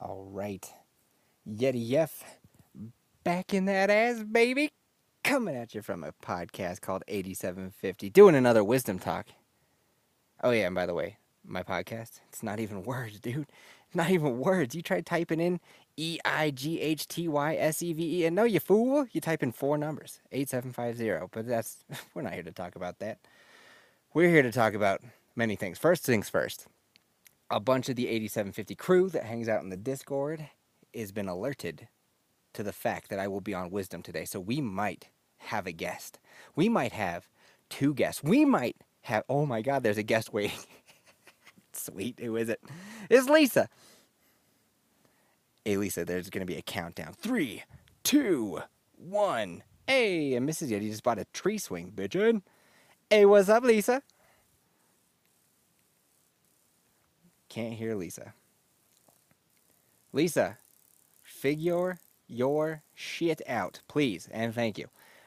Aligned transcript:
All 0.00 0.24
right. 0.30 0.66
Yeti 1.46 1.86
Yef 1.86 2.24
back 3.22 3.52
in 3.52 3.66
that 3.66 3.90
ass, 3.90 4.22
baby. 4.22 4.70
Coming 5.22 5.54
at 5.54 5.74
you 5.74 5.82
from 5.82 6.02
a 6.02 6.12
podcast 6.24 6.80
called 6.80 7.04
8750. 7.06 8.08
Doing 8.08 8.34
another 8.34 8.64
wisdom 8.64 8.98
talk. 8.98 9.26
Oh, 10.42 10.52
yeah, 10.52 10.66
and 10.66 10.74
by 10.74 10.86
the 10.86 10.94
way, 10.94 11.18
my 11.44 11.62
podcast, 11.62 12.20
it's 12.30 12.42
not 12.42 12.60
even 12.60 12.82
words, 12.84 13.20
dude. 13.20 13.46
Not 13.92 14.10
even 14.10 14.38
words. 14.38 14.74
You 14.74 14.80
try 14.80 15.02
typing 15.02 15.40
in 15.40 15.60
E 15.98 16.18
I 16.24 16.50
G 16.50 16.80
H 16.80 17.06
T 17.06 17.28
Y 17.28 17.56
S 17.56 17.82
E 17.82 17.92
V 17.92 18.20
E, 18.20 18.24
and 18.24 18.34
no, 18.34 18.44
you 18.44 18.60
fool. 18.60 19.06
You 19.12 19.20
type 19.20 19.42
in 19.42 19.52
four 19.52 19.76
numbers 19.76 20.20
8750. 20.32 21.28
But 21.30 21.46
that's, 21.46 21.84
we're 22.14 22.22
not 22.22 22.32
here 22.32 22.44
to 22.44 22.52
talk 22.52 22.74
about 22.74 23.00
that. 23.00 23.18
We're 24.14 24.30
here 24.30 24.42
to 24.42 24.52
talk 24.52 24.72
about 24.72 25.02
many 25.36 25.56
things. 25.56 25.78
First 25.78 26.04
things 26.04 26.30
first 26.30 26.68
a 27.50 27.60
bunch 27.60 27.88
of 27.88 27.96
the 27.96 28.08
8750 28.08 28.74
crew 28.76 29.08
that 29.10 29.24
hangs 29.24 29.48
out 29.48 29.62
in 29.62 29.70
the 29.70 29.76
Discord 29.76 30.48
has 30.94 31.12
been 31.12 31.28
alerted 31.28 31.88
to 32.52 32.62
the 32.62 32.72
fact 32.72 33.10
that 33.10 33.18
I 33.18 33.28
will 33.28 33.40
be 33.40 33.54
on 33.54 33.70
Wisdom 33.70 34.02
today. 34.02 34.24
So 34.24 34.40
we 34.40 34.60
might 34.60 35.08
have 35.38 35.66
a 35.66 35.72
guest. 35.72 36.18
We 36.54 36.68
might 36.68 36.92
have 36.92 37.28
two 37.68 37.94
guests. 37.94 38.22
We 38.22 38.44
might 38.44 38.76
have, 39.02 39.24
oh 39.28 39.46
my 39.46 39.62
God, 39.62 39.82
there's 39.82 39.98
a 39.98 40.02
guest 40.02 40.32
waiting. 40.32 40.58
Sweet. 41.72 42.18
Who 42.20 42.36
is 42.36 42.48
it? 42.48 42.60
It's 43.08 43.28
Lisa. 43.28 43.68
Hey, 45.64 45.76
Lisa, 45.76 46.04
there's 46.04 46.30
going 46.30 46.46
to 46.46 46.52
be 46.52 46.58
a 46.58 46.62
countdown. 46.62 47.12
Three, 47.12 47.64
two, 48.02 48.60
one. 48.96 49.62
Hey, 49.86 50.34
and 50.34 50.48
Mrs. 50.48 50.70
Yeti 50.70 50.90
just 50.90 51.02
bought 51.02 51.18
a 51.18 51.26
tree 51.32 51.58
swing, 51.58 51.92
bitchin'. 51.94 52.42
Hey, 53.10 53.26
what's 53.26 53.48
up, 53.48 53.64
Lisa? 53.64 54.02
Can't 57.50 57.74
hear 57.74 57.96
Lisa. 57.96 58.32
Lisa, 60.12 60.56
figure 61.22 61.98
your 62.28 62.82
shit 62.94 63.42
out, 63.48 63.80
please, 63.88 64.28
and 64.32 64.54
thank 64.54 64.78
you. 64.78 64.86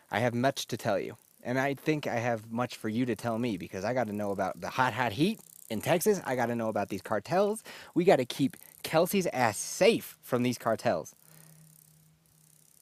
I 0.10 0.20
have 0.20 0.34
much 0.34 0.68
to 0.68 0.78
tell 0.78 0.98
you, 0.98 1.18
and 1.44 1.60
I 1.60 1.74
think 1.74 2.08
I 2.08 2.16
have 2.16 2.50
much 2.50 2.78
for 2.78 2.88
you 2.88 3.06
to 3.06 3.16
tell 3.16 3.38
me 3.38 3.58
because 3.58 3.84
I 3.84 3.94
got 3.94 4.08
to 4.08 4.14
know 4.14 4.32
about 4.32 4.62
the 4.62 4.70
hot, 4.70 4.94
hot 4.94 5.12
heat 5.12 5.40
in 5.70 5.82
Texas. 5.82 6.22
I 6.26 6.36
got 6.36 6.46
to 6.46 6.56
know 6.56 6.70
about 6.70 6.90
these 6.90 7.02
cartels. 7.02 7.62
We 7.94 8.06
got 8.06 8.18
to 8.18 8.26
keep 8.26 8.56
Kelsey's 8.84 9.28
ass 9.28 9.58
safe 9.58 10.18
from 10.22 10.44
these 10.44 10.58
cartels. 10.58 11.16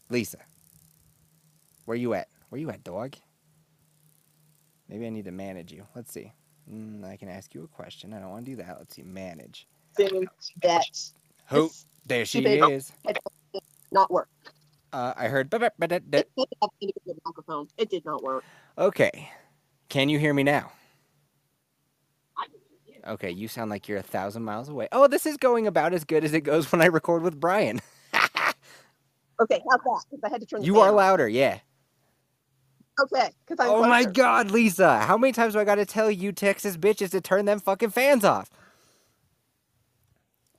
Lisa, 0.09 0.39
where 1.86 1.97
you 1.97 2.14
at? 2.14 2.28
Where 2.50 2.62
you 2.62 2.69
at, 2.69 2.84
dog? 2.84 3.16
Maybe 4.88 5.08
I 5.08 5.09
need 5.09 5.25
to 5.25 5.31
manage 5.31 5.72
you. 5.72 5.88
Let's 5.95 6.12
see. 6.12 6.34
Mm, 6.69 7.03
I 7.05 7.17
can 7.17 7.29
ask 7.29 7.53
you 7.53 7.63
a 7.63 7.67
question. 7.67 8.13
I 8.13 8.19
don't 8.19 8.29
want 8.29 8.45
to 8.45 8.51
do 8.51 8.57
that. 8.57 8.77
Let's 8.77 8.95
see. 8.95 9.03
Manage. 9.03 9.67
Who? 11.47 11.69
There 12.05 12.25
she 12.25 12.41
is. 12.45 12.91
not 13.91 14.11
work. 14.11 14.29
Uh, 14.93 15.13
I 15.15 15.27
heard. 15.27 15.53
It 15.53 16.29
did 17.05 17.17
microphone. 17.25 17.67
It 17.77 17.89
did 17.89 18.05
not 18.05 18.23
work. 18.23 18.44
Okay. 18.77 19.29
Can 19.89 20.09
you 20.09 20.19
hear 20.19 20.33
me 20.33 20.44
now? 20.44 20.71
I 22.38 22.45
can 22.45 22.55
hear 22.85 22.95
you. 22.95 23.01
Okay, 23.13 23.31
you 23.31 23.47
sound 23.47 23.69
like 23.69 23.88
you're 23.88 23.97
a 23.97 24.03
thousand 24.03 24.44
miles 24.44 24.69
away. 24.69 24.88
Oh, 24.91 25.07
this 25.07 25.25
is 25.25 25.38
going 25.38 25.67
about 25.67 25.94
as 25.94 26.03
good 26.03 26.23
as 26.23 26.33
it 26.33 26.41
goes 26.41 26.71
when 26.71 26.81
I 26.81 26.85
record 26.85 27.21
with 27.23 27.39
Brian. 27.39 27.81
Okay, 29.41 29.59
how's 29.71 29.79
that? 29.79 30.03
'Cause 30.11 30.19
I 30.23 30.29
had 30.29 30.41
to 30.41 30.45
turn. 30.45 30.59
the 30.59 30.67
You 30.67 30.79
are 30.81 30.91
louder, 30.91 31.27
yeah. 31.27 31.59
Okay. 33.00 33.29
Oh 33.66 33.85
my 33.85 34.03
closer. 34.03 34.12
god, 34.13 34.52
Lisa. 34.52 35.00
How 35.02 35.18
many 35.18 35.34
times 35.34 35.53
do 35.53 35.59
I 35.59 35.63
gotta 35.66 35.85
tell 35.85 36.12
you 36.12 36.31
Texas 36.31 36.78
bitches 36.78 37.12
to 37.12 37.22
turn 37.22 37.46
them 37.46 37.59
fucking 37.59 37.91
fans 37.91 38.25
off? 38.25 38.50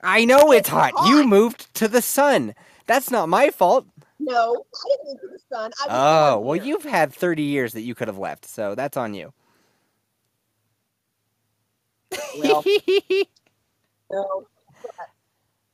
I 0.03 0.25
know 0.25 0.53
it's 0.53 0.69
It's 0.69 0.69
hot. 0.69 0.95
You 0.99 1.25
moved 1.27 1.73
to 1.77 1.89
the 1.89 2.03
sun. 2.03 2.55
That's 2.87 3.11
not 3.11 3.29
my 3.29 3.51
fault. 3.51 3.87
No, 4.21 4.65
I 4.75 4.89
didn't 4.89 5.07
move 5.09 5.21
to 5.23 5.29
the 5.29 5.39
sun. 5.57 5.73
Oh, 5.89 6.39
well, 6.41 6.59
here. 6.59 6.65
you've 6.69 6.85
had 6.85 7.13
30 7.13 7.43
years 7.43 7.73
that 7.75 7.83
you 7.83 7.95
could 7.95 8.09
have 8.09 8.19
left, 8.19 8.47
so 8.47 8.75
that's 8.75 8.97
on 8.97 9.15
you. 9.15 9.33
Well, 12.33 12.67
no. 14.11 14.49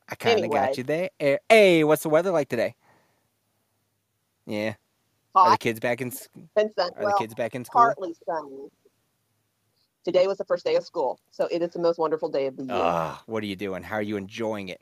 I 0.08 0.14
kind 0.16 0.44
of 0.44 0.44
Anyway. 0.44 0.48
got 0.48 0.78
you 0.78 0.84
there. 0.84 1.10
Eh, 1.20 1.38
Hey, 1.48 1.84
what's 1.84 2.02
the 2.02 2.08
weather 2.10 2.30
like 2.30 2.48
today? 2.48 2.74
Yeah. 4.46 4.74
Are 5.46 5.50
the 5.52 5.58
kids 5.58 5.80
back 5.80 6.00
in 6.00 6.08
s- 6.08 6.28
and 6.56 6.70
sun. 6.76 6.90
Are 6.96 7.04
Well, 7.04 7.12
the 7.16 7.18
kids 7.22 7.34
back 7.34 7.54
in 7.54 7.64
school? 7.64 7.80
partly 7.82 8.14
sunny. 8.26 8.68
Today 10.04 10.26
was 10.26 10.38
the 10.38 10.44
first 10.44 10.64
day 10.64 10.76
of 10.76 10.84
school, 10.84 11.18
so 11.30 11.46
it 11.50 11.60
is 11.62 11.70
the 11.72 11.78
most 11.80 11.98
wonderful 11.98 12.28
day 12.28 12.46
of 12.46 12.56
the 12.56 12.62
year. 12.64 12.72
Ah, 12.74 13.22
what 13.26 13.42
are 13.42 13.46
you 13.46 13.56
doing? 13.56 13.82
How 13.82 13.96
are 13.96 14.02
you 14.02 14.16
enjoying 14.16 14.68
it? 14.68 14.80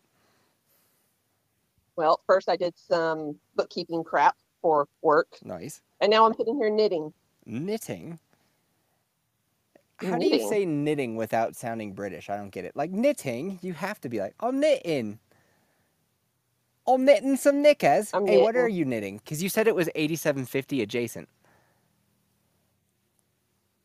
Well, 1.96 2.20
first 2.26 2.48
I 2.48 2.56
did 2.56 2.74
some 2.76 3.38
bookkeeping 3.56 4.04
crap 4.04 4.36
for 4.62 4.86
work, 5.02 5.38
Nice. 5.42 5.82
and 6.00 6.10
now 6.10 6.26
I'm 6.26 6.34
sitting 6.34 6.56
here 6.56 6.70
knitting. 6.70 7.12
Knitting. 7.44 8.18
How 9.98 10.18
do 10.18 10.26
you 10.26 10.46
say 10.46 10.66
knitting 10.66 11.16
without 11.16 11.56
sounding 11.56 11.92
British? 11.94 12.28
I 12.28 12.36
don't 12.36 12.50
get 12.50 12.66
it. 12.66 12.76
Like 12.76 12.90
knitting, 12.90 13.58
you 13.62 13.72
have 13.72 13.98
to 14.02 14.08
be 14.10 14.20
like, 14.20 14.34
I'm 14.40 14.60
knitting. 14.60 15.18
I'm 16.86 17.04
knitting 17.04 17.36
some 17.36 17.62
knickers. 17.62 18.10
I'm 18.14 18.26
hey, 18.26 18.42
what 18.42 18.56
are 18.56 18.68
you 18.68 18.84
knitting? 18.84 19.18
Because 19.18 19.42
you 19.42 19.48
said 19.48 19.66
it 19.66 19.74
was 19.74 19.88
8750 19.94 20.82
adjacent. 20.82 21.28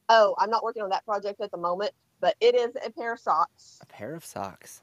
Oh, 0.09 0.35
I'm 0.37 0.49
not 0.49 0.63
working 0.63 0.83
on 0.83 0.89
that 0.89 1.05
project 1.05 1.39
at 1.41 1.51
the 1.51 1.57
moment, 1.57 1.91
but 2.19 2.35
it 2.41 2.53
is 2.55 2.71
a 2.85 2.91
pair 2.91 3.13
of 3.13 3.19
socks, 3.19 3.79
A 3.81 3.85
pair 3.85 4.13
of 4.13 4.25
socks. 4.25 4.81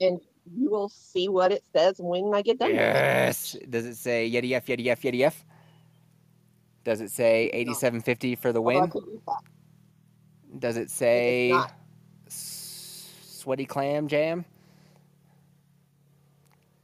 and 0.00 0.20
you 0.56 0.70
will 0.70 0.88
see 0.88 1.28
what 1.28 1.50
it 1.52 1.64
says 1.72 1.96
when 1.98 2.32
I 2.34 2.42
get 2.42 2.58
done. 2.58 2.74
Yes. 2.74 3.56
Does 3.70 3.84
it 3.86 3.96
say 3.96 4.30
Yeti 4.30 4.52
F, 4.52 4.66
Yeti 4.66 4.86
F, 4.88 5.02
Yeti 5.02 5.22
F? 5.24 5.44
Does 6.84 7.00
it 7.00 7.10
say 7.10 7.46
8750 7.52 8.36
for 8.36 8.52
the 8.52 8.60
win? 8.62 8.88
couldn't 8.88 9.10
use 9.12 9.22
that. 9.26 10.60
Does 10.60 10.76
it 10.76 10.90
say 10.90 11.52
sweaty 12.28 13.64
clam 13.66 14.06
jam? 14.08 14.44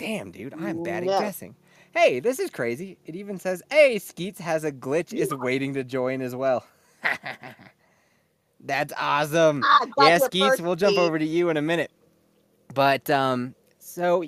Damn, 0.02 0.32
dude, 0.32 0.52
I'm 0.54 0.82
bad 0.82 1.04
No. 1.04 1.12
at 1.12 1.20
guessing. 1.20 1.54
Hey, 1.94 2.18
this 2.18 2.40
is 2.40 2.50
crazy. 2.50 2.98
It 3.06 3.14
even 3.14 3.38
says, 3.38 3.62
"Hey, 3.70 4.00
Skeets 4.00 4.40
has 4.40 4.64
a 4.64 4.72
glitch, 4.72 5.12
is 5.14 5.32
waiting 5.32 5.74
to 5.74 5.84
join 5.84 6.20
as 6.22 6.34
well." 6.34 6.66
That's 8.64 8.92
awesome. 8.98 9.62
Ah, 9.64 9.86
Yeah, 9.98 10.18
Skeets, 10.18 10.60
we'll 10.60 10.74
jump 10.74 10.98
over 10.98 11.20
to 11.20 11.24
you 11.24 11.50
in 11.50 11.56
a 11.56 11.62
minute. 11.62 11.92
But 12.74 13.08
um, 13.10 13.54
so 13.78 14.24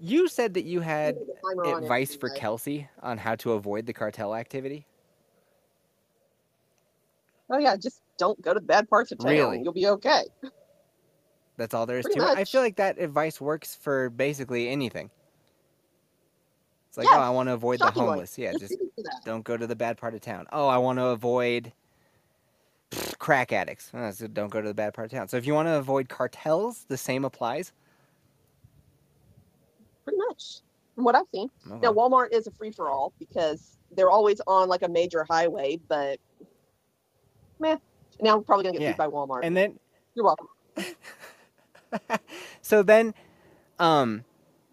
you 0.00 0.26
said 0.26 0.54
that 0.54 0.64
you 0.64 0.80
had 0.80 1.16
Put 1.16 1.26
the 1.28 1.34
timer 1.48 1.76
on 1.76 1.82
advice 1.84 2.16
for. 2.16 2.28
Kelsey 2.30 2.88
on 3.04 3.18
how 3.18 3.36
to 3.36 3.52
avoid 3.52 3.86
the 3.86 3.92
cartel 3.92 4.34
activity. 4.34 4.84
Oh 7.50 7.58
yeah, 7.58 7.76
just 7.76 8.00
don't 8.18 8.40
go 8.42 8.52
to 8.52 8.58
the 8.58 8.66
bad 8.66 8.88
parts 8.88 9.12
of 9.12 9.18
town. 9.18 9.30
Really? 9.30 9.60
You'll 9.62 9.72
be 9.72 9.86
okay. 9.86 10.24
That's 11.56 11.74
all 11.74 11.86
there 11.86 11.98
is 11.98 12.04
Pretty 12.04 12.20
to 12.20 12.32
it. 12.32 12.38
I 12.38 12.44
feel 12.44 12.60
like 12.60 12.76
that 12.76 12.98
advice 12.98 13.40
works 13.40 13.74
for 13.74 14.10
basically 14.10 14.68
anything. 14.68 15.10
It's 16.88 16.98
like, 16.98 17.06
Yes, 17.06 17.16
oh, 17.16 17.20
I 17.20 17.30
want 17.30 17.48
to 17.48 17.54
avoid 17.54 17.78
the 17.78 17.86
shockingly. 17.86 18.08
homeless. 18.08 18.38
Yeah, 18.38 18.52
just 18.52 18.74
that. 18.98 19.24
don't 19.24 19.44
go 19.44 19.56
to 19.56 19.66
the 19.66 19.76
bad 19.76 19.96
part 19.96 20.14
of 20.14 20.20
town. 20.20 20.46
Oh, 20.52 20.68
I 20.68 20.78
want 20.78 20.98
to 20.98 21.06
avoid 21.06 21.72
pfft, 22.90 23.18
crack 23.18 23.52
addicts. 23.52 23.90
Oh, 23.94 24.10
so 24.10 24.26
don't 24.26 24.50
go 24.50 24.60
to 24.60 24.68
the 24.68 24.74
bad 24.74 24.92
part 24.94 25.06
of 25.06 25.12
town. 25.12 25.28
So 25.28 25.36
if 25.36 25.46
you 25.46 25.54
want 25.54 25.68
to 25.68 25.74
avoid 25.76 26.08
cartels, 26.08 26.84
the 26.88 26.96
same 26.96 27.24
applies. 27.24 27.72
Pretty 30.04 30.18
much. 30.28 30.60
From 30.94 31.04
what 31.04 31.14
I've 31.14 31.26
seen. 31.34 31.48
Okay. 31.66 31.78
Now 31.82 31.92
Walmart 31.92 32.32
is 32.32 32.46
a 32.46 32.50
free 32.50 32.70
for 32.70 32.88
all 32.90 33.12
because 33.18 33.76
they're 33.96 34.10
always 34.10 34.40
on 34.46 34.68
like 34.68 34.82
a 34.82 34.88
major 34.88 35.24
highway, 35.28 35.78
but 35.88 36.18
meh. 37.60 37.76
Now 38.20 38.36
I'm 38.36 38.44
probably 38.44 38.64
gonna 38.64 38.74
get 38.78 38.82
Yeah. 38.82 38.90
beat 38.92 38.98
by 38.98 39.08
Walmart. 39.08 39.40
And 39.42 39.56
then 39.56 39.78
You're 40.14 40.24
welcome. 40.24 40.48
so 42.62 42.82
then, 42.82 43.14
um, 43.78 44.24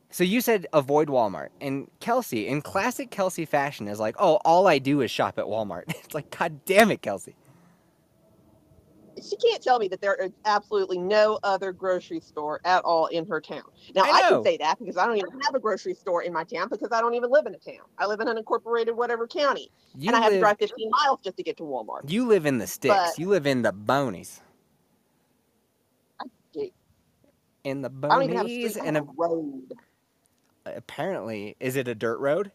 so 0.09 0.23
you 0.23 0.41
said 0.41 0.67
avoid 0.73 1.07
Walmart, 1.07 1.49
and 1.59 1.89
Kelsey, 1.99 2.47
in 2.47 2.61
classic 2.61 3.09
Kelsey 3.11 3.45
fashion, 3.45 3.87
is 3.87 3.99
like, 3.99 4.15
oh, 4.19 4.39
all 4.45 4.67
I 4.67 4.77
do 4.79 5.01
is 5.01 5.09
shop 5.11 5.37
at 5.39 5.45
Walmart. 5.45 5.83
it's 5.87 6.13
like, 6.13 6.29
god 6.37 6.63
damn 6.65 6.91
it, 6.91 7.01
Kelsey. 7.01 7.35
she 9.21 9.35
can't 9.37 9.61
tell 9.63 9.79
me 9.79 9.87
that 9.87 10.01
there 10.01 10.15
is 10.15 10.31
absolutely 10.45 10.97
no 10.97 11.39
other 11.43 11.71
grocery 11.71 12.19
store 12.19 12.59
at 12.65 12.83
all 12.83 13.07
in 13.07 13.25
her 13.25 13.41
town. 13.41 13.63
Now 13.95 14.03
I 14.03 14.09
I, 14.11 14.29
can 14.29 14.43
say 14.43 14.57
that 14.57 14.79
because 14.79 14.97
I 14.97 15.05
don't 15.05 15.17
even 15.17 15.31
have 15.41 15.55
a 15.55 15.59
grocery 15.59 15.93
store 15.93 16.23
in 16.23 16.33
my 16.33 16.43
town 16.43 16.67
because 16.69 16.89
I 16.91 17.01
don't 17.01 17.15
even 17.15 17.31
live 17.31 17.45
in 17.45 17.55
a 17.55 17.59
town. 17.59 17.85
I 17.97 18.05
live 18.05 18.19
in 18.19 18.27
an 18.27 18.37
incorporated 18.37 18.95
whatever 18.95 19.27
county, 19.27 19.71
You 19.95 20.07
and 20.07 20.15
I 20.15 20.21
have 20.21 20.31
to 20.33 20.39
drive 20.39 20.57
15 20.59 20.89
miles 20.89 21.19
just 21.23 21.37
to 21.37 21.43
get 21.43 21.57
to 21.57 21.63
Walmart. 21.63 22.09
you 22.09 22.27
live 22.27 22.45
in 22.45 22.57
the 22.57 22.67
sticks. 22.67 22.93
but- 22.95 23.19
you 23.19 23.29
live 23.29 23.47
in 23.47 23.61
the 23.61 23.71
bonies. 23.71 24.41
do. 26.53 26.69
In 27.63 27.81
the 27.81 27.89
I 27.89 28.15
don't 28.15 28.23
even 28.23 28.37
have 28.37 28.45
a 28.45 28.49
bonies, 28.49 28.77
and 28.77 28.97
a 28.97 29.03
road. 29.17 29.73
apparently, 30.65 31.55
is 31.59 31.75
it 31.75 31.87
a 31.87 31.95
dirt 31.95 32.19
road? 32.19 32.51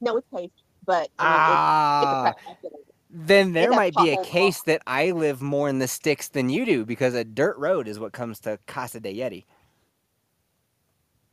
No, 0.00 0.16
it's 0.16 0.26
paved, 0.34 0.52
but 0.86 1.08
I 1.18 1.24
mean, 1.24 1.40
Ah, 1.40 2.34
it's, 2.34 2.38
it's 2.62 2.74
a 2.74 2.78
then 3.10 3.52
there 3.52 3.70
might 3.70 3.96
be 3.96 4.10
a 4.10 4.22
case 4.22 4.60
that 4.62 4.82
I 4.86 5.12
live 5.12 5.40
more 5.40 5.68
in 5.68 5.78
the 5.78 5.88
sticks 5.88 6.28
than 6.28 6.50
you 6.50 6.66
do 6.66 6.84
because 6.84 7.14
a 7.14 7.24
dirt 7.24 7.56
road 7.58 7.88
is 7.88 7.98
what 7.98 8.12
comes 8.12 8.40
to 8.40 8.58
Casa 8.66 9.00
de 9.00 9.14
Yeti. 9.14 9.44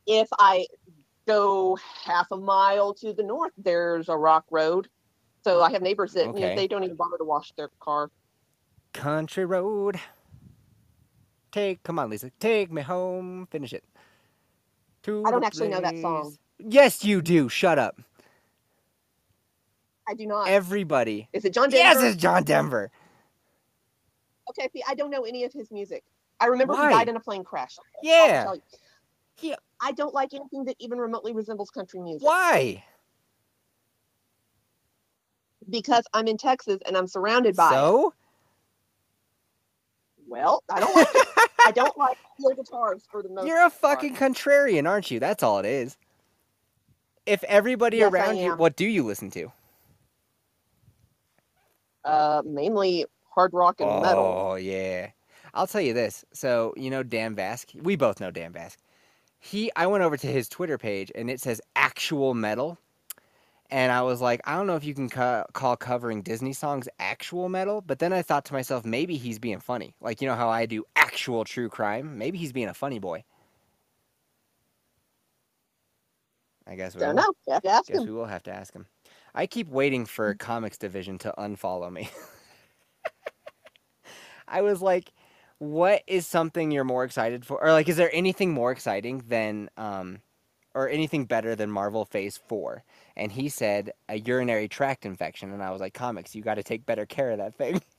If 0.06 0.28
I 0.38 0.66
go 1.26 1.76
half 2.04 2.28
a 2.30 2.36
mile 2.36 2.94
to 2.94 3.12
the 3.12 3.22
north, 3.22 3.52
there's 3.58 4.08
a 4.08 4.16
rock 4.16 4.44
road. 4.50 4.88
So 5.44 5.62
I 5.62 5.70
have 5.70 5.82
neighbors 5.82 6.12
that 6.14 6.34
you 6.34 6.40
know, 6.40 6.54
they 6.54 6.66
don't 6.66 6.82
even 6.82 6.96
bother 6.96 7.18
to 7.18 7.24
wash 7.24 7.52
their 7.56 7.68
car. 7.80 8.10
Country 8.92 9.44
road. 9.44 10.00
Take, 11.56 11.82
come 11.84 11.98
on, 11.98 12.10
Lisa, 12.10 12.30
take 12.38 12.70
me 12.70 12.82
home. 12.82 13.48
Finish 13.50 13.72
it. 13.72 13.82
To 15.04 15.24
I 15.26 15.30
don't 15.30 15.42
actually 15.42 15.68
know 15.68 15.80
that 15.80 15.96
song. 15.96 16.36
Yes, 16.58 17.02
you 17.02 17.22
do. 17.22 17.48
Shut 17.48 17.78
up. 17.78 17.98
I 20.06 20.12
do 20.12 20.26
not. 20.26 20.48
Everybody. 20.48 21.30
Is 21.32 21.46
it 21.46 21.54
John 21.54 21.70
Denver? 21.70 22.02
Yes, 22.02 22.12
it's 22.12 22.20
John 22.20 22.42
Denver. 22.44 22.90
Okay, 24.50 24.68
see, 24.70 24.82
I 24.86 24.94
don't 24.94 25.08
know 25.08 25.22
any 25.22 25.44
of 25.44 25.52
his 25.54 25.70
music. 25.70 26.04
I 26.40 26.48
remember 26.48 26.74
Why? 26.74 26.90
he 26.90 26.94
died 26.94 27.08
in 27.08 27.16
a 27.16 27.20
plane 27.20 27.42
crash. 27.42 27.78
Yeah. 28.02 28.52
He- 29.36 29.54
I 29.80 29.92
don't 29.92 30.12
like 30.12 30.34
anything 30.34 30.66
that 30.66 30.76
even 30.78 30.98
remotely 30.98 31.32
resembles 31.32 31.70
country 31.70 32.00
music. 32.00 32.28
Why? 32.28 32.84
Because 35.70 36.04
I'm 36.12 36.28
in 36.28 36.36
Texas 36.36 36.80
and 36.84 36.98
I'm 36.98 37.06
surrounded 37.06 37.56
by 37.56 37.70
it. 37.70 38.12
Well, 40.26 40.64
I 40.70 40.80
don't 40.80 40.94
like. 40.94 41.08
I 41.64 41.72
don't 41.72 41.96
like 41.98 42.18
steel 42.38 42.54
guitars 42.54 43.04
for 43.10 43.22
the 43.22 43.30
most 43.30 43.46
You're 43.46 43.66
a 43.66 43.70
part. 43.88 44.10
fucking 44.10 44.16
contrarian, 44.16 44.88
aren't 44.88 45.10
you? 45.10 45.20
That's 45.20 45.42
all 45.42 45.58
it 45.60 45.66
is. 45.66 45.96
If 47.26 47.44
everybody 47.44 47.98
Yes, 47.98 48.04
around 48.04 48.36
you, 48.38 48.54
what 48.54 48.76
do 48.76 48.86
you 48.86 49.04
listen 49.04 49.30
to? 49.32 49.52
uh 52.04 52.42
mainly 52.46 53.06
hard 53.34 53.52
rock 53.54 53.80
and 53.80 54.00
metal. 54.00 54.40
Oh 54.42 54.56
yeah. 54.56 55.10
I'll 55.54 55.66
tell 55.68 55.80
you 55.82 55.94
this. 55.94 56.24
So 56.32 56.74
you 56.76 56.90
know 56.90 57.02
Dan 57.02 57.36
Vasc. 57.36 57.80
We 57.82 57.96
both 57.96 58.20
know 58.20 58.30
Dan 58.30 58.52
Vasc. 58.52 58.76
He, 59.40 59.70
I 59.76 59.86
went 59.86 60.04
over 60.04 60.16
to 60.16 60.26
his 60.28 60.48
Twitter 60.48 60.78
page 60.78 61.12
and 61.14 61.30
it 61.30 61.40
says 61.40 61.60
actual 61.76 62.34
metal, 62.34 62.78
and 63.70 63.92
I 63.92 64.02
was 64.02 64.20
like, 64.20 64.40
I 64.44 64.56
don't 64.56 64.66
know 64.66 64.76
if 64.76 64.84
you 64.84 64.94
can 64.94 65.08
ca- 65.08 65.44
call 65.52 65.76
covering 65.76 66.22
Disney 66.22 66.52
songs 66.52 66.88
actual 66.98 67.48
metal. 67.48 67.80
But 67.80 67.98
then 67.98 68.12
I 68.12 68.22
thought 68.22 68.44
to 68.46 68.52
myself, 68.54 68.84
maybe 68.84 69.16
he's 69.16 69.38
being 69.38 69.60
funny. 69.60 69.94
Like 70.00 70.20
you 70.22 70.28
know 70.28 70.34
how 70.36 70.48
I 70.48 70.66
do 70.66 70.84
actual 70.96 71.44
true 71.44 71.68
crime. 71.68 72.18
Maybe 72.18 72.38
he's 72.38 72.52
being 72.52 72.68
a 72.68 72.74
funny 72.74 72.98
boy. 72.98 73.24
I 76.66 76.76
guess 76.76 76.96
we 76.96 77.02
Don't 77.02 77.08
will. 77.08 77.16
know. 77.16 77.32
You 77.46 77.54
have 77.54 77.62
to 77.62 77.70
ask 77.70 77.92
Guess 77.92 77.94
him. 77.94 78.06
we 78.06 78.12
will 78.12 78.26
have 78.26 78.42
to 78.44 78.52
ask 78.52 78.74
him. 78.74 78.86
I 79.34 79.46
keep 79.46 79.68
waiting 79.68 80.06
for 80.06 80.34
Comics 80.34 80.78
Division 80.78 81.18
to 81.18 81.34
unfollow 81.38 81.92
me. 81.92 82.10
I 84.48 84.62
was 84.62 84.82
like, 84.82 85.12
what 85.58 86.02
is 86.06 86.26
something 86.26 86.70
you're 86.70 86.84
more 86.84 87.04
excited 87.04 87.44
for? 87.46 87.62
Or 87.62 87.72
like, 87.72 87.88
is 87.88 87.96
there 87.96 88.10
anything 88.12 88.52
more 88.52 88.72
exciting 88.72 89.24
than, 89.28 89.70
um, 89.76 90.20
or 90.74 90.88
anything 90.88 91.26
better 91.26 91.54
than 91.56 91.70
Marvel 91.70 92.04
Phase 92.04 92.38
4? 92.48 92.84
And 93.16 93.32
he 93.32 93.48
said, 93.48 93.92
a 94.08 94.18
urinary 94.18 94.68
tract 94.68 95.06
infection. 95.06 95.52
And 95.52 95.62
I 95.62 95.70
was 95.70 95.80
like, 95.80 95.94
comics, 95.94 96.34
you 96.34 96.42
got 96.42 96.56
to 96.56 96.62
take 96.62 96.84
better 96.84 97.06
care 97.06 97.30
of 97.30 97.38
that 97.38 97.56
thing. 97.56 97.80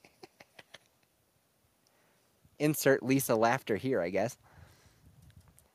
Insert 2.60 3.04
Lisa 3.04 3.36
laughter 3.36 3.76
here, 3.76 4.02
I 4.02 4.10
guess. 4.10 4.38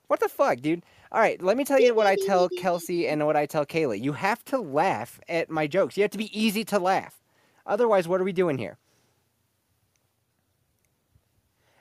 What 0.06 0.20
the 0.20 0.28
fuck, 0.28 0.60
dude? 0.60 0.84
All 1.10 1.20
right, 1.20 1.42
let 1.42 1.56
me 1.56 1.64
tell 1.64 1.80
you 1.80 1.94
what 1.94 2.06
I 2.06 2.16
tell 2.26 2.48
Kelsey 2.58 3.08
and 3.08 3.24
what 3.26 3.36
I 3.36 3.46
tell 3.46 3.66
Kayla. 3.66 4.00
You 4.00 4.12
have 4.12 4.44
to 4.46 4.58
laugh 4.58 5.20
at 5.28 5.50
my 5.50 5.66
jokes. 5.66 5.96
You 5.96 6.02
have 6.02 6.10
to 6.12 6.18
be 6.18 6.38
easy 6.38 6.64
to 6.66 6.78
laugh. 6.78 7.20
Otherwise, 7.66 8.06
what 8.06 8.20
are 8.20 8.24
we 8.24 8.32
doing 8.32 8.58
here? 8.58 8.78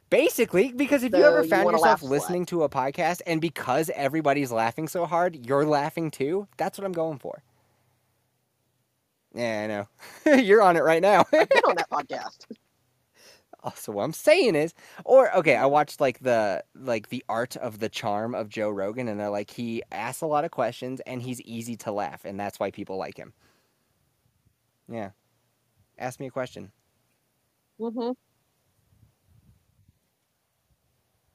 Basically, 0.09 0.73
because 0.73 1.03
if 1.03 1.13
you 1.13 1.23
ever 1.23 1.43
you 1.43 1.49
found 1.49 1.65
wanna 1.65 1.77
yourself 1.77 2.03
listening 2.03 2.45
to 2.47 2.63
a 2.63 2.69
podcast 2.69 3.21
and 3.25 3.39
because 3.39 3.89
everybody's 3.95 4.51
laughing 4.51 4.89
so 4.89 5.05
hard, 5.05 5.45
you're 5.45 5.65
laughing 5.65 6.11
too, 6.11 6.47
that's 6.57 6.77
what 6.77 6.85
I'm 6.85 6.91
going 6.91 7.17
for. 7.17 7.43
Yeah, 9.33 9.61
I 9.63 9.67
know. 9.67 10.37
you're 10.41 10.61
on 10.61 10.75
it 10.77 10.81
right 10.83 11.01
now. 11.01 11.25
I've 11.33 11.49
been 11.49 11.63
on 11.67 11.75
that 11.75 11.89
podcast. 11.91 12.45
Also, 13.63 13.91
what 13.91 14.03
I'm 14.03 14.13
saying 14.13 14.55
is, 14.55 14.73
or 15.05 15.33
okay, 15.37 15.55
I 15.55 15.65
watched 15.67 16.01
like 16.01 16.19
the 16.19 16.63
like 16.75 17.09
the 17.09 17.23
art 17.29 17.55
of 17.57 17.79
the 17.79 17.89
charm 17.89 18.33
of 18.33 18.49
Joe 18.49 18.69
Rogan, 18.69 19.07
and 19.07 19.19
they're 19.19 19.29
like 19.29 19.51
he 19.51 19.83
asks 19.91 20.21
a 20.21 20.25
lot 20.25 20.45
of 20.45 20.51
questions 20.51 20.99
and 21.01 21.21
he's 21.21 21.39
easy 21.41 21.75
to 21.77 21.91
laugh, 21.91 22.25
and 22.25 22.39
that's 22.39 22.59
why 22.59 22.71
people 22.71 22.97
like 22.97 23.17
him. 23.17 23.33
Yeah, 24.89 25.11
ask 25.99 26.19
me 26.19 26.27
a 26.27 26.31
question. 26.31 26.71
Mm-hmm. 27.79 28.11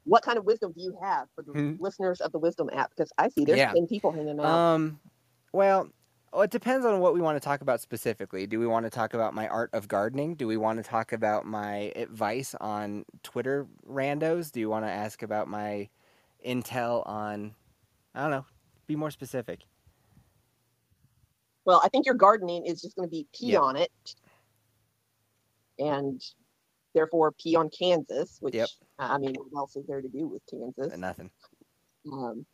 What 0.05 0.23
kind 0.23 0.39
of 0.39 0.45
wisdom 0.45 0.73
do 0.73 0.81
you 0.81 0.97
have 1.03 1.29
for 1.35 1.43
the 1.43 1.53
Hmm. 1.53 1.77
listeners 1.81 2.21
of 2.21 2.31
the 2.33 2.39
Wisdom 2.39 2.71
app? 2.73 2.91
Because 2.91 3.13
I 3.19 3.29
see 3.29 3.45
there's 3.45 3.59
Yeah. 3.59 3.73
10 3.73 3.87
people 3.89 4.13
hanging 4.13 4.39
out. 4.39 4.47
Um, 4.47 5.01
well, 5.53 5.89
well, 6.37 6.43
it 6.43 6.50
depends 6.50 6.85
on 6.85 7.00
what 7.00 7.15
we 7.15 7.21
want 7.23 7.35
to 7.35 7.41
talk 7.41 7.62
about 7.62 7.81
specifically. 7.81 8.47
Do 8.47 8.61
we 8.61 8.67
want 8.67 8.85
to 8.85 8.91
talk 8.91 9.15
about 9.15 9.33
my 9.33 9.49
art 9.49 9.71
of 9.73 9.88
gardening? 9.88 10.35
Do 10.35 10.47
we 10.47 10.59
want 10.59 10.77
to 10.77 10.83
talk 10.83 11.15
about 11.15 11.47
my 11.47 11.91
advice 11.97 12.55
on 12.61 13.06
Twitter 13.23 13.67
randos? 13.88 14.53
Do 14.53 14.61
you 14.61 14.69
want 14.69 14.85
to 14.85 14.91
ask 14.91 15.23
about 15.23 15.49
my 15.49 15.88
intel 16.47 17.09
on? 17.09 17.55
I 18.15 18.21
don't 18.21 18.31
know. 18.31 18.44
Be 18.87 18.97
more 18.97 19.11
specific. 19.11 19.61
well, 21.65 21.81
I 21.83 21.88
think 21.88 22.05
your 22.05 22.15
gardening 22.15 22.67
is 22.67 22.83
just 22.83 22.97
going 22.97 23.09
to 23.09 23.11
be 23.11 23.27
pee 23.35 23.53
Yep. 23.53 23.62
on 23.62 23.77
it. 23.77 23.91
And 25.79 26.23
therefore 26.94 27.33
pee 27.33 27.56
on 27.56 27.71
Kansas, 27.71 28.37
which, 28.41 28.55
Yep. 28.56 28.69
I 28.99 29.17
mean, 29.17 29.37
what 29.37 29.59
else 29.59 29.75
is 29.75 29.87
there 29.87 30.03
to 30.03 30.09
do 30.09 30.29
with 30.29 30.43
Kansas? 30.50 30.99
Nothing. 30.99 31.31
Um, 32.12 32.45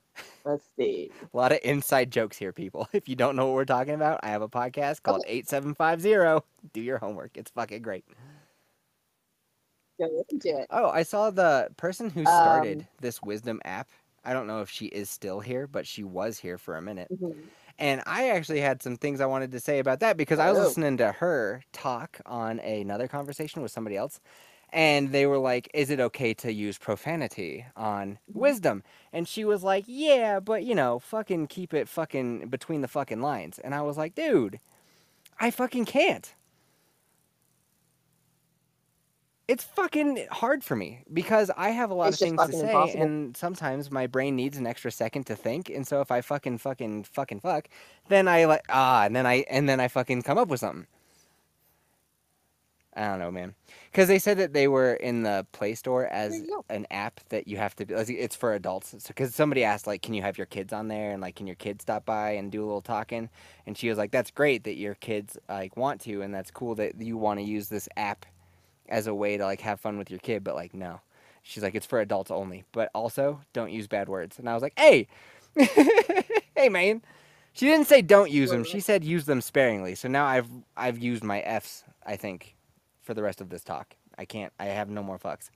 let's 0.44 0.64
see. 0.78 1.10
A 1.32 1.36
lot 1.36 1.52
of 1.52 1.58
inside 1.64 2.10
jokes 2.10 2.36
here, 2.38 2.52
people. 2.52 2.88
If 2.92 3.08
you 3.08 3.16
don't 3.16 3.36
know 3.36 3.46
what 3.46 3.54
we're 3.54 3.64
talking 3.64 3.94
about, 3.94 4.20
I 4.22 4.28
have 4.28 4.42
a 4.42 4.48
podcast 4.48 5.02
called 5.02 5.24
8750. 5.26 6.44
Do 6.72 6.80
your 6.80 6.98
homework. 6.98 7.36
It's 7.36 7.50
fucking 7.50 7.82
great. 7.82 8.04
Go 10.00 10.08
listen 10.16 10.40
to 10.40 10.48
it. 10.48 10.66
Oh, 10.70 10.88
I 10.90 11.02
saw 11.02 11.30
the 11.30 11.68
person 11.76 12.10
who 12.10 12.22
started 12.24 12.80
Um, 12.80 12.86
this 13.00 13.22
wisdom 13.22 13.60
app. 13.64 13.88
I 14.24 14.32
don't 14.32 14.46
know 14.46 14.60
if 14.60 14.70
she 14.70 14.86
is 14.86 15.10
still 15.10 15.40
here, 15.40 15.66
but 15.66 15.86
she 15.86 16.04
was 16.04 16.38
here 16.38 16.56
for 16.58 16.76
a 16.76 16.82
minute. 16.82 17.08
Mhm. 17.10 17.34
And 17.78 18.02
I 18.06 18.30
actually 18.30 18.60
had 18.60 18.82
some 18.82 18.96
things 18.96 19.20
I 19.20 19.26
wanted 19.26 19.50
to 19.52 19.60
say 19.60 19.78
about 19.78 20.00
that 20.00 20.16
because 20.16 20.38
I 20.38 20.50
was 20.50 20.58
Oh. 20.58 20.62
listening 20.62 20.96
to 20.98 21.12
her 21.12 21.62
talk 21.72 22.20
on 22.26 22.60
another 22.60 23.08
conversation 23.08 23.62
with 23.62 23.72
somebody 23.72 23.96
else. 23.96 24.20
And 24.72 25.12
they 25.12 25.26
were 25.26 25.38
like, 25.38 25.70
Is 25.74 25.90
it 25.90 26.00
okay 26.00 26.34
to 26.34 26.52
use 26.52 26.78
profanity 26.78 27.66
on 27.76 28.18
Mm-hmm. 28.30 28.40
wisdom? 28.40 28.82
And 29.12 29.28
she 29.28 29.44
was 29.44 29.62
like, 29.62 29.84
Yeah, 29.86 30.40
but 30.40 30.64
you 30.64 30.74
know, 30.74 30.98
fucking 30.98 31.48
keep 31.48 31.74
it 31.74 31.88
fucking 31.88 32.48
between 32.48 32.80
the 32.82 32.88
fucking 32.88 33.20
lines. 33.22 33.58
And 33.58 33.74
I 33.74 33.82
was 33.82 33.96
like, 33.98 34.14
Dude, 34.14 34.60
I 35.40 35.50
fucking 35.50 35.86
can't. 35.86 36.34
It's 39.48 39.64
fucking 39.64 40.26
hard 40.30 40.64
for 40.64 40.76
me 40.76 41.04
because 41.12 41.50
I 41.56 41.70
have 41.70 41.90
a 41.90 41.94
lot 41.94 42.12
It's 42.12 42.14
of 42.14 42.20
things 42.20 42.44
to 42.44 42.52
say, 42.52 42.60
impossible. 42.60 43.02
and 43.02 43.36
sometimes 43.36 43.90
my 43.90 44.06
brain 44.06 44.36
needs 44.36 44.56
an 44.56 44.66
extra 44.66 44.90
second 44.90 45.24
to 45.26 45.36
think. 45.36 45.68
And 45.68 45.86
so 45.86 46.00
if 46.00 46.10
I 46.10 46.20
fucking 46.22 46.58
fucking 46.58 47.04
fucking 47.04 47.40
fuck, 47.40 47.68
then 48.08 48.28
I 48.28 48.46
like 48.46 48.64
ah, 48.70 49.04
and 49.04 49.14
then 49.16 49.26
I 49.26 49.44
and 49.50 49.68
then 49.68 49.80
I 49.80 49.88
fucking 49.88 50.22
come 50.22 50.38
up 50.38 50.48
with 50.48 50.60
something. 50.60 50.86
I 52.94 53.08
don't 53.08 53.20
know, 53.20 53.30
man, 53.30 53.54
because 53.90 54.08
they 54.08 54.18
said 54.18 54.36
that 54.38 54.52
they 54.52 54.68
were 54.68 54.94
in 54.94 55.22
the 55.22 55.46
Play 55.52 55.74
Store 55.74 56.06
as 56.06 56.42
an 56.68 56.86
app 56.90 57.20
that 57.30 57.48
you 57.48 57.56
have 57.56 57.74
to. 57.76 57.86
It's 57.88 58.36
for 58.36 58.52
adults. 58.52 58.94
Because 59.08 59.34
somebody 59.34 59.64
asked 59.64 59.86
like, 59.86 60.02
can 60.02 60.12
you 60.12 60.20
have 60.20 60.36
your 60.36 60.46
kids 60.46 60.74
on 60.74 60.88
there 60.88 61.10
and 61.12 61.22
like, 61.22 61.36
can 61.36 61.46
your 61.46 61.56
kids 61.56 61.82
stop 61.82 62.04
by 62.04 62.32
and 62.32 62.52
do 62.52 62.62
a 62.62 62.66
little 62.66 62.82
talking? 62.82 63.30
And 63.66 63.78
she 63.78 63.88
was 63.88 63.96
like, 63.96 64.10
that's 64.10 64.30
great 64.30 64.64
that 64.64 64.74
your 64.76 64.94
kids 64.94 65.38
like 65.48 65.74
want 65.76 66.02
to, 66.02 66.20
and 66.20 66.34
that's 66.34 66.50
cool 66.50 66.74
that 66.74 67.00
you 67.00 67.16
want 67.16 67.40
to 67.40 67.44
use 67.44 67.68
this 67.68 67.88
app 67.96 68.26
as 68.90 69.06
a 69.06 69.14
way 69.14 69.38
to 69.38 69.44
like 69.44 69.62
have 69.62 69.80
fun 69.80 69.96
with 69.96 70.10
your 70.10 70.20
kid. 70.20 70.44
But 70.44 70.54
like, 70.54 70.74
no, 70.74 71.00
she's 71.42 71.62
like, 71.62 71.74
it's 71.74 71.86
for 71.86 71.98
adults 71.98 72.30
only. 72.30 72.64
But 72.72 72.90
also, 72.94 73.40
don't 73.54 73.72
use 73.72 73.86
bad 73.86 74.10
words. 74.10 74.38
And 74.38 74.50
I 74.50 74.54
was 74.54 74.62
like, 74.62 74.78
hey, 74.78 75.08
hey, 76.54 76.68
man. 76.68 77.02
She 77.54 77.66
didn't 77.66 77.86
say 77.86 78.00
don't 78.00 78.30
use 78.30 78.50
them. 78.50 78.64
She 78.64 78.80
said 78.80 79.04
use 79.04 79.26
them 79.26 79.42
sparingly. 79.42 79.94
So 79.94 80.08
now 80.08 80.24
I've 80.24 80.48
I've 80.76 80.98
used 80.98 81.22
my 81.22 81.40
F's. 81.40 81.84
I 82.04 82.16
think 82.16 82.56
for 83.02 83.14
the 83.14 83.22
rest 83.22 83.40
of 83.40 83.50
this 83.50 83.62
talk. 83.62 83.96
I 84.16 84.24
can't. 84.24 84.52
I 84.58 84.66
have 84.66 84.88
no 84.88 85.02
more 85.02 85.18
fucks. 85.18 85.50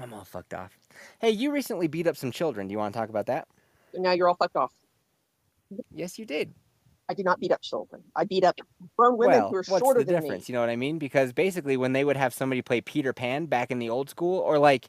I'm 0.00 0.12
all 0.12 0.24
fucked 0.24 0.54
off. 0.54 0.78
Hey, 1.20 1.30
you 1.30 1.50
recently 1.52 1.86
beat 1.86 2.06
up 2.06 2.16
some 2.16 2.30
children. 2.30 2.68
Do 2.68 2.72
you 2.72 2.78
want 2.78 2.94
to 2.94 2.98
talk 2.98 3.08
about 3.08 3.26
that? 3.26 3.46
Now 3.94 4.12
you're 4.12 4.28
all 4.28 4.36
fucked 4.36 4.56
off. 4.56 4.72
Yes, 5.94 6.18
you 6.18 6.24
did. 6.24 6.54
I 7.08 7.14
did 7.14 7.24
not 7.24 7.40
beat 7.40 7.52
up 7.52 7.60
children. 7.60 8.02
I 8.16 8.24
beat 8.24 8.44
up 8.44 8.58
grown 8.96 9.18
women 9.18 9.40
well, 9.40 9.50
who 9.50 9.56
are 9.56 9.64
what's 9.66 9.82
shorter 9.82 10.00
the 10.00 10.12
than 10.12 10.22
difference? 10.22 10.48
me. 10.48 10.52
You 10.52 10.54
know 10.54 10.60
what 10.60 10.70
I 10.70 10.76
mean? 10.76 10.98
Because 10.98 11.32
basically, 11.32 11.76
when 11.76 11.92
they 11.92 12.04
would 12.04 12.16
have 12.16 12.32
somebody 12.32 12.62
play 12.62 12.80
Peter 12.80 13.12
Pan 13.12 13.46
back 13.46 13.70
in 13.70 13.78
the 13.78 13.90
old 13.90 14.08
school, 14.08 14.38
or 14.38 14.58
like, 14.58 14.88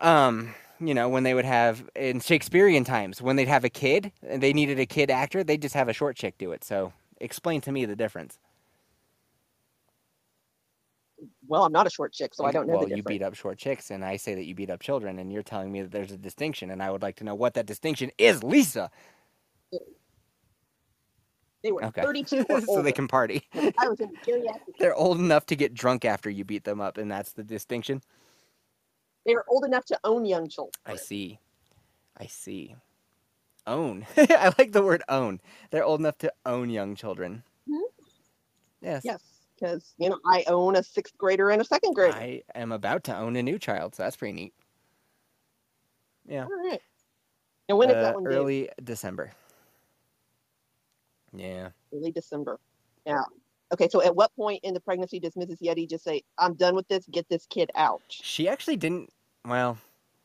um, 0.00 0.54
you 0.78 0.94
know, 0.94 1.08
when 1.08 1.24
they 1.24 1.34
would 1.34 1.44
have 1.44 1.88
in 1.96 2.20
Shakespearean 2.20 2.84
times, 2.84 3.20
when 3.20 3.36
they'd 3.36 3.48
have 3.48 3.64
a 3.64 3.70
kid 3.70 4.12
and 4.22 4.42
they 4.42 4.52
needed 4.52 4.78
a 4.78 4.86
kid 4.86 5.10
actor, 5.10 5.42
they'd 5.42 5.62
just 5.62 5.74
have 5.74 5.88
a 5.88 5.92
short 5.92 6.16
chick 6.16 6.38
do 6.38 6.52
it. 6.52 6.62
So, 6.62 6.92
explain 7.20 7.60
to 7.62 7.72
me 7.72 7.84
the 7.86 7.96
difference. 7.96 8.38
Well, 11.50 11.64
I'm 11.64 11.72
not 11.72 11.88
a 11.88 11.90
short 11.90 12.12
chick, 12.12 12.32
so 12.32 12.44
I 12.44 12.52
don't 12.52 12.68
know 12.68 12.74
well, 12.78 12.88
you 12.88 13.02
beat 13.02 13.22
up 13.22 13.34
short 13.34 13.58
chicks, 13.58 13.90
and 13.90 14.04
I 14.04 14.16
say 14.18 14.36
that 14.36 14.44
you 14.44 14.54
beat 14.54 14.70
up 14.70 14.78
children, 14.78 15.18
and 15.18 15.32
you're 15.32 15.42
telling 15.42 15.72
me 15.72 15.82
that 15.82 15.90
there's 15.90 16.12
a 16.12 16.16
distinction, 16.16 16.70
and 16.70 16.80
I 16.80 16.92
would 16.92 17.02
like 17.02 17.16
to 17.16 17.24
know 17.24 17.34
what 17.34 17.54
that 17.54 17.66
distinction 17.66 18.12
is, 18.18 18.44
Lisa. 18.44 18.88
They 21.64 21.72
were 21.72 21.84
Okay. 21.84 22.02
32 22.02 22.46
or 22.50 22.60
so 22.60 22.82
they 22.82 22.92
can 22.92 23.08
party. 23.08 23.42
I 23.78 23.88
was 23.88 23.98
in 23.98 24.12
geriatric. 24.24 24.78
They're 24.78 24.94
old 24.94 25.18
enough 25.18 25.44
to 25.46 25.56
get 25.56 25.74
drunk 25.74 26.04
after 26.04 26.30
you 26.30 26.44
beat 26.44 26.62
them 26.62 26.80
up, 26.80 26.98
and 26.98 27.10
that's 27.10 27.32
the 27.32 27.42
distinction. 27.42 28.00
They 29.26 29.34
are 29.34 29.44
old 29.48 29.64
enough 29.64 29.86
to 29.86 29.98
own 30.04 30.24
young 30.24 30.48
children. 30.48 30.80
I 30.86 30.94
see. 30.94 31.40
I 32.16 32.26
see. 32.26 32.76
Own. 33.66 34.06
I 34.16 34.54
like 34.56 34.70
the 34.70 34.84
word 34.84 35.02
own. 35.08 35.40
They're 35.72 35.84
old 35.84 35.98
enough 35.98 36.18
to 36.18 36.32
own 36.46 36.70
young 36.70 36.94
children. 36.94 37.42
Mhm. 37.68 37.80
Yes. 38.80 39.04
Yes, 39.04 39.20
because 39.60 39.94
you 39.98 40.08
know 40.08 40.18
I 40.26 40.44
own 40.46 40.76
a 40.76 40.82
sixth 40.82 41.16
grader 41.18 41.50
and 41.50 41.60
a 41.60 41.64
second 41.64 41.94
grader. 41.94 42.16
I 42.16 42.42
am 42.54 42.72
about 42.72 43.04
to 43.04 43.16
own 43.16 43.36
a 43.36 43.42
new 43.42 43.58
child, 43.58 43.94
so 43.94 44.02
that's 44.02 44.16
pretty 44.16 44.32
neat. 44.32 44.54
Yeah. 46.26 46.44
All 46.44 46.68
right. 46.68 46.80
And 47.68 47.78
when 47.78 47.90
is 47.90 47.96
Uh, 47.96 48.02
that 48.02 48.14
one 48.14 48.24
due? 48.24 48.30
early 48.30 48.68
December. 48.82 49.32
Yeah. 51.32 51.70
Early 51.94 52.10
December. 52.10 52.58
Yeah. 53.06 53.22
Okay, 53.72 53.88
so 53.88 54.02
at 54.02 54.14
what 54.16 54.34
point 54.34 54.64
in 54.64 54.74
the 54.74 54.80
pregnancy 54.80 55.20
does 55.20 55.34
Mrs. 55.34 55.60
Yeti 55.62 55.88
just 55.88 56.02
say, 56.02 56.22
"I'm 56.38 56.54
done 56.54 56.74
with 56.74 56.88
this. 56.88 57.06
Get 57.06 57.28
this 57.28 57.46
kid 57.46 57.70
out"? 57.76 58.02
She 58.08 58.48
actually 58.48 58.76
didn't. 58.76 59.12
Well, 59.44 59.78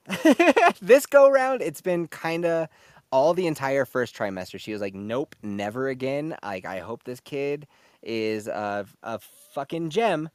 this 0.81 1.05
go 1.05 1.29
round, 1.29 1.61
it's 1.61 1.81
been 1.81 2.07
kind 2.07 2.45
of 2.45 2.67
all 3.11 3.33
the 3.35 3.45
entire 3.47 3.85
first 3.85 4.15
trimester. 4.15 4.59
She 4.59 4.71
was 4.73 4.81
like, 4.81 4.95
"Nope, 4.95 5.35
never 5.43 5.89
again." 5.89 6.35
Like, 6.41 6.65
I 6.65 6.79
hope 6.79 7.03
this 7.03 7.19
kid 7.19 7.67
is 8.05 8.47
a 8.47 8.85
a 9.03 9.19
fucking 9.53 9.89
gem 9.91 10.29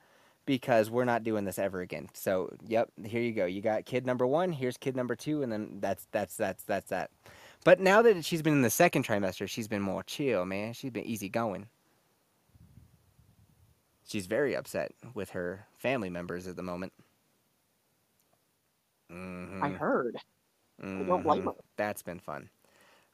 because 0.46 0.90
we're 0.90 1.04
not 1.04 1.24
doing 1.24 1.44
this 1.44 1.58
ever 1.58 1.80
again. 1.80 2.08
So, 2.14 2.50
yep, 2.66 2.90
here 3.04 3.22
you 3.22 3.32
go. 3.32 3.46
You 3.46 3.62
got 3.62 3.86
kid 3.86 4.06
number 4.06 4.26
one. 4.26 4.52
Here's 4.52 4.76
kid 4.76 4.96
number 4.96 5.16
two, 5.16 5.42
and 5.42 5.52
then 5.52 5.78
that's 5.80 6.06
that's 6.12 6.36
that's 6.36 6.64
that's 6.64 6.88
that. 6.90 7.10
But 7.64 7.80
now 7.80 8.02
that 8.02 8.24
she's 8.24 8.42
been 8.42 8.54
in 8.54 8.62
the 8.62 8.70
second 8.70 9.06
trimester, 9.06 9.48
she's 9.48 9.68
been 9.68 9.82
more 9.82 10.02
chill, 10.02 10.44
man. 10.46 10.72
She's 10.74 10.90
been 10.90 11.04
easy 11.06 11.28
going. 11.28 11.68
She's 14.04 14.26
very 14.26 14.54
upset 14.56 14.92
with 15.14 15.30
her 15.30 15.66
family 15.78 16.10
members 16.10 16.46
at 16.48 16.56
the 16.56 16.62
moment. 16.62 16.92
hmm 19.10 19.62
I 19.62 19.70
heard. 19.70 20.16
I 21.00 21.04
don't 21.04 21.22
blame 21.24 21.42
Mhm. 21.42 21.46
her. 21.46 21.52
That's 21.76 22.02
been 22.02 22.20
fun. 22.20 22.50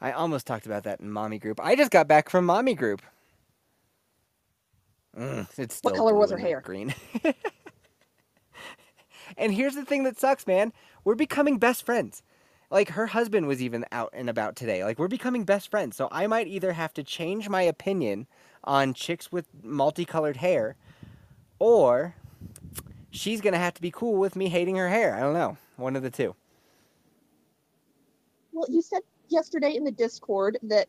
I 0.01 0.13
almost 0.13 0.47
talked 0.47 0.67
about 0.67 0.85
that 0.85 1.01
in 1.01 1.11
mommy 1.11 1.39
group. 1.39 1.61
I 1.63 1.77
just 1.77 1.91
got 1.91 2.09
back 2.09 2.29
from 2.31 2.47
mommy 2.47 2.75
group. 2.75 3.03
Mm, 5.19 5.47
it's 5.59 5.81
What 5.83 5.95
color 5.95 6.15
was 6.15 6.31
her 6.31 6.37
hair? 6.37 6.61
Green. 6.61 6.95
and 9.39 9.53
here's 9.53 9.75
the 9.75 9.85
thing 9.85 10.05
that 10.05 10.19
sucks, 10.19 10.47
man. 10.47 10.73
We're 11.05 11.15
becoming 11.15 11.59
best 11.59 11.85
friends. 11.85 12.23
Like 12.71 12.91
her 12.91 13.07
husband 13.07 13.47
was 13.47 13.63
even 13.63 13.85
out 13.93 14.11
and 14.13 14.29
about 14.29 14.57
today. 14.57 14.85
Like 14.85 14.99
we're 14.99 15.09
becoming 15.09 15.45
best 15.45 15.71
friends. 15.71 15.97
So 15.97 16.09
I 16.11 16.27
might 16.27 16.49
either 16.49 16.73
have 16.73 16.93
to 16.95 17.03
change 17.03 17.49
my 17.49 17.63
opinion 17.63 18.27
on 18.65 18.93
chicks 18.93 19.31
with 19.31 19.47
multicolored 19.63 20.39
hair, 20.39 20.77
or 21.59 22.15
she's 23.11 23.41
gonna 23.41 23.59
have 23.59 23.75
to 23.75 23.83
be 23.83 23.93
cool 23.93 24.17
with 24.17 24.37
me 24.37 24.49
hating 24.49 24.77
her 24.77 24.89
hair. 24.89 25.15
I 25.15 25.21
don't 25.21 25.35
know. 25.35 25.57
One 25.77 25.95
of 25.95 26.03
the 26.03 26.11
two. 26.11 26.35
Well, 28.53 28.67
you 28.69 28.83
said 28.83 29.03
yesterday 29.29 29.77
in 29.77 29.85
the 29.85 29.93
Discord 29.93 30.59
that 30.65 30.89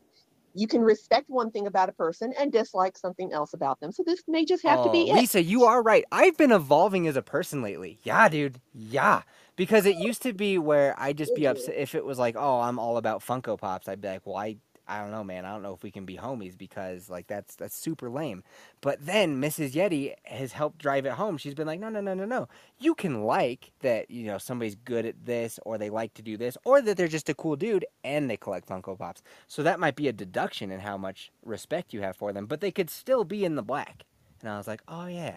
you 0.54 0.66
can 0.66 0.80
respect 0.80 1.28
one 1.28 1.50
thing 1.50 1.66
about 1.66 1.88
a 1.88 1.92
person 1.92 2.32
and 2.38 2.52
dislike 2.52 2.96
something 2.96 3.32
else 3.32 3.54
about 3.54 3.80
them. 3.80 3.92
So 3.92 4.02
this 4.04 4.22
may 4.26 4.44
just 4.44 4.62
have 4.64 4.84
to 4.84 4.90
be 4.90 5.10
Oh, 5.10 5.14
it. 5.14 5.20
Lisa, 5.20 5.42
you 5.42 5.64
are 5.64 5.82
right. 5.82 6.04
I've 6.10 6.36
been 6.36 6.52
evolving 6.52 7.06
as 7.06 7.16
a 7.16 7.22
person 7.22 7.62
lately. 7.62 7.98
Yeah, 8.02 8.28
dude. 8.28 8.60
Yeah. 8.74 9.22
Because 9.56 9.86
it 9.86 9.96
used 9.96 10.22
to 10.22 10.32
be 10.32 10.58
where 10.58 10.94
I'd 10.98 11.18
just 11.18 11.34
be 11.34 11.42
mm-hmm. 11.42 11.52
upset 11.52 11.74
if 11.74 11.94
it 11.94 12.04
was 12.04 12.18
like, 12.18 12.36
oh, 12.36 12.60
I'm 12.60 12.78
all 12.78 12.96
about 12.96 13.24
Funko 13.24 13.58
Pops. 13.58 13.88
I'd 13.88 14.00
be 14.00 14.08
like, 14.08 14.26
well, 14.26 14.36
I, 14.36 14.56
I 14.88 15.00
don't 15.00 15.12
know, 15.12 15.24
man. 15.24 15.44
I 15.46 15.52
don't 15.52 15.62
know 15.62 15.74
if 15.74 15.82
we 15.84 15.92
can 15.92 16.06
be 16.06 16.16
homies 16.16 16.58
because 16.58 17.10
like 17.10 17.28
that's 17.28 17.56
that's 17.56 17.76
super 17.76 18.10
lame. 18.10 18.44
But 18.80 19.04
then 19.06 19.40
Mrs. 19.40 19.72
Yeti 19.74 20.14
has 20.24 20.52
helped 20.52 20.78
drive 20.78 21.06
it 21.06 21.12
home. 21.14 21.38
She's 21.38 21.54
been 21.54 21.66
like, 21.68 21.80
no, 21.80 21.90
no, 21.90 22.00
no, 22.00 22.14
no, 22.14 22.26
no. 22.26 22.48
You 22.78 22.94
can 22.94 23.24
like 23.24 23.72
that, 23.80 24.10
you 24.10 24.26
know, 24.26 24.38
somebody's 24.38 24.76
good 24.76 25.06
at 25.06 25.26
this 25.26 25.60
or 25.64 25.78
they 25.78 25.90
like 25.90 26.14
to 26.14 26.22
do 26.22 26.36
this 26.38 26.58
or 26.64 26.82
that 26.82 26.96
they're 26.96 27.08
just 27.08 27.30
a 27.30 27.34
cool 27.34 27.56
dude 27.56 27.86
and 28.04 28.30
they 28.30 28.38
collect 28.38 28.68
Funko 28.68 28.98
Pops. 28.98 29.22
So 29.48 29.62
that 29.62 29.80
might 29.80 29.96
be 29.96 30.08
a 30.08 30.12
deduction 30.12 30.70
in 30.72 30.80
how 30.80 30.98
much 30.98 31.32
respect 31.44 31.94
you 31.94 32.02
have 32.02 32.16
for 32.16 32.32
them, 32.32 32.46
but 32.46 32.60
they 32.60 32.72
could 32.72 32.90
still 32.90 33.24
be 33.24 33.44
in 33.44 33.56
the 33.56 33.62
black. 33.62 34.04
And 34.42 34.50
I 34.50 34.58
was 34.58 34.68
like, 34.68 34.82
oh 34.88 35.06
yeah. 35.06 35.36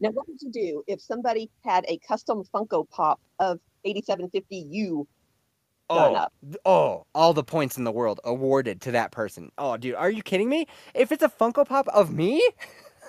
Now, 0.00 0.10
what 0.10 0.28
would 0.28 0.42
you 0.42 0.50
do 0.50 0.84
if 0.86 1.00
somebody 1.00 1.50
had 1.64 1.84
a 1.88 1.98
custom 1.98 2.44
Funko 2.54 2.88
Pop 2.90 3.20
of 3.38 3.60
8750U 3.86 5.06
done 5.06 5.06
Oh, 5.90 6.26
oh, 6.64 7.06
all 7.14 7.34
the 7.34 7.42
points 7.44 7.76
in 7.76 7.84
the 7.84 7.92
world 7.92 8.20
awarded 8.24 8.80
to 8.82 8.92
that 8.92 9.10
person. 9.12 9.50
Oh, 9.58 9.76
dude, 9.76 9.96
are 9.96 10.10
you 10.10 10.22
kidding 10.22 10.48
me? 10.48 10.66
If 10.94 11.12
it's 11.12 11.22
a 11.22 11.28
Funko 11.28 11.66
Pop 11.66 11.88
of 11.88 12.12
me, 12.12 12.42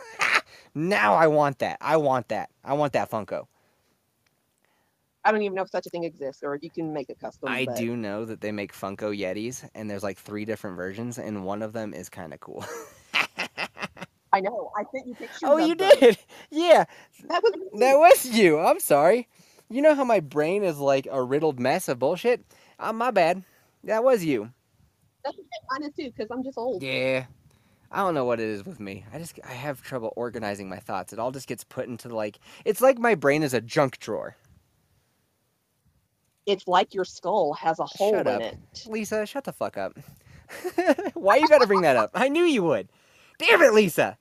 now 0.75 1.13
I 1.13 1.27
want 1.27 1.59
that. 1.59 1.77
I 1.79 1.97
want 1.97 2.29
that. 2.29 2.50
I 2.63 2.73
want 2.73 2.93
that 2.93 3.09
Funko. 3.11 3.45
I 5.23 5.31
don't 5.31 5.43
even 5.43 5.55
know 5.55 5.61
if 5.61 5.69
such 5.69 5.85
a 5.85 5.89
thing 5.89 6.03
exists, 6.03 6.41
or 6.43 6.57
you 6.59 6.71
can 6.71 6.93
make 6.93 7.09
a 7.09 7.15
custom. 7.15 7.50
I 7.50 7.65
but 7.65 7.77
do 7.77 7.95
know 7.95 8.25
that 8.25 8.41
they 8.41 8.51
make 8.51 8.73
Funko 8.73 9.15
Yetis, 9.15 9.69
and 9.75 9.89
there's 9.89 10.03
like 10.03 10.17
three 10.17 10.45
different 10.45 10.75
versions, 10.77 11.19
and 11.19 11.45
one 11.45 11.61
of 11.61 11.73
them 11.73 11.93
is 11.93 12.09
kind 12.09 12.33
of 12.33 12.39
cool. 12.39 12.65
I 14.33 14.39
know. 14.39 14.71
I 14.77 14.83
sent 14.91 15.07
you 15.07 15.13
pictures. 15.13 15.39
oh, 15.43 15.57
you 15.57 15.75
them. 15.75 15.91
did? 16.00 16.17
Yeah, 16.50 16.85
That 17.27 17.43
was 17.43 17.53
that 17.79 17.97
was 17.97 18.25
you. 18.25 18.59
I'm 18.59 18.79
sorry. 18.79 19.27
You 19.69 19.81
know 19.81 19.95
how 19.95 20.03
my 20.03 20.19
brain 20.19 20.63
is 20.63 20.79
like 20.79 21.07
a 21.09 21.21
riddled 21.21 21.59
mess 21.59 21.88
of 21.88 22.00
bullshit? 22.00 22.43
Uh, 22.81 22.91
my 22.91 23.11
bad. 23.11 23.43
That 23.83 24.03
was 24.03 24.25
you. 24.25 24.50
That's 25.23 25.38
okay. 25.38 25.47
Mine 25.69 25.83
is 25.83 25.95
too, 25.95 26.11
because 26.11 26.31
I'm 26.31 26.43
just 26.43 26.57
old. 26.57 26.81
Yeah. 26.81 27.25
I 27.91 27.97
don't 27.97 28.13
know 28.13 28.25
what 28.25 28.39
it 28.39 28.47
is 28.47 28.65
with 28.65 28.79
me. 28.79 29.05
I 29.13 29.19
just 29.19 29.38
I 29.47 29.51
have 29.51 29.81
trouble 29.81 30.13
organizing 30.15 30.69
my 30.69 30.77
thoughts. 30.79 31.11
It 31.13 31.19
all 31.19 31.31
just 31.31 31.47
gets 31.47 31.63
put 31.63 31.88
into 31.88 32.09
like 32.09 32.39
it's 32.63 32.81
like 32.81 32.97
my 32.97 33.15
brain 33.15 33.43
is 33.43 33.53
a 33.53 33.61
junk 33.61 34.00
drawer. 34.00 34.35
It's 36.45 36.67
like 36.67 36.93
your 36.93 37.05
skull 37.05 37.53
has 37.53 37.79
a 37.79 37.85
hole 37.85 38.13
Shut 38.13 38.27
in 38.27 38.33
up. 38.33 38.41
it. 38.41 38.57
Lisa, 38.88 39.25
shut 39.25 39.43
the 39.43 39.51
fuck 39.51 39.77
up. 39.77 40.00
Why 41.13 41.35
you 41.35 41.47
gotta 41.47 41.67
bring 41.67 41.81
that 41.81 41.97
up? 41.97 42.11
I 42.13 42.29
knew 42.29 42.45
you 42.45 42.63
would. 42.63 42.88
Damn 43.38 43.61
it, 43.61 43.73
Lisa. 43.73 44.17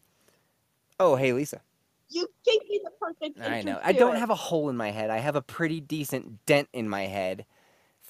Oh, 0.99 1.15
hey 1.15 1.33
Lisa. 1.33 1.61
You 2.09 2.27
gave 2.45 2.61
me 2.69 2.81
the 2.83 2.91
perfect. 3.01 3.41
I 3.41 3.63
know. 3.63 3.79
I 3.83 3.93
don't 3.93 4.17
it. 4.17 4.19
have 4.19 4.31
a 4.31 4.35
hole 4.35 4.69
in 4.69 4.77
my 4.77 4.91
head. 4.91 5.11
I 5.11 5.19
have 5.19 5.37
a 5.37 5.43
pretty 5.43 5.81
decent 5.81 6.45
dent 6.45 6.69
in 6.73 6.89
my 6.89 7.03
head. 7.03 7.47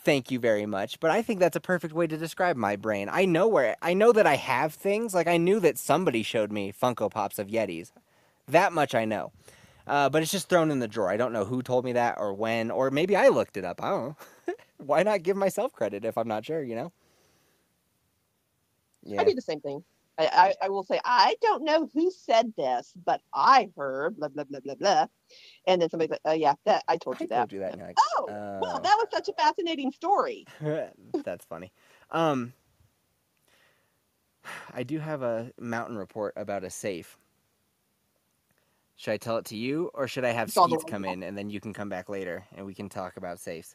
Thank 0.02 0.30
you 0.30 0.38
very 0.38 0.64
much. 0.64 0.98
But 0.98 1.10
I 1.10 1.20
think 1.20 1.40
that's 1.40 1.56
a 1.56 1.60
perfect 1.60 1.92
way 1.92 2.06
to 2.06 2.16
describe 2.16 2.56
my 2.56 2.76
brain. 2.76 3.08
I 3.10 3.26
know 3.26 3.46
where 3.46 3.76
I 3.82 3.92
know 3.92 4.12
that 4.12 4.26
I 4.26 4.36
have 4.36 4.72
things. 4.72 5.14
Like 5.14 5.26
I 5.26 5.36
knew 5.36 5.60
that 5.60 5.76
somebody 5.76 6.22
showed 6.22 6.50
me 6.50 6.72
Funko 6.72 7.10
Pops 7.10 7.38
of 7.38 7.48
Yetis. 7.48 7.92
That 8.48 8.72
much 8.72 8.94
I 8.94 9.04
know. 9.04 9.32
Uh, 9.86 10.08
but 10.08 10.22
it's 10.22 10.30
just 10.30 10.48
thrown 10.48 10.70
in 10.70 10.78
the 10.78 10.88
drawer. 10.88 11.10
I 11.10 11.16
don't 11.16 11.32
know 11.32 11.44
who 11.44 11.62
told 11.62 11.84
me 11.84 11.92
that 11.92 12.16
or 12.18 12.32
when, 12.32 12.70
or 12.70 12.90
maybe 12.90 13.16
I 13.16 13.28
looked 13.28 13.56
it 13.56 13.64
up. 13.64 13.82
I 13.82 13.90
don't 13.90 14.06
know. 14.46 14.54
Why 14.78 15.02
not 15.02 15.22
give 15.22 15.36
myself 15.36 15.72
credit 15.72 16.04
if 16.04 16.16
I'm 16.16 16.28
not 16.28 16.44
sure, 16.44 16.62
you 16.62 16.76
know? 16.76 16.92
Yeah. 19.02 19.20
I 19.20 19.24
do 19.24 19.34
the 19.34 19.42
same 19.42 19.60
thing. 19.60 19.82
I, 20.20 20.26
I, 20.32 20.66
I 20.66 20.68
will 20.68 20.84
say, 20.84 21.00
I 21.04 21.34
don't 21.40 21.64
know 21.64 21.88
who 21.94 22.10
said 22.10 22.52
this, 22.56 22.92
but 23.04 23.20
I 23.34 23.70
heard 23.76 24.16
blah, 24.16 24.28
blah, 24.28 24.44
blah, 24.44 24.60
blah, 24.60 24.74
blah. 24.74 25.06
And 25.66 25.80
then 25.80 25.88
somebody's 25.88 26.10
like, 26.10 26.20
oh, 26.24 26.32
yeah, 26.32 26.54
that 26.66 26.84
I 26.88 26.96
told 26.96 27.16
I 27.20 27.24
you 27.24 27.28
that. 27.28 27.36
told 27.36 27.52
you 27.52 27.60
that. 27.60 27.72
and 27.72 27.78
you're 27.78 27.88
like, 27.88 27.98
Oh, 28.18 28.26
well, 28.60 28.76
"Oh." 28.76 28.80
that 28.80 28.96
was 28.98 29.06
such 29.12 29.28
a 29.28 29.32
fascinating 29.32 29.92
story. 29.92 30.44
That's 31.24 31.44
funny. 31.46 31.72
Um, 32.10 32.52
I 34.74 34.82
do 34.82 34.98
have 34.98 35.22
a 35.22 35.50
mountain 35.58 35.96
report 35.96 36.34
about 36.36 36.64
a 36.64 36.70
safe. 36.70 37.16
Should 38.96 39.12
I 39.12 39.16
tell 39.16 39.38
it 39.38 39.46
to 39.46 39.56
you, 39.56 39.90
or 39.94 40.06
should 40.06 40.26
I 40.26 40.32
have 40.32 40.50
Skeets 40.50 40.84
come 40.84 41.06
in 41.06 41.22
and 41.22 41.36
then 41.36 41.48
you 41.48 41.60
can 41.60 41.72
come 41.72 41.88
back 41.88 42.10
later 42.10 42.44
and 42.54 42.66
we 42.66 42.74
can 42.74 42.90
talk 42.90 43.16
about 43.16 43.40
safes? 43.40 43.74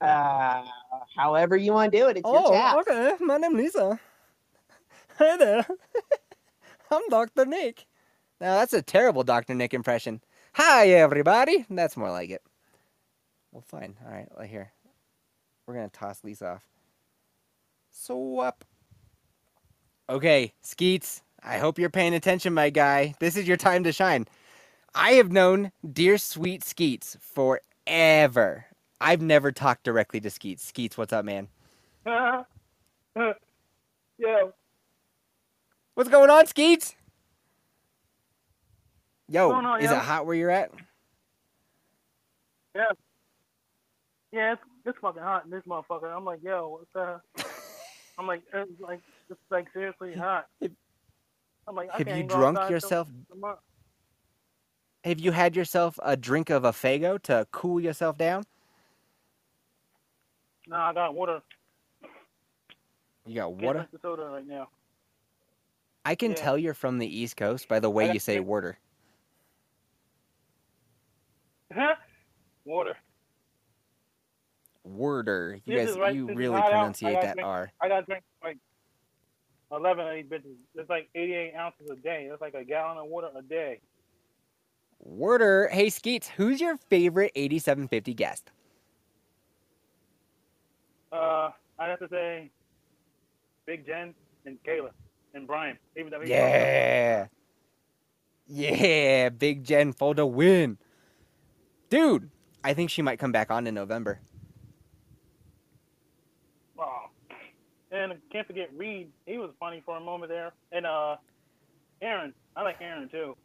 Uh, 0.00 0.64
however 1.14 1.56
you 1.56 1.72
want 1.72 1.92
to 1.92 1.98
do 1.98 2.08
it, 2.08 2.16
it's 2.16 2.28
your 2.28 2.42
oh, 2.44 2.50
chat. 2.50 2.76
okay. 2.78 3.12
My 3.20 3.36
name's 3.36 3.54
Lisa. 3.54 4.00
Hey 5.20 5.36
there. 5.36 5.66
I'm 6.90 7.02
Dr. 7.10 7.44
Nick. 7.44 7.84
Now, 8.40 8.54
that's 8.56 8.72
a 8.72 8.80
terrible 8.80 9.22
Dr. 9.22 9.54
Nick 9.54 9.74
impression. 9.74 10.22
Hi, 10.54 10.88
everybody. 10.88 11.66
That's 11.68 11.94
more 11.94 12.10
like 12.10 12.30
it. 12.30 12.42
Well, 13.52 13.60
fine. 13.60 13.96
All 14.02 14.10
right, 14.10 14.28
well, 14.34 14.46
here. 14.46 14.72
We're 15.66 15.74
going 15.74 15.90
to 15.90 15.94
toss 15.94 16.24
Lisa 16.24 16.52
off. 16.52 16.62
Swap. 17.90 18.64
Okay, 20.08 20.54
Skeets, 20.62 21.20
I 21.44 21.58
hope 21.58 21.78
you're 21.78 21.90
paying 21.90 22.14
attention, 22.14 22.54
my 22.54 22.70
guy. 22.70 23.14
This 23.20 23.36
is 23.36 23.46
your 23.46 23.58
time 23.58 23.84
to 23.84 23.92
shine. 23.92 24.26
I 24.94 25.10
have 25.12 25.30
known 25.30 25.70
dear 25.92 26.16
sweet 26.16 26.64
Skeets 26.64 27.18
forever. 27.20 28.64
I've 29.02 29.20
never 29.20 29.52
talked 29.52 29.84
directly 29.84 30.20
to 30.22 30.30
Skeets. 30.30 30.64
Skeets, 30.64 30.96
what's 30.96 31.12
up, 31.12 31.26
man? 31.26 31.48
yeah, 32.06 32.44
What's 36.00 36.08
going 36.08 36.30
on, 36.30 36.46
Skeets? 36.46 36.96
Yo, 39.28 39.52
on, 39.52 39.82
is 39.82 39.90
yo? 39.90 39.98
it 39.98 40.00
hot 40.00 40.24
where 40.24 40.34
you're 40.34 40.48
at? 40.48 40.70
yeah, 42.74 42.84
it's, 44.32 44.62
it's 44.86 44.96
fucking 45.02 45.20
hot 45.20 45.44
in 45.44 45.50
this 45.50 45.62
motherfucker. 45.68 46.10
I'm 46.10 46.24
like, 46.24 46.38
yo, 46.42 46.80
what's 46.94 46.96
uh? 46.96 47.18
I'm 48.18 48.26
like, 48.26 48.40
it's 48.50 48.80
like, 48.80 49.02
it's 49.28 49.38
like 49.50 49.66
seriously 49.74 50.14
hot. 50.14 50.46
I'm 50.62 51.76
like, 51.76 51.90
I 51.92 51.98
have 51.98 52.16
you 52.16 52.22
drunk 52.22 52.70
yourself? 52.70 53.06
Have 55.04 55.20
you 55.20 55.32
had 55.32 55.54
yourself 55.54 55.98
a 56.02 56.16
drink 56.16 56.48
of 56.48 56.64
a 56.64 56.72
Faygo 56.72 57.20
to 57.24 57.46
cool 57.52 57.78
yourself 57.78 58.16
down? 58.16 58.44
Nah, 60.66 60.88
I 60.88 60.94
got 60.94 61.14
water. 61.14 61.42
You 63.26 63.34
got 63.34 63.52
water? 63.52 63.86
soda 64.00 64.22
right 64.22 64.46
now. 64.46 64.68
I 66.04 66.14
can 66.14 66.30
Yeah. 66.30 66.36
tell 66.36 66.58
you're 66.58 66.74
from 66.74 66.98
the 66.98 67.06
East 67.06 67.36
Coast 67.36 67.68
by 67.68 67.78
the 67.80 67.90
way 67.90 68.12
you 68.12 68.18
say 68.18 68.40
water. 68.40 68.78
water. 72.64 72.96
Worder. 74.84 75.58
You 75.64 75.76
This 75.76 75.90
guys, 75.90 75.98
right 75.98 76.14
you 76.14 76.26
really 76.34 76.60
pronunciate 76.60 77.20
that 77.20 77.34
drink- 77.34 77.46
R. 77.46 77.72
I 77.80 77.88
gotta 77.88 78.06
drink 78.06 78.24
like 78.42 78.58
11 79.72 80.06
of 80.06 80.14
these 80.14 80.26
bitches. 80.26 80.56
It's 80.74 80.88
like 80.90 81.08
88 81.14 81.54
ounces 81.54 81.90
a 81.90 81.96
day. 81.96 82.28
That's 82.28 82.40
like 82.40 82.54
a 82.54 82.64
gallon 82.64 82.98
of 82.98 83.06
water 83.06 83.30
a 83.34 83.42
day. 83.42 83.80
Worder. 85.00 85.68
Hey, 85.68 85.90
Skeets, 85.90 86.28
who's 86.28 86.60
your 86.60 86.76
favorite 86.76 87.32
8750 87.34 88.14
guest? 88.14 88.50
Uh, 91.12 91.50
I'd 91.78 91.88
have 91.90 91.98
to 92.00 92.08
say 92.08 92.50
Big 93.66 93.86
Jen 93.86 94.14
and 94.44 94.62
Kayla 94.62 94.90
and 95.34 95.46
Brian. 95.46 95.78
Yeah. 96.24 97.26
Yeah, 98.46 99.28
Big 99.28 99.64
Jen 99.64 99.92
for 99.92 100.14
the 100.14 100.26
win. 100.26 100.78
Dude, 101.88 102.30
I 102.64 102.74
think 102.74 102.90
she 102.90 103.02
might 103.02 103.18
come 103.18 103.32
back 103.32 103.50
on 103.50 103.66
in 103.66 103.74
November. 103.74 104.20
Oh. 106.78 107.10
And 107.92 108.14
can't 108.32 108.46
forget 108.46 108.70
Reed. 108.76 109.10
He 109.26 109.38
was 109.38 109.50
funny 109.60 109.82
for 109.84 109.96
a 109.96 110.00
moment 110.00 110.30
there. 110.30 110.52
And 110.72 110.86
uh, 110.86 111.16
Aaron. 112.02 112.34
I 112.56 112.62
like 112.62 112.76
Aaron 112.80 113.08
too. 113.08 113.36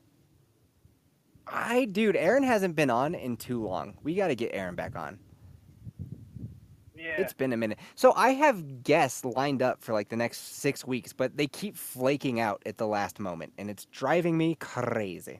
I, 1.47 1.85
dude, 1.85 2.15
Aaron 2.15 2.43
hasn't 2.43 2.75
been 2.75 2.89
on 2.89 3.13
in 3.13 3.37
too 3.37 3.63
long. 3.63 3.95
We 4.01 4.15
got 4.15 4.29
to 4.29 4.35
get 4.35 4.51
Aaron 4.53 4.73
back 4.75 4.95
on. 4.95 5.19
Yeah. 7.05 7.21
It's 7.21 7.33
been 7.33 7.53
a 7.53 7.57
minute. 7.57 7.77
So 7.93 8.13
I 8.15 8.31
have 8.31 8.81
guests 8.81 9.23
lined 9.23 9.61
up 9.61 9.83
for 9.83 9.93
like 9.93 10.09
the 10.09 10.15
next 10.15 10.57
six 10.57 10.83
weeks, 10.83 11.13
but 11.13 11.37
they 11.37 11.45
keep 11.45 11.77
flaking 11.77 12.39
out 12.39 12.63
at 12.65 12.77
the 12.77 12.87
last 12.87 13.19
moment, 13.19 13.53
and 13.59 13.69
it's 13.69 13.85
driving 13.85 14.37
me 14.37 14.55
crazy. 14.55 15.39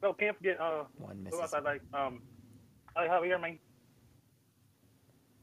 so 0.00 0.12
can't 0.12 0.36
forget 0.36 0.60
uh, 0.60 0.84
One 0.96 1.26
who 1.30 1.40
else. 1.40 1.52
I 1.52 1.60
like 1.60 1.82
um, 1.92 2.22
I 2.96 3.02
like 3.02 3.10
Javier 3.10 3.40
man. 3.40 3.58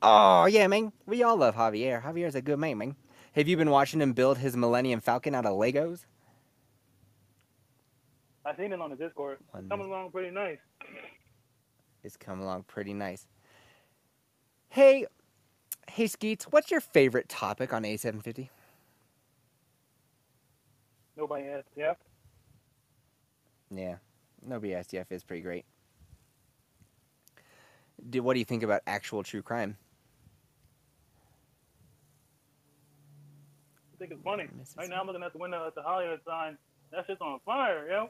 Oh 0.01 0.45
yeah, 0.45 0.67
man. 0.67 0.91
We 1.05 1.23
all 1.23 1.37
love 1.37 1.55
Javier. 1.55 2.01
Javier's 2.01 2.35
a 2.35 2.41
good 2.41 2.59
man, 2.59 2.77
man. 2.77 2.95
Have 3.33 3.47
you 3.47 3.57
been 3.57 3.69
watching 3.69 4.01
him 4.01 4.13
build 4.13 4.37
his 4.37 4.55
Millennium 4.55 5.01
Falcon 5.01 5.35
out 5.35 5.45
of 5.45 5.53
Legos? 5.53 6.05
I 8.45 8.55
seen 8.55 8.71
it 8.71 8.79
on 8.79 8.91
the 8.91 8.95
Discord. 8.95 9.39
One 9.51 9.67
Coming 9.67 9.87
along 9.87 10.11
pretty 10.11 10.31
nice. 10.31 10.59
It's 12.05 12.17
come 12.17 12.39
along 12.39 12.65
pretty 12.67 12.93
nice. 12.93 13.25
Hey, 14.69 15.07
hey 15.89 16.05
Skeets, 16.05 16.45
what's 16.45 16.69
your 16.69 16.79
favorite 16.79 17.27
topic 17.27 17.73
on 17.73 17.83
8750? 17.83 18.51
Nobody 21.17 21.47
asked. 21.47 21.69
Yeah. 21.75 21.93
Yeah, 23.71 23.95
nobody 24.45 24.75
asked 24.75 24.93
you 24.93 24.99
if 24.99 25.25
pretty 25.25 25.41
great. 25.41 25.65
Do, 28.07 28.21
what 28.21 28.33
do 28.33 28.39
you 28.39 28.45
think 28.45 28.61
about 28.61 28.81
actual 28.85 29.23
true 29.23 29.41
crime? 29.41 29.77
I 33.95 33.97
think 33.97 34.11
it's 34.11 34.21
funny. 34.23 34.47
Right 34.77 34.89
now 34.89 35.01
I'm 35.01 35.07
looking 35.07 35.23
at 35.23 35.33
the 35.33 35.39
window 35.39 35.65
at 35.65 35.73
the 35.73 35.81
Hollywood 35.81 36.19
sign. 36.27 36.57
That 36.91 37.07
shit's 37.07 37.21
on 37.21 37.39
fire, 37.45 37.87
yo. 37.89 38.09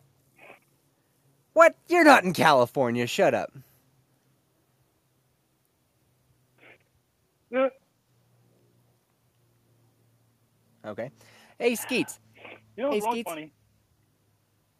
What? 1.54 1.76
You're 1.88 2.04
not 2.04 2.26
in 2.26 2.34
California. 2.34 3.08
Shut 3.08 3.34
up. 3.34 3.54
Yeah. 7.52 7.70
Okay. 10.86 11.12
Hey, 11.58 11.76
Skeets, 11.76 12.20
You 12.76 12.84
know 12.84 12.92
Hey, 12.92 13.00
what's 13.00 13.14
Skeets. 13.14 13.30
funny? 13.30 13.54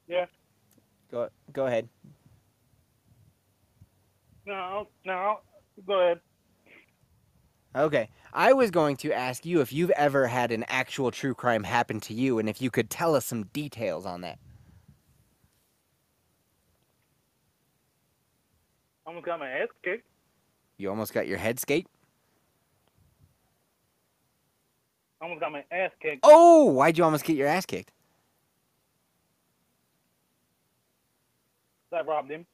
Yeah. 0.08 0.26
go 1.12 1.30
go 1.54 1.66
ahead. 1.68 1.90
No, 4.46 4.88
no. 5.06 5.38
Go 5.88 6.00
ahead. 6.02 6.20
Okay. 7.76 8.10
I 8.34 8.54
was 8.54 8.72
going 8.72 8.98
to 8.98 9.12
ask 9.14 9.46
you 9.46 9.62
if 9.62 9.74
you've 9.74 9.92
ever 9.92 10.28
had 10.28 10.52
an 10.52 10.66
actual 10.68 11.12
true 11.12 11.34
crime 11.34 11.64
happen 11.64 12.00
to 12.02 12.14
you 12.14 12.40
and 12.40 12.48
if 12.50 12.62
you 12.62 12.70
could 12.70 12.90
tell 12.90 13.16
us 13.16 13.26
some 13.26 13.44
details 13.46 14.06
on 14.06 14.22
that. 14.22 14.40
Almost 19.06 19.26
got 19.26 19.40
my 19.40 19.50
ass 19.50 19.68
kicked. 19.84 20.06
You 20.78 20.90
almost 20.90 21.14
got 21.14 21.28
your 21.28 21.38
head 21.38 21.60
skate? 21.60 21.88
Almost 25.26 25.42
got 25.42 25.52
my 25.54 25.64
ass 25.72 25.90
kicked. 26.00 26.20
Oh, 26.22 26.66
why'd 26.66 27.00
you 27.00 27.04
almost 27.04 27.26
get 27.26 27.36
your 27.36 27.48
ass 27.48 27.66
kicked? 27.66 27.92
I 31.92 32.02
robbed 32.02 32.30
him. 32.30 32.46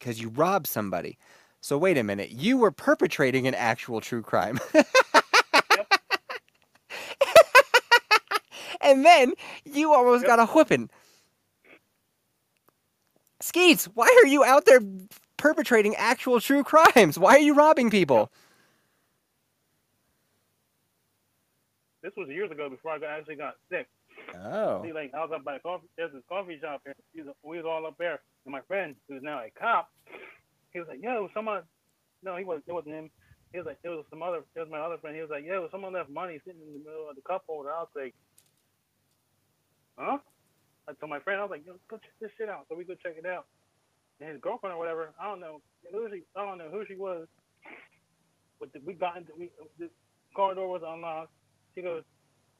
Because 0.00 0.20
you 0.20 0.30
robbed 0.30 0.66
somebody. 0.66 1.18
So 1.60 1.78
wait 1.78 1.96
a 1.96 2.02
minute. 2.02 2.30
You 2.32 2.58
were 2.58 2.72
perpetrating 2.72 3.46
an 3.46 3.54
actual 3.54 4.00
true 4.00 4.22
crime. 4.22 4.58
and 8.80 9.04
then 9.04 9.34
you 9.64 9.92
almost 9.94 10.22
Yep. 10.22 10.26
got 10.26 10.40
a 10.40 10.46
whipping. 10.46 10.90
Skeets, 13.40 13.84
why 13.94 14.08
are 14.24 14.26
you 14.26 14.42
out 14.42 14.64
there 14.64 14.80
perpetrating 15.36 15.94
actual 15.94 16.40
true 16.40 16.64
crimes? 16.64 17.20
Why 17.20 17.36
are 17.36 17.38
you 17.38 17.54
robbing 17.54 17.88
people? 17.88 18.32
This 22.08 22.16
was 22.16 22.32
years 22.32 22.50
ago 22.50 22.70
before 22.70 22.92
I 22.92 22.98
got, 22.98 23.10
actually 23.10 23.36
got 23.36 23.60
sick. 23.68 23.86
Oh. 24.32 24.80
See, 24.82 24.96
like 24.96 25.12
I 25.12 25.20
was 25.20 25.28
up 25.28 25.44
by 25.44 25.52
the 25.52 25.60
coffee. 25.60 25.92
There's 25.98 26.10
this 26.10 26.24
coffee 26.26 26.56
shop 26.58 26.80
here. 26.82 26.96
We 27.14 27.20
was, 27.20 27.34
we 27.44 27.56
was 27.58 27.66
all 27.68 27.84
up 27.84 27.98
there, 27.98 28.24
and 28.46 28.52
my 28.52 28.62
friend, 28.62 28.96
who's 29.08 29.20
now 29.20 29.44
a 29.44 29.52
cop, 29.52 29.92
he 30.72 30.78
was 30.80 30.88
like, 30.88 31.02
"Yo, 31.02 31.28
someone." 31.34 31.64
No, 32.22 32.34
he 32.36 32.44
wasn't. 32.44 32.64
It 32.66 32.72
wasn't 32.72 32.94
him. 32.94 33.10
He 33.52 33.58
was 33.58 33.66
like, 33.66 33.76
"It 33.84 33.90
was 33.90 34.06
some 34.08 34.22
other. 34.22 34.40
It 34.56 34.60
was 34.60 34.70
my 34.70 34.80
other 34.80 34.96
friend." 34.96 35.16
He 35.16 35.20
was 35.20 35.28
like, 35.28 35.44
"Yo, 35.44 35.68
someone 35.70 35.92
left 35.92 36.08
money 36.08 36.40
sitting 36.46 36.62
in 36.62 36.72
the 36.72 36.78
middle 36.78 37.10
of 37.10 37.16
the 37.16 37.20
cup 37.28 37.44
holder." 37.46 37.68
I 37.68 37.80
was 37.84 37.92
like, 37.94 38.14
"Huh?" 39.98 40.16
I 40.88 40.92
told 40.94 41.10
my 41.10 41.20
friend, 41.20 41.40
I 41.40 41.44
was 41.44 41.50
like, 41.50 41.66
"Yo, 41.66 41.76
go 41.88 41.98
check 41.98 42.16
this 42.22 42.30
shit 42.38 42.48
out." 42.48 42.64
So 42.70 42.74
we 42.74 42.84
go 42.84 42.94
check 42.94 43.16
it 43.18 43.26
out. 43.26 43.44
And 44.20 44.30
his 44.30 44.40
girlfriend 44.40 44.72
or 44.72 44.78
whatever, 44.78 45.12
I 45.20 45.28
don't 45.28 45.40
know 45.40 45.60
who 45.92 46.08
she. 46.08 46.22
I 46.34 46.46
don't 46.46 46.56
know 46.56 46.70
who 46.72 46.86
she 46.88 46.96
was. 46.96 47.28
But 48.58 48.70
we 48.82 48.94
got 48.94 49.18
into 49.18 49.32
we 49.38 49.50
the 49.78 49.90
car 50.34 50.54
door 50.54 50.68
was 50.68 50.80
unlocked. 50.80 51.36
She 51.78 51.82
goes, 51.82 52.02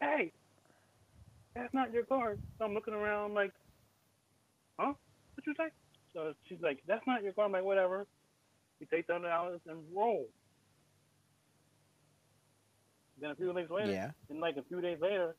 "Hey, 0.01 0.31
that's 1.53 1.75
not 1.75 1.93
your 1.93 2.05
card. 2.05 2.39
So 2.57 2.65
I'm 2.65 2.73
looking 2.73 2.95
around, 2.95 3.35
like, 3.35 3.51
huh? 4.79 4.93
What 5.35 5.45
you 5.45 5.55
say? 5.59 5.71
So 6.15 6.35
she's 6.49 6.61
like, 6.63 6.79
that's 6.87 7.05
not 7.05 7.25
your 7.25 7.33
card. 7.33 7.47
I'm 7.47 7.53
like, 7.53 7.65
whatever. 7.65 8.07
We 8.79 8.87
take 8.87 9.09
the 9.09 9.15
hundred 9.15 9.31
dollars 9.31 9.61
and 9.67 9.81
roll. 9.93 10.29
Then 13.21 13.31
a 13.31 13.35
few 13.35 13.53
days 13.53 13.69
later, 13.71 13.91
Yeah. 13.91 14.11
and 14.31 14.39
like 14.39 14.57
a 14.57 14.63
few 14.63 14.81
days 14.81 14.99
later, 15.01 15.35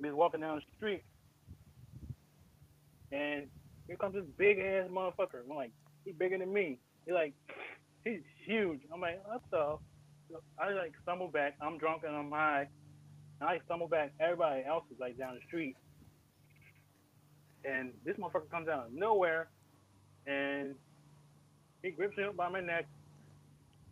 we 0.00 0.08
was 0.08 0.16
walking 0.16 0.40
down 0.40 0.56
the 0.56 0.62
street, 0.78 1.04
and 3.10 3.46
here 3.86 3.96
comes 3.98 4.14
this 4.14 4.24
big 4.38 4.58
ass 4.58 4.88
motherfucker. 4.90 5.42
I'm 5.46 5.54
like, 5.54 5.72
he's 6.06 6.14
bigger 6.14 6.38
than 6.38 6.50
me. 6.50 6.78
He's 7.04 7.12
like, 7.12 7.34
he's 8.04 8.22
huge. 8.46 8.80
I'm 8.90 9.02
like, 9.02 9.20
what 9.28 9.42
the? 9.50 9.76
I 10.58 10.70
like 10.72 10.94
stumble 11.02 11.28
back. 11.28 11.56
I'm 11.60 11.76
drunk 11.76 12.04
and 12.06 12.16
I'm 12.16 12.30
high. 12.30 12.68
And 13.42 13.50
I 13.50 13.58
stumble 13.64 13.88
back. 13.88 14.12
Everybody 14.20 14.62
else 14.64 14.84
is 14.94 15.00
like 15.00 15.18
down 15.18 15.34
the 15.34 15.40
street. 15.48 15.74
And 17.64 17.90
this 18.04 18.16
motherfucker 18.16 18.48
comes 18.52 18.68
out 18.68 18.86
of 18.86 18.92
nowhere 18.92 19.48
and 20.28 20.76
he 21.82 21.90
grips 21.90 22.16
me 22.16 22.22
up 22.22 22.36
by 22.36 22.48
my 22.48 22.60
neck. 22.60 22.86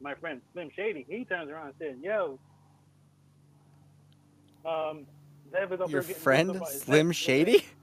My 0.00 0.14
friend 0.14 0.40
Slim 0.52 0.70
Shady, 0.76 1.04
he 1.08 1.24
turns 1.24 1.50
around 1.50 1.66
and 1.66 1.74
says, 1.80 1.96
Yo, 2.00 2.38
um, 4.64 5.04
Dev 5.52 5.72
is 5.72 5.80
up 5.80 5.90
Your 5.90 6.02
friend 6.02 6.62
Slim 6.68 7.08
neck." 7.08 7.16
Shady? 7.16 7.64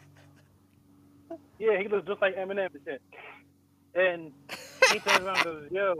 Yeah, 1.59 1.81
he 1.81 1.87
looks 1.87 2.07
just 2.07 2.21
like 2.21 2.35
Eminem 2.35 2.69
and 2.71 2.81
shit. 2.85 3.01
And 3.95 4.31
he 4.93 4.99
turns 4.99 5.25
around 5.25 5.37
and 5.37 5.43
goes, 5.43 5.71
Yo, 5.71 5.95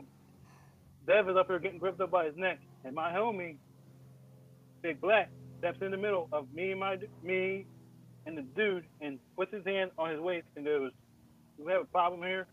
Dev 1.08 1.28
is 1.28 1.36
up 1.36 1.48
here 1.48 1.58
getting 1.58 1.80
gripped 1.80 2.00
up 2.00 2.12
by 2.12 2.26
his 2.26 2.38
neck. 2.38 2.60
And 2.86 2.94
my 2.94 3.12
homie, 3.12 3.56
Big 4.84 5.02
Black, 5.02 5.32
steps 5.60 5.80
in 5.82 5.92
the 5.92 5.98
middle 5.98 6.28
of 6.32 6.48
me 6.54 6.72
and 6.72 6.80
my 6.80 6.98
me 7.24 7.66
and 8.26 8.38
the 8.38 8.42
dude 8.42 8.86
and 9.02 9.20
puts 9.36 9.54
his 9.54 9.66
hand 9.66 9.92
on 9.98 10.12
his 10.12 10.20
waist 10.20 10.46
and 10.56 10.66
goes, 10.66 10.92
we 11.58 11.72
have 11.72 11.82
a 11.82 11.86
problem 11.86 12.22
here? 12.22 12.48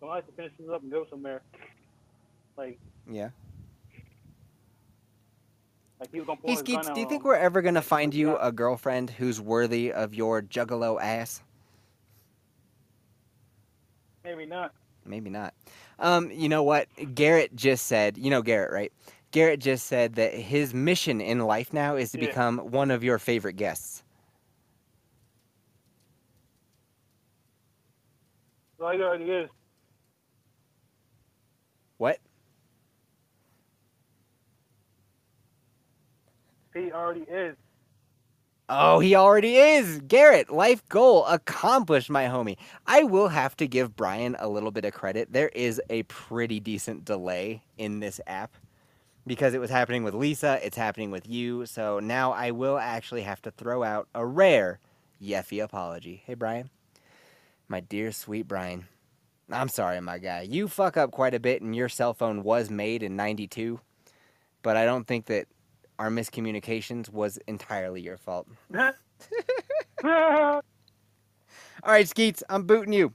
So 0.00 0.08
I 0.08 0.16
like 0.16 0.26
to 0.26 0.32
finish 0.32 0.52
this 0.58 0.68
up 0.72 0.82
and 0.82 0.90
go 0.90 1.06
somewhere. 1.08 1.42
Like, 2.56 2.78
Yeah. 3.10 3.30
like 6.00 6.10
he 6.12 6.18
was 6.18 6.26
gonna 6.26 6.40
pull 6.40 6.50
Hey 6.50 6.54
his 6.54 6.60
Skeets, 6.60 6.90
do 6.90 7.00
you 7.00 7.06
think 7.08 7.24
we're 7.24 7.36
ever 7.36 7.62
gonna 7.62 7.80
find 7.82 8.12
you 8.12 8.36
a 8.38 8.50
girlfriend 8.52 9.10
who's 9.10 9.40
worthy 9.40 9.92
of 9.92 10.14
your 10.14 10.42
juggalo 10.42 11.00
ass? 11.00 11.42
Maybe 14.24 14.46
not. 14.46 14.72
Maybe 15.04 15.30
not. 15.30 15.54
Um, 15.98 16.30
you 16.30 16.48
know 16.48 16.62
what? 16.62 16.88
Garrett 17.14 17.54
just 17.56 17.86
said, 17.86 18.16
you 18.18 18.30
know 18.30 18.42
Garrett, 18.42 18.72
right? 18.72 18.92
Garrett 19.32 19.60
just 19.60 19.86
said 19.86 20.14
that 20.14 20.34
his 20.34 20.74
mission 20.74 21.20
in 21.20 21.40
life 21.40 21.72
now 21.72 21.96
is 21.96 22.12
to 22.12 22.20
Yeah. 22.20 22.26
become 22.26 22.58
one 22.58 22.90
of 22.90 23.02
your 23.02 23.18
favorite 23.18 23.54
guests. 23.54 24.04
So 28.78 28.90
he 28.90 29.00
already 29.02 29.30
is. 29.30 29.50
What? 31.98 32.18
He 36.74 36.92
already 36.92 37.22
is. 37.22 37.56
Oh, 38.68 39.00
he 39.00 39.14
already 39.14 39.56
is. 39.56 40.00
Garrett, 40.00 40.50
life 40.50 40.86
goal 40.88 41.26
accomplished, 41.26 42.10
my 42.10 42.24
homie. 42.24 42.56
I 42.86 43.02
will 43.04 43.28
have 43.28 43.56
to 43.58 43.68
give 43.68 43.94
Brian 43.96 44.36
a 44.38 44.48
little 44.48 44.70
bit 44.70 44.84
of 44.84 44.94
credit. 44.94 45.32
There 45.32 45.50
is 45.50 45.80
a 45.90 46.02
pretty 46.04 46.60
decent 46.60 47.04
delay 47.04 47.62
in 47.76 48.00
this 48.00 48.20
app 48.26 48.56
because 49.26 49.54
it 49.54 49.60
was 49.60 49.70
happening 49.70 50.04
with 50.04 50.14
Lisa, 50.14 50.58
it's 50.64 50.76
happening 50.76 51.10
with 51.10 51.28
you. 51.28 51.66
So 51.66 52.00
now 52.00 52.32
I 52.32 52.50
will 52.50 52.78
actually 52.78 53.22
have 53.22 53.42
to 53.42 53.50
throw 53.50 53.82
out 53.82 54.08
a 54.14 54.26
rare 54.26 54.80
Yeffy 55.22 55.62
apology. 55.62 56.22
Hey, 56.26 56.34
Brian. 56.34 56.70
My 57.68 57.80
dear, 57.80 58.12
sweet 58.12 58.48
Brian. 58.48 58.86
I'm 59.50 59.68
sorry, 59.68 60.00
my 60.00 60.18
guy. 60.18 60.42
You 60.42 60.68
fuck 60.68 60.96
up 60.96 61.10
quite 61.10 61.34
a 61.34 61.40
bit, 61.40 61.62
and 61.62 61.76
your 61.76 61.88
cell 61.88 62.14
phone 62.14 62.42
was 62.42 62.70
made 62.70 63.02
in 63.02 63.16
92, 63.16 63.80
but 64.62 64.76
I 64.76 64.84
don't 64.84 65.06
think 65.06 65.26
that 65.26 65.46
our 65.98 66.10
miscommunications 66.10 67.10
was 67.10 67.38
entirely 67.46 68.00
your 68.00 68.16
fault. 68.16 68.48
All 68.74 68.92
All 71.84 71.92
right, 71.92 72.08
Skeets, 72.08 72.42
I'm 72.48 72.64
booting 72.64 72.92
you. 72.92 73.12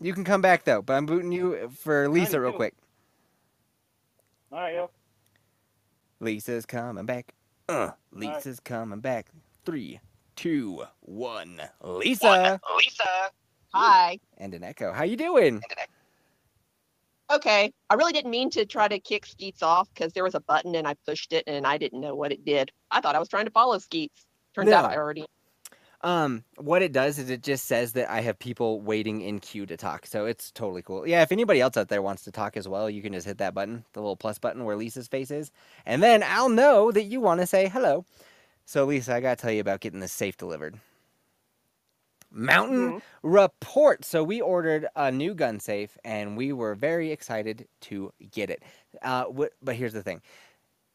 You 0.00 0.12
can 0.12 0.24
come 0.24 0.42
back 0.42 0.64
though, 0.64 0.82
but 0.82 0.94
I'm 0.94 1.06
booting 1.06 1.32
you 1.32 1.70
for 1.78 2.08
Lisa 2.08 2.38
real 2.40 2.52
92. 2.52 2.56
quick. 2.56 2.74
right, 4.58 4.74
yo. 4.74 4.90
Lisa's 6.20 6.66
coming 6.66 7.06
back. 7.06 7.34
Uh, 7.68 7.90
Lisa's 8.12 8.60
coming 8.60 9.00
back. 9.00 9.28
Three, 9.64 10.00
two, 10.36 10.84
one. 11.00 11.60
Lisa 11.82 12.60
Lisa. 12.76 13.04
Hi. 13.74 14.18
and 14.38 14.54
an 14.54 14.64
echo. 14.64 14.92
How 14.92 15.04
you 15.04 15.16
doing? 15.16 15.60
Okay. 17.32 17.72
I 17.90 17.94
really 17.94 18.12
didn't 18.12 18.30
mean 18.30 18.50
to 18.50 18.64
try 18.64 18.88
to 18.88 18.98
kick 18.98 19.26
Skeets 19.26 19.62
off 19.62 19.88
because 19.92 20.12
there 20.12 20.24
was 20.24 20.34
a 20.34 20.40
button 20.40 20.74
and 20.76 20.86
I 20.86 20.94
pushed 21.06 21.32
it 21.32 21.44
and 21.46 21.66
I 21.66 21.76
didn't 21.76 22.00
know 22.00 22.14
what 22.14 22.32
it 22.32 22.44
did. 22.44 22.70
I 22.90 23.00
thought 23.00 23.16
I 23.16 23.18
was 23.18 23.28
trying 23.28 23.46
to 23.46 23.50
follow 23.50 23.78
Skeets. 23.78 24.26
Turns 24.54 24.70
out 24.70 24.90
I 24.90 24.96
already. 24.96 25.26
Um, 26.06 26.44
what 26.58 26.82
it 26.82 26.92
does 26.92 27.18
is 27.18 27.30
it 27.30 27.42
just 27.42 27.66
says 27.66 27.94
that 27.94 28.10
I 28.10 28.22
have 28.22 28.38
people 28.38 28.80
waiting 28.80 29.22
in 29.22 29.40
queue 29.40 29.66
to 29.66 29.76
talk, 29.76 30.06
so 30.06 30.26
it's 30.26 30.52
totally 30.52 30.82
cool. 30.82 31.06
Yeah, 31.06 31.22
if 31.22 31.32
anybody 31.32 31.60
else 31.60 31.76
out 31.76 31.88
there 31.88 32.02
wants 32.02 32.24
to 32.24 32.32
talk 32.32 32.56
as 32.56 32.68
well, 32.68 32.88
you 32.88 33.02
can 33.02 33.12
just 33.12 33.26
hit 33.26 33.38
that 33.38 33.54
button, 33.54 33.84
the 33.92 34.00
little 34.00 34.16
plus 34.16 34.38
button 34.38 34.64
where 34.64 34.76
Lisa's 34.76 35.08
face 35.08 35.32
is, 35.32 35.52
and 35.84 36.02
then 36.02 36.22
I'll 36.24 36.50
know 36.50 36.92
that 36.92 37.04
you 37.04 37.20
want 37.20 37.42
to 37.42 37.46
say 37.48 37.68
hello. 37.68 38.06
So, 38.66 38.86
Lisa, 38.86 39.16
I 39.16 39.20
gotta 39.20 39.36
tell 39.42 39.52
you 39.52 39.60
about 39.60 39.80
getting 39.80 40.00
this 40.00 40.12
safe 40.12 40.36
delivered. 40.36 40.78
Mountain 42.30 42.94
Mhm. 42.94 43.02
Report. 43.22 44.04
So 44.04 44.22
we 44.22 44.40
ordered 44.40 44.86
a 44.96 45.10
new 45.12 45.34
gun 45.34 45.60
safe, 45.60 45.98
and 46.04 46.36
we 46.36 46.52
were 46.52 46.74
very 46.76 47.12
excited 47.12 47.68
to 47.82 48.12
get 48.30 48.50
it. 48.50 48.62
Uh, 49.02 49.26
wh- 49.26 49.54
but 49.62 49.76
here's 49.76 49.94
the 49.94 50.02
thing: 50.02 50.22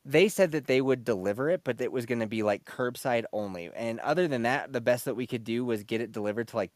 they 0.03 0.27
said 0.27 0.51
that 0.51 0.67
they 0.67 0.81
would 0.81 1.03
deliver 1.03 1.49
it, 1.49 1.63
but 1.63 1.79
it 1.79 1.91
was 1.91 2.05
going 2.05 2.19
to 2.21 2.27
be 2.27 2.43
like 2.43 2.65
curbside 2.65 3.25
only. 3.31 3.69
And 3.75 3.99
other 3.99 4.27
than 4.27 4.43
that, 4.43 4.73
the 4.73 4.81
best 4.81 5.05
that 5.05 5.15
we 5.15 5.27
could 5.27 5.43
do 5.43 5.63
was 5.63 5.83
get 5.83 6.01
it 6.01 6.11
delivered 6.11 6.47
to 6.49 6.55
like 6.55 6.71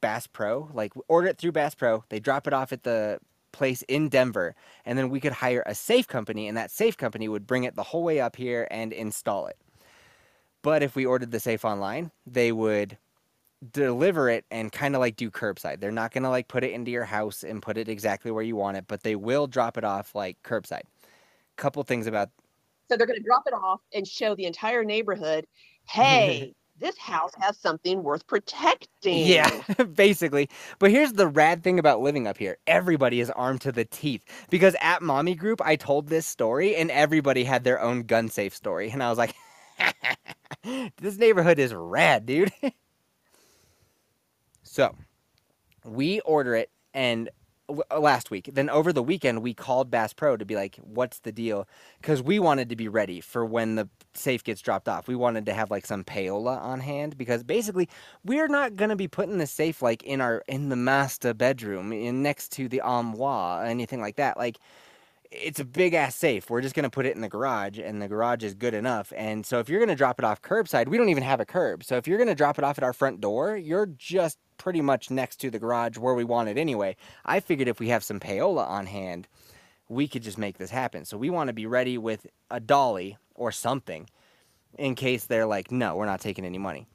Bass 0.00 0.26
Pro. 0.26 0.70
Like 0.72 0.92
order 1.08 1.28
it 1.28 1.38
through 1.38 1.52
Bass 1.52 1.74
Pro. 1.74 2.04
They 2.08 2.20
drop 2.20 2.46
it 2.46 2.52
off 2.52 2.72
at 2.72 2.82
the 2.82 3.18
place 3.52 3.82
in 3.82 4.08
Denver, 4.08 4.54
and 4.84 4.96
then 4.96 5.10
we 5.10 5.20
could 5.20 5.32
hire 5.32 5.62
a 5.66 5.74
safe 5.74 6.06
company, 6.06 6.48
and 6.48 6.56
that 6.56 6.70
safe 6.70 6.96
company 6.96 7.28
would 7.28 7.46
bring 7.46 7.64
it 7.64 7.74
the 7.76 7.82
whole 7.82 8.04
way 8.04 8.20
up 8.20 8.36
here 8.36 8.66
and 8.70 8.92
install 8.92 9.46
it. 9.46 9.56
But 10.62 10.82
if 10.82 10.94
we 10.94 11.04
ordered 11.06 11.30
the 11.32 11.40
safe 11.40 11.64
online, 11.64 12.10
they 12.26 12.52
would 12.52 12.96
deliver 13.72 14.28
it 14.30 14.44
and 14.50 14.72
kind 14.72 14.94
of 14.94 15.00
like 15.00 15.16
do 15.16 15.30
curbside. 15.30 15.80
They're 15.80 15.90
not 15.90 16.12
going 16.12 16.22
to 16.22 16.30
like 16.30 16.48
put 16.48 16.64
it 16.64 16.72
into 16.72 16.90
your 16.90 17.04
house 17.04 17.42
and 17.42 17.60
put 17.60 17.76
it 17.76 17.88
exactly 17.88 18.30
where 18.30 18.42
you 18.42 18.56
want 18.56 18.76
it, 18.76 18.84
but 18.88 19.02
they 19.02 19.16
will 19.16 19.46
drop 19.46 19.76
it 19.76 19.84
off 19.84 20.14
like 20.14 20.38
curbside. 20.42 20.82
Couple 21.56 21.82
things 21.82 22.06
about 22.06 22.30
So 22.90 22.96
they're 22.96 23.06
going 23.06 23.20
to 23.20 23.24
drop 23.24 23.44
it 23.46 23.54
off 23.54 23.80
and 23.94 24.04
show 24.04 24.34
the 24.34 24.46
entire 24.46 24.82
neighborhood, 24.82 25.46
hey, 25.88 26.54
this 26.80 26.98
house 26.98 27.30
has 27.40 27.56
something 27.56 28.02
worth 28.02 28.26
protecting. 28.26 29.28
Yeah, 29.28 29.62
basically. 29.94 30.50
But 30.80 30.90
here's 30.90 31.12
the 31.12 31.28
rad 31.28 31.62
thing 31.62 31.78
about 31.78 32.00
living 32.00 32.26
up 32.26 32.36
here. 32.36 32.58
Everybody 32.66 33.20
is 33.20 33.30
armed 33.30 33.60
to 33.60 33.70
the 33.70 33.84
teeth. 33.84 34.24
Because 34.50 34.74
at 34.80 35.02
Mommy 35.02 35.36
Group, 35.36 35.60
I 35.64 35.76
told 35.76 36.08
this 36.08 36.26
story 36.26 36.74
and 36.74 36.90
everybody 36.90 37.44
had 37.44 37.62
their 37.62 37.80
own 37.80 38.02
gun 38.02 38.28
safe 38.28 38.56
story. 38.56 38.90
And 38.90 39.04
I 39.04 39.08
was 39.08 39.18
like, 39.18 39.36
this 40.96 41.16
neighborhood 41.16 41.60
is 41.60 41.72
rad, 41.72 42.26
dude. 42.26 42.50
so, 44.64 44.96
we 45.84 46.18
order 46.22 46.56
it 46.56 46.70
and 46.92 47.30
Uh, 47.70 48.00
last 48.00 48.30
week. 48.30 48.50
Then 48.52 48.68
over 48.68 48.92
the 48.92 49.02
weekend, 49.02 49.42
we 49.42 49.54
called 49.54 49.90
Bass 49.90 50.12
Pro 50.12 50.36
to 50.36 50.44
be 50.44 50.56
like, 50.56 50.76
what's 50.82 51.20
the 51.20 51.32
deal? 51.32 51.68
Because 52.00 52.22
we 52.22 52.38
wanted 52.38 52.68
to 52.70 52.76
be 52.76 52.88
ready 52.88 53.20
for 53.20 53.44
when 53.44 53.76
the 53.76 53.88
safe 54.14 54.42
gets 54.42 54.60
dropped 54.60 54.88
off. 54.88 55.06
We 55.06 55.14
wanted 55.14 55.46
to 55.46 55.54
have 55.54 55.70
like 55.70 55.86
some 55.86 56.04
payola 56.04 56.60
on 56.60 56.80
hand 56.80 57.16
because 57.16 57.42
basically 57.44 57.88
we're 58.24 58.48
not 58.48 58.76
gonna 58.76 58.96
be 58.96 59.08
putting 59.08 59.38
the 59.38 59.46
safe 59.46 59.82
like 59.82 60.02
in 60.02 60.20
our 60.20 60.42
in 60.48 60.68
the 60.68 60.76
master 60.76 61.32
bedroom 61.32 61.92
in 61.92 62.22
next 62.22 62.50
to 62.52 62.68
the 62.68 62.80
armoire 62.80 63.64
anything 63.64 64.00
like 64.00 64.16
that. 64.16 64.36
Like 64.36 64.58
it's 65.30 65.60
a 65.60 65.64
big 65.64 65.94
ass 65.94 66.16
safe. 66.16 66.50
We're 66.50 66.60
just 66.60 66.74
gonna 66.74 66.90
put 66.90 67.06
it 67.06 67.14
in 67.14 67.20
the 67.22 67.28
garage, 67.28 67.78
and 67.78 68.02
the 68.02 68.08
garage 68.08 68.42
is 68.42 68.54
good 68.54 68.74
enough. 68.74 69.12
And 69.16 69.46
so 69.46 69.60
if 69.60 69.68
you're 69.68 69.80
gonna 69.80 69.94
drop 69.94 70.18
it 70.18 70.24
off 70.24 70.42
curbside, 70.42 70.88
we 70.88 70.96
don't 70.98 71.08
even 71.08 71.22
have 71.22 71.40
a 71.40 71.46
curb. 71.46 71.84
So 71.84 71.96
if 71.96 72.08
you're 72.08 72.18
gonna 72.18 72.34
drop 72.34 72.58
it 72.58 72.64
off 72.64 72.78
at 72.78 72.84
our 72.84 72.92
front 72.92 73.20
door, 73.20 73.56
you're 73.56 73.86
just 73.86 74.38
pretty 74.60 74.82
much 74.82 75.10
next 75.10 75.36
to 75.36 75.50
the 75.50 75.58
garage 75.58 75.96
where 75.96 76.12
we 76.14 76.22
want 76.22 76.50
it 76.50 76.58
anyway. 76.58 76.94
I 77.24 77.40
figured 77.40 77.66
if 77.66 77.80
we 77.80 77.88
have 77.88 78.04
some 78.04 78.20
payola 78.20 78.68
on 78.68 78.84
hand, 78.86 79.26
we 79.88 80.06
could 80.06 80.22
just 80.22 80.36
make 80.36 80.58
this 80.58 80.70
happen. 80.70 81.06
So 81.06 81.16
we 81.16 81.30
want 81.30 81.48
to 81.48 81.54
be 81.54 81.64
ready 81.66 81.96
with 81.96 82.26
a 82.50 82.60
dolly 82.60 83.16
or 83.34 83.50
something 83.52 84.08
in 84.78 84.94
case 84.94 85.24
they're 85.24 85.46
like, 85.46 85.72
no, 85.72 85.96
we're 85.96 86.04
not 86.04 86.20
taking 86.20 86.44
any 86.44 86.58
money. 86.58 86.86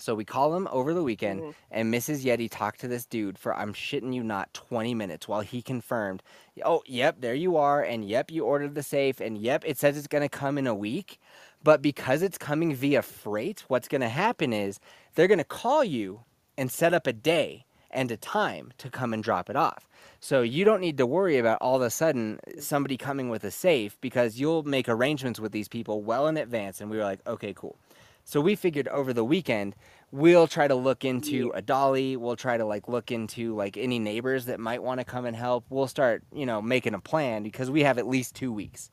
So 0.00 0.14
we 0.14 0.24
call 0.24 0.54
him 0.54 0.68
over 0.70 0.94
the 0.94 1.02
weekend, 1.02 1.40
Mhm. 1.40 1.54
and 1.72 1.92
Mrs. 1.92 2.24
Yeti 2.24 2.48
talked 2.48 2.78
to 2.82 2.88
this 2.88 3.04
dude 3.04 3.36
for, 3.36 3.52
I'm 3.56 3.72
shitting 3.74 4.14
you 4.14 4.22
not, 4.22 4.54
20 4.54 4.94
minutes 4.94 5.26
while 5.26 5.40
he 5.40 5.60
confirmed, 5.60 6.22
oh, 6.64 6.82
yep, 6.86 7.16
there 7.20 7.34
you 7.34 7.56
are, 7.56 7.82
and 7.82 8.04
yep, 8.04 8.30
you 8.30 8.44
ordered 8.44 8.76
the 8.76 8.84
safe, 8.84 9.18
and 9.18 9.36
yep, 9.38 9.64
it 9.66 9.76
says 9.76 9.96
it's 9.96 10.06
going 10.06 10.22
to 10.22 10.28
come 10.28 10.56
in 10.56 10.68
a 10.68 10.74
week. 10.74 11.18
But 11.64 11.82
because 11.82 12.22
it's 12.22 12.38
coming 12.38 12.72
via 12.76 13.02
freight, 13.02 13.64
what's 13.66 13.88
going 13.88 14.02
to 14.02 14.08
happen 14.08 14.52
is 14.52 14.78
they're 15.16 15.26
going 15.26 15.38
to 15.38 15.44
call 15.44 15.82
you 15.82 16.20
and 16.58 16.70
set 16.70 16.92
up 16.92 17.06
a 17.06 17.12
day 17.12 17.64
and 17.90 18.10
a 18.10 18.16
time 18.16 18.72
to 18.76 18.90
come 18.90 19.14
and 19.14 19.24
drop 19.24 19.48
it 19.48 19.56
off. 19.56 19.88
So 20.20 20.42
you 20.42 20.64
don't 20.64 20.80
need 20.80 20.98
to 20.98 21.06
worry 21.06 21.38
about 21.38 21.58
all 21.62 21.76
of 21.76 21.82
a 21.82 21.90
sudden 21.90 22.40
somebody 22.58 22.96
coming 22.96 23.30
with 23.30 23.44
a 23.44 23.50
safe 23.50 23.96
because 24.00 24.38
you'll 24.38 24.64
make 24.64 24.88
arrangements 24.88 25.38
with 25.40 25.52
these 25.52 25.68
people 25.68 26.02
well 26.02 26.26
in 26.26 26.36
advance. 26.36 26.80
And 26.80 26.90
we 26.90 26.98
were 26.98 27.04
like, 27.04 27.26
okay, 27.26 27.54
cool. 27.54 27.76
So 28.24 28.40
we 28.42 28.56
figured 28.56 28.88
over 28.88 29.14
the 29.14 29.24
weekend 29.24 29.74
we'll 30.10 30.46
try 30.46 30.66
to 30.66 30.74
look 30.74 31.04
into 31.04 31.50
a 31.54 31.62
dolly. 31.62 32.16
We'll 32.16 32.36
try 32.36 32.56
to 32.56 32.64
like 32.64 32.88
look 32.88 33.10
into 33.10 33.54
like 33.54 33.76
any 33.76 33.98
neighbors 33.98 34.46
that 34.46 34.58
might 34.58 34.82
want 34.82 35.00
to 35.00 35.04
come 35.04 35.24
and 35.24 35.36
help. 35.36 35.64
We'll 35.70 35.86
start, 35.86 36.24
you 36.32 36.44
know, 36.44 36.60
making 36.60 36.94
a 36.94 37.00
plan 37.00 37.42
because 37.42 37.70
we 37.70 37.84
have 37.84 37.98
at 37.98 38.06
least 38.06 38.34
two 38.34 38.52
weeks. 38.52 38.90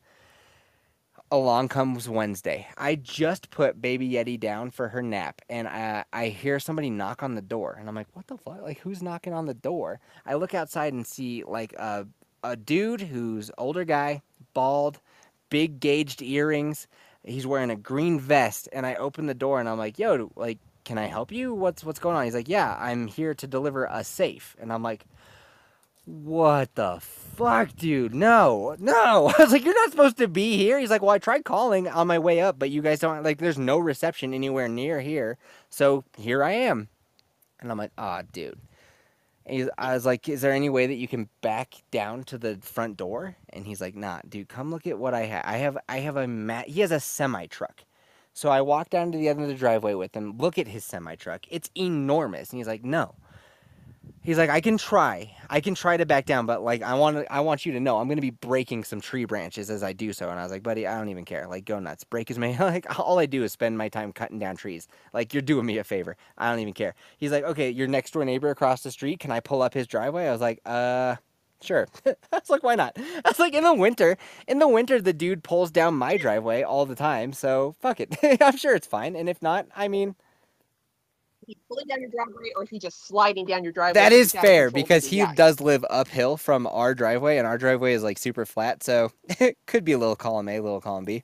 Along 1.31 1.69
comes 1.69 2.07
Wednesday. 2.07 2.67
I 2.77 2.95
just 2.95 3.49
put 3.49 3.81
baby 3.81 4.09
Yeti 4.09 4.39
down 4.39 4.71
for 4.71 4.89
her 4.89 5.01
nap, 5.01 5.41
and 5.49 5.67
I, 5.67 6.05
I 6.13 6.27
hear 6.27 6.59
somebody 6.59 6.89
knock 6.89 7.23
on 7.23 7.35
the 7.35 7.41
door, 7.41 7.75
and 7.79 7.89
I'm 7.89 7.95
like, 7.95 8.07
"What 8.13 8.27
the 8.27 8.37
fuck? 8.37 8.61
Like, 8.61 8.79
who's 8.79 9.01
knocking 9.01 9.33
on 9.33 9.45
the 9.45 9.53
door?" 9.53 9.99
I 10.25 10.35
look 10.35 10.53
outside 10.53 10.93
and 10.93 11.05
see 11.05 11.43
like 11.43 11.73
a 11.73 12.07
a 12.43 12.55
dude 12.55 13.01
who's 13.01 13.51
older 13.57 13.85
guy, 13.85 14.21
bald, 14.53 14.99
big 15.49 15.79
gauged 15.79 16.21
earrings. 16.21 16.87
He's 17.23 17.47
wearing 17.47 17.71
a 17.71 17.75
green 17.75 18.19
vest, 18.19 18.69
and 18.71 18.85
I 18.85 18.95
open 18.95 19.25
the 19.25 19.33
door, 19.33 19.59
and 19.59 19.67
I'm 19.67 19.77
like, 19.79 19.99
"Yo, 19.99 20.31
like, 20.35 20.59
can 20.83 20.97
I 20.97 21.07
help 21.07 21.31
you? 21.31 21.53
What's 21.53 21.83
what's 21.83 21.99
going 21.99 22.15
on?" 22.15 22.25
He's 22.25 22.35
like, 22.35 22.49
"Yeah, 22.49 22.77
I'm 22.79 23.07
here 23.07 23.33
to 23.35 23.47
deliver 23.47 23.85
a 23.85 24.03
safe," 24.03 24.55
and 24.59 24.71
I'm 24.71 24.83
like. 24.83 25.05
What 26.05 26.75
the 26.75 26.99
fuck, 27.35 27.75
dude? 27.75 28.15
No, 28.15 28.75
no. 28.79 29.31
I 29.37 29.43
was 29.43 29.51
like, 29.51 29.65
you're 29.65 29.73
not 29.73 29.91
supposed 29.91 30.17
to 30.17 30.27
be 30.27 30.57
here. 30.57 30.79
He's 30.79 30.89
like, 30.89 31.01
well, 31.01 31.11
I 31.11 31.19
tried 31.19 31.45
calling 31.45 31.87
on 31.87 32.07
my 32.07 32.19
way 32.19 32.41
up, 32.41 32.57
but 32.57 32.69
you 32.69 32.81
guys 32.81 32.99
don't, 32.99 33.23
like, 33.23 33.37
there's 33.37 33.57
no 33.57 33.77
reception 33.77 34.33
anywhere 34.33 34.67
near 34.67 35.01
here. 35.01 35.37
So 35.69 36.03
here 36.17 36.43
I 36.43 36.51
am. 36.51 36.89
And 37.59 37.71
I'm 37.71 37.77
like, 37.77 37.91
ah, 37.97 38.21
oh, 38.21 38.27
dude. 38.31 38.59
I 39.77 39.93
was 39.93 40.07
like, 40.07 40.27
is 40.27 40.41
there 40.41 40.53
any 40.53 40.69
way 40.69 40.87
that 40.87 40.95
you 40.95 41.07
can 41.07 41.29
back 41.41 41.75
down 41.91 42.23
to 42.25 42.37
the 42.37 42.57
front 42.61 42.97
door? 42.97 43.35
And 43.49 43.67
he's 43.67 43.79
like, 43.79 43.95
nah, 43.95 44.21
dude, 44.27 44.49
come 44.49 44.71
look 44.71 44.87
at 44.87 44.97
what 44.97 45.13
I 45.13 45.25
have. 45.25 45.43
I 45.45 45.57
have, 45.57 45.77
I 45.87 45.99
have 45.99 46.17
a 46.17 46.27
mat. 46.27 46.67
He 46.67 46.81
has 46.81 46.91
a 46.91 46.99
semi 46.99 47.45
truck. 47.45 47.83
So 48.33 48.49
I 48.49 48.61
walk 48.61 48.89
down 48.89 49.11
to 49.11 49.17
the 49.17 49.29
end 49.29 49.41
of 49.41 49.47
the 49.47 49.53
driveway 49.53 49.93
with 49.93 50.15
him, 50.15 50.37
look 50.37 50.57
at 50.57 50.67
his 50.67 50.83
semi 50.83 51.15
truck. 51.15 51.45
It's 51.49 51.69
enormous. 51.75 52.49
And 52.49 52.57
he's 52.57 52.67
like, 52.67 52.83
no 52.83 53.15
he's 54.25 54.37
like, 54.37 54.49
I 54.49 54.59
can 54.59 54.77
try, 54.77 55.35
I 55.49 55.61
can 55.61 55.75
try 55.75 55.97
to 55.97 56.05
back 56.05 56.25
down, 56.25 56.45
but 56.45 56.63
like, 56.63 56.81
I 56.81 56.95
want 56.95 57.17
to, 57.17 57.31
I 57.31 57.39
want 57.41 57.65
you 57.65 57.71
to 57.73 57.79
know, 57.79 57.97
I'm 57.97 58.07
gonna 58.09 58.21
be 58.21 58.31
breaking 58.31 58.83
some 58.83 58.99
tree 58.99 59.25
branches 59.25 59.69
as 59.69 59.83
I 59.83 59.93
do 59.93 60.11
so. 60.13 60.29
And 60.29 60.39
I 60.39 60.43
was 60.43 60.51
like, 60.51 60.63
buddy, 60.63 60.87
I 60.87 60.97
don't 60.97 61.09
even 61.09 61.25
care. 61.25 61.47
Like, 61.47 61.65
go 61.65 61.79
nuts, 61.79 62.03
break 62.03 62.29
as 62.31 62.37
many. 62.37 62.57
Like, 62.65 62.99
all 62.99 63.19
I 63.19 63.27
do 63.27 63.43
is 63.43 63.51
spend 63.51 63.77
my 63.77 63.89
time 63.89 64.11
cutting 64.11 64.39
down 64.39 64.55
trees. 64.57 64.87
Like, 65.13 65.33
you're 65.33 65.41
doing 65.41 65.67
me 65.67 65.77
a 65.77 65.83
favor. 65.83 66.17
I 66.37 66.49
don't 66.49 66.59
even 66.59 66.73
care. 66.73 66.95
He's 67.17 67.31
like, 67.31 67.43
okay, 67.43 67.69
your 67.69 67.87
next 67.87 68.11
door 68.11 68.25
neighbor 68.25 68.49
across 68.49 68.81
the 68.81 68.89
street, 68.91 69.19
can 69.19 69.29
I 69.29 69.39
pull 69.39 69.61
up 69.61 69.73
his 69.73 69.85
driveway? 69.87 70.27
I 70.27 70.31
was 70.31 70.41
like, 70.41 70.59
uh. 70.65 71.17
Sure. 71.61 71.87
I 72.05 72.15
was 72.31 72.49
like, 72.49 72.63
why 72.63 72.75
not? 72.75 72.93
I 72.97 73.21
was 73.29 73.39
like, 73.39 73.53
in 73.53 73.63
the 73.63 73.73
winter, 73.73 74.17
in 74.47 74.59
the 74.59 74.67
winter, 74.67 75.01
the 75.01 75.13
dude 75.13 75.43
pulls 75.43 75.71
down 75.71 75.95
my 75.95 76.17
driveway 76.17 76.63
all 76.63 76.85
the 76.85 76.95
time. 76.95 77.33
So 77.33 77.75
fuck 77.79 77.99
it. 77.99 78.15
I'm 78.41 78.57
sure 78.57 78.75
it's 78.75 78.87
fine. 78.87 79.15
And 79.15 79.29
if 79.29 79.41
not, 79.41 79.67
I 79.75 79.87
mean, 79.87 80.15
he 81.47 81.57
pulling 81.67 81.87
down 81.87 82.01
your 82.01 82.09
driveway 82.09 82.51
or 82.55 82.63
is 82.63 82.69
he 82.69 82.79
just 82.79 83.07
sliding 83.07 83.45
down 83.45 83.63
your 83.63 83.73
driveway? 83.73 83.93
That 83.93 84.11
is 84.11 84.31
fair 84.31 84.71
because 84.71 85.05
he 85.05 85.25
does 85.35 85.59
live 85.59 85.85
uphill 85.89 86.37
from 86.37 86.67
our 86.67 86.93
driveway 86.93 87.37
and 87.37 87.47
our 87.47 87.57
driveway 87.57 87.93
is 87.93 88.03
like 88.03 88.17
super 88.17 88.45
flat. 88.45 88.83
So 88.83 89.11
it 89.39 89.57
could 89.67 89.85
be 89.85 89.93
a 89.93 89.97
little 89.97 90.15
column 90.15 90.49
A, 90.49 90.57
a 90.57 90.61
little 90.61 90.81
column 90.81 91.05
B. 91.05 91.23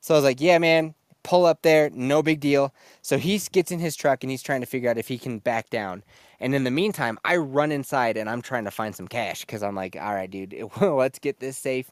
So 0.00 0.14
I 0.14 0.18
was 0.18 0.24
like, 0.24 0.40
yeah, 0.40 0.58
man, 0.58 0.94
pull 1.22 1.46
up 1.46 1.62
there, 1.62 1.90
no 1.90 2.22
big 2.22 2.40
deal. 2.40 2.74
So 3.02 3.18
he 3.18 3.40
gets 3.52 3.70
in 3.70 3.78
his 3.78 3.96
truck 3.96 4.24
and 4.24 4.30
he's 4.30 4.42
trying 4.42 4.60
to 4.60 4.66
figure 4.66 4.90
out 4.90 4.98
if 4.98 5.08
he 5.08 5.18
can 5.18 5.38
back 5.38 5.70
down. 5.70 6.02
And 6.40 6.54
in 6.54 6.64
the 6.64 6.70
meantime, 6.70 7.18
I 7.24 7.36
run 7.36 7.70
inside 7.70 8.16
and 8.16 8.28
I'm 8.28 8.42
trying 8.42 8.64
to 8.64 8.70
find 8.70 8.94
some 8.94 9.06
cash 9.06 9.42
because 9.42 9.62
I'm 9.62 9.76
like, 9.76 9.96
all 10.00 10.14
right, 10.14 10.30
dude, 10.30 10.56
let's 10.80 11.18
get 11.18 11.38
this 11.38 11.56
safe 11.56 11.90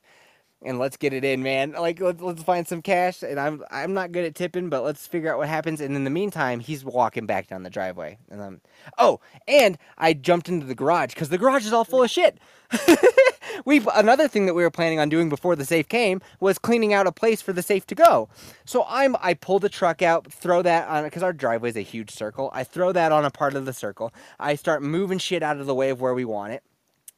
and 0.63 0.79
let's 0.79 0.97
get 0.97 1.13
it 1.13 1.25
in, 1.25 1.43
man. 1.43 1.73
Like 1.73 2.01
let's, 2.01 2.21
let's 2.21 2.43
find 2.43 2.67
some 2.67 2.83
cash. 2.83 3.23
And 3.23 3.41
I'm 3.41 3.63
I'm 3.71 3.95
not 3.95 4.13
good 4.13 4.25
at 4.25 4.35
tipping, 4.35 4.69
but 4.69 4.83
let's 4.83 5.07
figure 5.07 5.33
out 5.33 5.39
what 5.39 5.49
happens. 5.49 5.81
And 5.81 5.97
in 5.97 6.05
the 6.05 6.11
meantime, 6.11 6.61
he's 6.61 6.85
walking 6.85 7.27
back 7.27 7.49
down 7.49 7.63
the 7.63 7.71
driveway. 7.71 8.19
And 8.31 8.43
I'm 8.43 8.61
oh, 8.99 9.21
and 9.49 9.79
I 9.97 10.13
jumped 10.13 10.49
into 10.49 10.67
the 10.67 10.75
garage 10.75 11.15
because 11.15 11.31
the 11.31 11.39
garage 11.39 11.67
is 11.67 11.73
all 11.73 11.85
full 11.85 12.03
of 12.03 12.11
shit. 12.11 12.39
we 13.65 13.81
another 13.95 14.29
thing 14.29 14.47
that 14.47 14.55
we 14.55 14.63
were 14.63 14.71
planning 14.71 14.99
on 14.99 15.09
doing 15.09 15.29
before 15.29 15.57
the 15.57 15.65
safe 15.65 15.89
came 15.89 16.21
was 16.41 16.59
cleaning 16.59 16.93
out 16.93 17.07
a 17.07 17.13
place 17.13 17.41
for 17.41 17.53
the 17.53 17.63
safe 17.63 17.87
to 17.87 17.95
go. 17.95 18.29
So 18.65 18.85
I'm 18.89 19.17
I 19.21 19.35
pull 19.35 19.59
the 19.59 19.69
truck 19.69 20.03
out, 20.03 20.31
throw 20.31 20.63
that 20.63 20.89
on 20.89 21.05
because 21.05 21.23
our 21.23 21.33
driveway 21.33 21.71
is 21.71 21.77
a 21.77 21.83
huge 21.83 22.11
circle. 22.11 22.51
I 22.53 22.65
throw 22.65 22.93
that 22.93 23.13
on 23.13 23.25
a 23.25 23.31
part 23.31 23.55
of 23.55 23.65
the 23.65 23.73
circle. 23.73 24.13
I 24.39 24.57
start 24.57 24.83
moving 24.83 25.19
shit 25.19 25.43
out 25.43 25.59
of 25.59 25.67
the 25.67 25.75
way 25.75 25.91
of 25.91 26.01
where 26.01 26.15
we 26.15 26.25
want 26.25 26.53
it. 26.53 26.63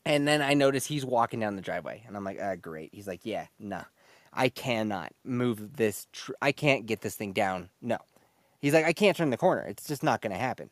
And 0.05 0.27
then 0.27 0.43
I 0.43 0.55
notice 0.55 0.87
he's 0.87 1.05
walking 1.05 1.41
down 1.41 1.57
the 1.57 1.63
driveway, 1.63 2.03
and 2.07 2.17
I'm 2.17 2.25
like, 2.25 2.39
ah, 2.43 2.57
great. 2.57 2.91
He's 2.93 3.07
like, 3.07 3.21
yeah, 3.25 3.47
nah, 3.59 3.85
I 4.33 4.49
cannot 4.49 5.13
move 5.25 5.77
this. 5.77 6.09
Tr- 6.13 6.33
I 6.43 6.53
can't 6.53 6.87
get 6.87 7.03
this 7.03 7.15
thing 7.15 7.33
down. 7.33 7.71
No. 7.81 7.99
He's 8.61 8.75
like, 8.75 8.85
I 8.85 8.93
can't 8.93 9.17
turn 9.17 9.31
the 9.31 9.37
corner. 9.37 9.63
It's 9.63 9.87
just 9.87 10.03
not 10.03 10.21
going 10.21 10.33
to 10.33 10.39
happen. 10.39 10.71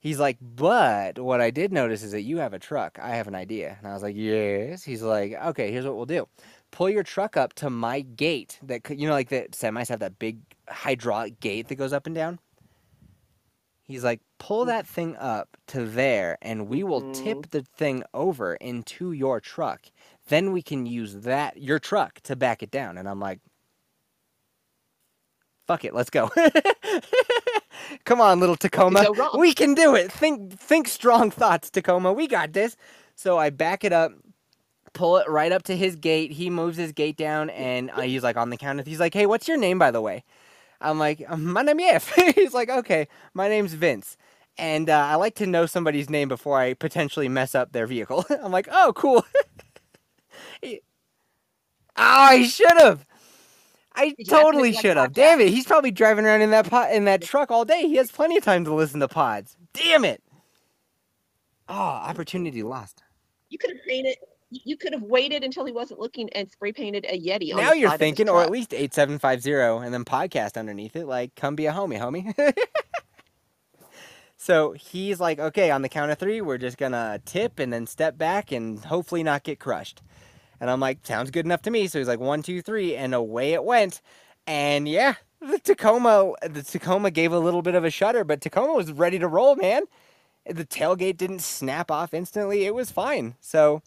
He's 0.00 0.18
like, 0.18 0.38
but 0.40 1.18
what 1.18 1.40
I 1.40 1.50
did 1.50 1.72
notice 1.72 2.02
is 2.02 2.12
that 2.12 2.22
you 2.22 2.38
have 2.38 2.52
a 2.52 2.58
truck. 2.58 2.98
I 3.00 3.16
have 3.16 3.28
an 3.28 3.34
idea. 3.34 3.76
And 3.78 3.88
I 3.88 3.92
was 3.92 4.02
like, 4.02 4.14
yes. 4.16 4.84
He's 4.84 5.02
like, 5.02 5.32
okay, 5.32 5.72
here's 5.72 5.84
what 5.84 5.96
we'll 5.96 6.06
do. 6.06 6.28
Pull 6.70 6.90
your 6.90 7.02
truck 7.02 7.36
up 7.36 7.54
to 7.54 7.70
my 7.70 8.02
gate 8.02 8.58
that, 8.62 8.88
you 8.90 9.06
know, 9.06 9.14
like 9.14 9.30
the 9.30 9.46
semis 9.50 9.88
have 9.88 10.00
that 10.00 10.18
big 10.18 10.38
hydraulic 10.68 11.40
gate 11.40 11.68
that 11.68 11.74
goes 11.76 11.92
up 11.92 12.06
and 12.06 12.14
down. 12.14 12.38
He's 13.86 14.02
like, 14.02 14.20
pull 14.38 14.64
that 14.64 14.84
thing 14.86 15.16
up 15.16 15.56
to 15.68 15.86
there, 15.86 16.38
and 16.42 16.68
we 16.68 16.82
will 16.82 17.02
mm-hmm. 17.02 17.24
tip 17.24 17.50
the 17.50 17.62
thing 17.62 18.02
over 18.12 18.54
into 18.56 19.12
your 19.12 19.40
truck. 19.40 19.86
Then 20.28 20.52
we 20.52 20.60
can 20.60 20.86
use 20.86 21.14
that, 21.18 21.62
your 21.62 21.78
truck, 21.78 22.20
to 22.22 22.34
back 22.34 22.64
it 22.64 22.72
down. 22.72 22.98
And 22.98 23.08
I'm 23.08 23.20
like, 23.20 23.38
fuck 25.68 25.84
it, 25.84 25.94
let's 25.94 26.10
go. 26.10 26.30
Come 28.04 28.20
on, 28.20 28.40
little 28.40 28.56
Tacoma. 28.56 29.06
We 29.38 29.54
can 29.54 29.74
do 29.74 29.94
it. 29.94 30.10
Think 30.10 30.58
think 30.58 30.88
strong 30.88 31.30
thoughts, 31.30 31.70
Tacoma. 31.70 32.12
We 32.12 32.26
got 32.26 32.52
this. 32.52 32.76
So 33.14 33.38
I 33.38 33.50
back 33.50 33.84
it 33.84 33.92
up, 33.92 34.12
pull 34.92 35.18
it 35.18 35.28
right 35.28 35.52
up 35.52 35.62
to 35.64 35.76
his 35.76 35.94
gate. 35.94 36.32
He 36.32 36.50
moves 36.50 36.76
his 36.76 36.92
gate 36.92 37.16
down, 37.16 37.50
and 37.50 37.90
uh, 37.90 38.00
he's 38.00 38.22
like 38.22 38.36
on 38.36 38.50
the 38.50 38.56
counter. 38.56 38.82
He's 38.84 39.00
like, 39.00 39.14
"Hey, 39.14 39.26
what's 39.26 39.46
your 39.46 39.56
name, 39.56 39.78
by 39.78 39.90
the 39.90 40.00
way?" 40.00 40.24
I'm 40.80 40.98
like, 40.98 41.24
um, 41.28 41.52
my 41.52 41.62
name 41.62 41.80
is. 41.80 42.08
He's 42.34 42.54
like, 42.54 42.68
okay, 42.68 43.08
my 43.34 43.48
name's 43.48 43.74
Vince. 43.74 44.16
And 44.58 44.88
uh, 44.88 44.98
I 44.98 45.16
like 45.16 45.34
to 45.36 45.46
know 45.46 45.66
somebody's 45.66 46.08
name 46.08 46.28
before 46.28 46.58
I 46.58 46.74
potentially 46.74 47.28
mess 47.28 47.54
up 47.54 47.72
their 47.72 47.86
vehicle. 47.86 48.24
I'm 48.42 48.52
like, 48.52 48.68
oh, 48.70 48.92
cool. 48.94 49.24
he, 50.62 50.80
oh, 51.96 52.02
I 52.02 52.46
should 52.46 52.78
have. 52.78 53.04
I 53.94 54.14
totally 54.28 54.72
should 54.72 54.98
have. 54.98 55.14
Damn 55.14 55.40
it, 55.40 55.48
he's 55.48 55.64
probably 55.64 55.90
driving 55.90 56.26
around 56.26 56.42
in 56.42 56.50
that 56.50 56.68
pot 56.68 56.92
in 56.92 57.06
that 57.06 57.22
truck 57.22 57.50
all 57.50 57.64
day. 57.64 57.82
He 57.88 57.96
has 57.96 58.10
plenty 58.10 58.36
of 58.36 58.44
time 58.44 58.64
to 58.64 58.74
listen 58.74 59.00
to 59.00 59.08
pods. 59.08 59.56
Damn 59.72 60.04
it. 60.04 60.22
Oh, 61.68 61.74
opportunity 61.74 62.62
lost. 62.62 63.02
You 63.48 63.56
could 63.58 63.70
have 63.70 63.80
painted 63.88 64.16
you 64.50 64.76
could 64.76 64.92
have 64.92 65.02
waited 65.02 65.42
until 65.42 65.64
he 65.64 65.72
wasn't 65.72 66.00
looking 66.00 66.30
and 66.30 66.50
spray 66.50 66.72
painted 66.72 67.04
a 67.08 67.18
Yeti. 67.18 67.54
now 67.54 67.72
you're 67.72 67.96
thinking, 67.98 68.28
or 68.28 68.42
at 68.42 68.50
least 68.50 68.72
eight 68.72 68.94
seven 68.94 69.18
five 69.18 69.42
zero, 69.42 69.78
and 69.78 69.92
then 69.92 70.04
podcast 70.04 70.56
underneath 70.56 70.96
it. 70.96 71.06
Like, 71.06 71.34
come 71.34 71.56
be 71.56 71.66
a 71.66 71.72
homie, 71.72 71.98
homie. 71.98 72.54
so 74.36 74.72
he's 74.72 75.18
like, 75.18 75.38
okay, 75.38 75.70
on 75.70 75.82
the 75.82 75.88
count 75.88 76.12
of 76.12 76.18
three, 76.18 76.40
we're 76.40 76.58
just 76.58 76.78
gonna 76.78 77.20
tip 77.24 77.58
and 77.58 77.72
then 77.72 77.86
step 77.86 78.16
back 78.16 78.52
and 78.52 78.84
hopefully 78.84 79.22
not 79.22 79.42
get 79.42 79.58
crushed. 79.58 80.02
And 80.60 80.70
I'm 80.70 80.80
like, 80.80 81.00
sounds 81.02 81.30
good 81.30 81.44
enough 81.44 81.62
to 81.62 81.70
me. 81.70 81.86
So 81.86 81.98
he's 81.98 82.08
like, 82.08 82.20
one, 82.20 82.42
two, 82.42 82.62
three, 82.62 82.96
and 82.96 83.14
away 83.14 83.52
it 83.52 83.64
went. 83.64 84.00
And 84.46 84.88
yeah, 84.88 85.14
the 85.40 85.58
Tacoma, 85.58 86.32
the 86.42 86.62
Tacoma 86.62 87.10
gave 87.10 87.32
a 87.32 87.38
little 87.38 87.62
bit 87.62 87.74
of 87.74 87.84
a 87.84 87.90
shudder, 87.90 88.22
but 88.22 88.40
Tacoma 88.40 88.74
was 88.74 88.92
ready 88.92 89.18
to 89.18 89.26
roll, 89.26 89.56
man. 89.56 89.82
The 90.48 90.64
tailgate 90.64 91.16
didn't 91.16 91.40
snap 91.40 91.90
off 91.90 92.14
instantly. 92.14 92.64
It 92.64 92.74
was 92.74 92.92
fine. 92.92 93.34
So 93.40 93.82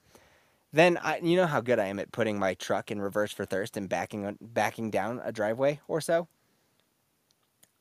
then 0.71 0.97
I, 0.97 1.19
you 1.19 1.35
know 1.35 1.47
how 1.47 1.61
good 1.61 1.79
I 1.79 1.85
am 1.85 1.99
at 1.99 2.11
putting 2.11 2.37
my 2.37 2.53
truck 2.53 2.91
in 2.91 3.01
reverse 3.01 3.31
for 3.31 3.45
thirst 3.45 3.77
and 3.77 3.89
backing 3.89 4.37
backing 4.41 4.91
down 4.91 5.21
a 5.23 5.31
driveway 5.31 5.79
or 5.87 6.01
so. 6.01 6.27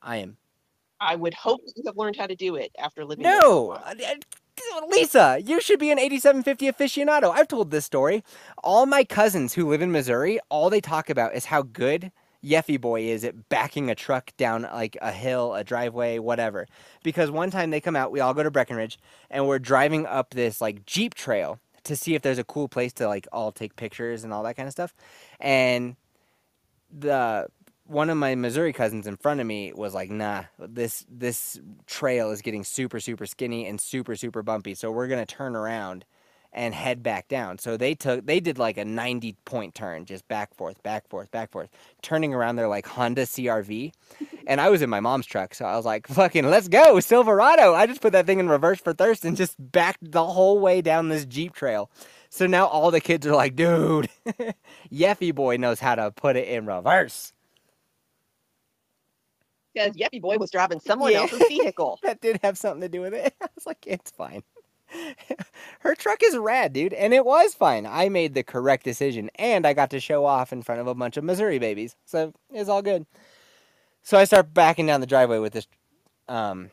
I 0.01 0.17
am. 0.17 0.37
I 1.01 1.15
would 1.15 1.33
hope 1.33 1.61
you 1.75 1.83
have 1.85 1.97
learned 1.97 2.17
how 2.17 2.27
to 2.27 2.35
do 2.35 2.55
it 2.55 2.71
after 2.77 3.05
living. 3.05 3.23
No, 3.23 3.71
uh, 3.71 3.93
Lisa, 4.89 5.41
you 5.43 5.61
should 5.61 5.79
be 5.79 5.91
an 5.91 5.99
8750 5.99 6.71
aficionado. 6.71 7.31
I've 7.33 7.47
told 7.47 7.71
this 7.71 7.85
story. 7.85 8.23
All 8.63 8.85
my 8.85 9.03
cousins 9.03 9.53
who 9.53 9.69
live 9.69 9.81
in 9.81 9.91
Missouri, 9.91 10.39
all 10.49 10.69
they 10.69 10.81
talk 10.81 11.09
about 11.09 11.33
is 11.35 11.45
how 11.45 11.61
good 11.61 12.11
Yeffy 12.43 12.79
boy 12.79 13.01
is 13.03 13.23
at 13.23 13.49
backing 13.49 13.89
a 13.89 13.95
truck 13.95 14.31
down 14.37 14.63
like 14.63 14.97
a 15.01 15.11
hill, 15.11 15.55
a 15.55 15.63
driveway, 15.63 16.19
whatever. 16.19 16.67
Because 17.03 17.29
one 17.31 17.51
time 17.51 17.69
they 17.69 17.81
come 17.81 17.95
out, 17.95 18.11
we 18.11 18.19
all 18.19 18.33
go 18.33 18.43
to 18.43 18.51
Breckenridge, 18.51 18.97
and 19.29 19.47
we're 19.47 19.59
driving 19.59 20.05
up 20.05 20.31
this 20.31 20.61
like 20.61 20.85
Jeep 20.85 21.15
trail 21.15 21.59
to 21.83 21.95
see 21.95 22.15
if 22.15 22.21
there's 22.21 22.37
a 22.37 22.43
cool 22.43 22.67
place 22.67 22.93
to 22.93 23.07
like 23.07 23.27
all 23.31 23.51
take 23.51 23.75
pictures 23.75 24.23
and 24.23 24.33
all 24.33 24.43
that 24.43 24.55
kind 24.55 24.67
of 24.67 24.71
stuff. 24.71 24.93
And 25.39 25.95
the 26.91 27.47
one 27.85 28.09
of 28.09 28.17
my 28.17 28.35
Missouri 28.35 28.71
cousins 28.71 29.07
in 29.07 29.17
front 29.17 29.39
of 29.39 29.47
me 29.47 29.73
was 29.73 29.93
like, 29.93 30.11
"Nah, 30.11 30.43
this 30.59 31.05
this 31.09 31.59
trail 31.87 32.31
is 32.31 32.41
getting 32.41 32.63
super 32.63 32.99
super 32.99 33.25
skinny 33.25 33.67
and 33.67 33.79
super 33.81 34.15
super 34.15 34.43
bumpy, 34.43 34.75
so 34.75 34.91
we're 34.91 35.07
gonna 35.07 35.25
turn 35.25 35.55
around 35.55 36.05
and 36.53 36.73
head 36.73 37.03
back 37.03 37.27
down." 37.27 37.57
So 37.59 37.77
they 37.77 37.95
took 37.95 38.25
they 38.25 38.39
did 38.39 38.57
like 38.59 38.77
a 38.77 38.85
ninety 38.85 39.35
point 39.45 39.75
turn, 39.75 40.05
just 40.05 40.27
back 40.27 40.53
forth, 40.55 40.81
back 40.83 41.07
forth, 41.09 41.31
back 41.31 41.51
forth, 41.51 41.69
turning 42.01 42.33
around 42.33 42.55
their 42.57 42.67
like 42.67 42.87
Honda 42.87 43.23
CRV, 43.25 43.91
and 44.47 44.61
I 44.61 44.69
was 44.69 44.81
in 44.81 44.89
my 44.89 44.99
mom's 44.99 45.25
truck, 45.25 45.53
so 45.55 45.65
I 45.65 45.75
was 45.77 45.85
like, 45.85 46.07
"Fucking 46.07 46.45
let's 46.49 46.67
go, 46.67 46.99
Silverado!" 46.99 47.73
I 47.75 47.87
just 47.87 48.01
put 48.01 48.13
that 48.13 48.25
thing 48.25 48.39
in 48.39 48.49
reverse 48.49 48.79
for 48.79 48.93
thirst 48.93 49.25
and 49.25 49.37
just 49.37 49.55
backed 49.71 50.11
the 50.11 50.25
whole 50.25 50.59
way 50.59 50.81
down 50.81 51.09
this 51.09 51.25
Jeep 51.25 51.53
trail. 51.53 51.89
So 52.29 52.47
now 52.47 52.67
all 52.67 52.91
the 52.91 53.01
kids 53.01 53.25
are 53.27 53.35
like, 53.35 53.55
dude, 53.55 54.09
Yeffy 54.91 55.33
boy 55.33 55.57
knows 55.57 55.79
how 55.79 55.95
to 55.95 56.11
put 56.11 56.35
it 56.35 56.47
in 56.47 56.65
reverse. 56.65 57.33
Because 59.73 59.95
Yeffy 59.95 60.21
Boy 60.21 60.37
was 60.37 60.51
driving 60.51 60.79
someone 60.79 61.13
Yeah. 61.13 61.19
else's 61.19 61.45
vehicle. 61.45 61.99
That 62.03 62.21
did 62.21 62.39
have 62.43 62.57
something 62.57 62.81
to 62.81 62.89
do 62.89 63.01
with 63.01 63.13
it. 63.13 63.33
I 63.41 63.47
was 63.55 63.65
like, 63.65 63.85
it's 63.87 64.11
fine. 64.11 64.43
Her 65.81 65.95
truck 65.95 66.19
is 66.23 66.37
rad, 66.37 66.73
dude, 66.73 66.93
and 66.93 67.13
it 67.13 67.25
was 67.25 67.53
fine. 67.53 67.85
I 67.85 68.09
made 68.09 68.33
the 68.33 68.43
correct 68.43 68.83
decision, 68.83 69.29
and 69.35 69.65
I 69.65 69.73
got 69.73 69.89
to 69.91 69.99
show 69.99 70.25
off 70.25 70.51
in 70.51 70.61
front 70.61 70.81
of 70.81 70.87
a 70.87 70.95
bunch 70.95 71.17
of 71.17 71.23
Missouri 71.23 71.59
babies, 71.59 71.95
so 72.05 72.33
it's 72.51 72.69
all 72.69 72.81
good. 72.81 73.05
So 74.01 74.17
I 74.17 74.23
start 74.23 74.53
backing 74.53 74.87
down 74.87 75.01
the 75.01 75.07
driveway 75.07 75.39
with 75.39 75.53
this 75.53 75.67
um, 76.27 76.71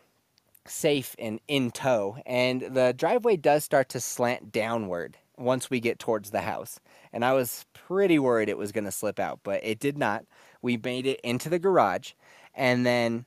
safe 0.67 1.15
and 1.19 1.41
in 1.49 1.71
tow, 1.71 2.17
and 2.27 2.63
the 2.63 2.95
driveway 2.97 3.37
does 3.37 3.65
start 3.65 3.89
to 3.91 4.01
slant 4.01 4.53
downward 4.53 5.17
once 5.37 5.69
we 5.69 5.81
get 5.81 5.99
towards 5.99 6.31
the 6.31 6.41
house. 6.41 6.81
And 7.13 7.25
I 7.25 7.33
was 7.33 7.67
pretty 7.75 8.19
worried 8.19 8.49
it 8.49 8.59
was 8.59 8.73
going 8.73 8.85
to 8.85 8.93
slip 8.93 9.19
out, 9.19 9.41
but 9.43 9.63
it 9.65 9.79
did 9.79 9.99
not. 9.99 10.25
We 10.63 10.77
made 10.77 11.07
it 11.07 11.21
into 11.23 11.49
the 11.49 11.59
garage, 11.59 12.13
and 12.55 12.87
then 12.87 13.27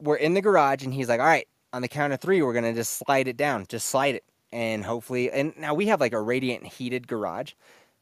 we're 0.00 0.16
in 0.16 0.34
the 0.34 0.42
garage, 0.42 0.84
and 0.84 0.92
he's 0.92 1.08
like, 1.08 1.20
"All 1.20 1.26
right, 1.26 1.48
on 1.72 1.82
the 1.82 1.88
count 1.88 2.12
of 2.12 2.20
three, 2.20 2.42
we're 2.42 2.54
gonna 2.54 2.74
just 2.74 2.94
slide 2.94 3.28
it 3.28 3.36
down, 3.36 3.66
just 3.68 3.88
slide 3.88 4.14
it, 4.16 4.24
and 4.52 4.84
hopefully." 4.84 5.30
And 5.30 5.56
now 5.56 5.74
we 5.74 5.86
have 5.86 6.00
like 6.00 6.12
a 6.12 6.20
radiant 6.20 6.66
heated 6.66 7.08
garage, 7.08 7.52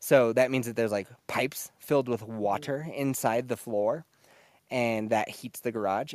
so 0.01 0.33
that 0.35 0.51
means 0.51 0.67
that 0.67 0.77
there's 0.77 0.93
like 0.93 1.09
pipes 1.29 1.71
filled 1.79 2.09
with 2.09 2.23
water 2.23 2.87
inside 2.95 3.49
the 3.49 3.57
floor, 3.57 4.05
and 4.71 5.11
that 5.11 5.29
heats 5.29 5.61
the 5.61 5.73
garage. 5.73 6.15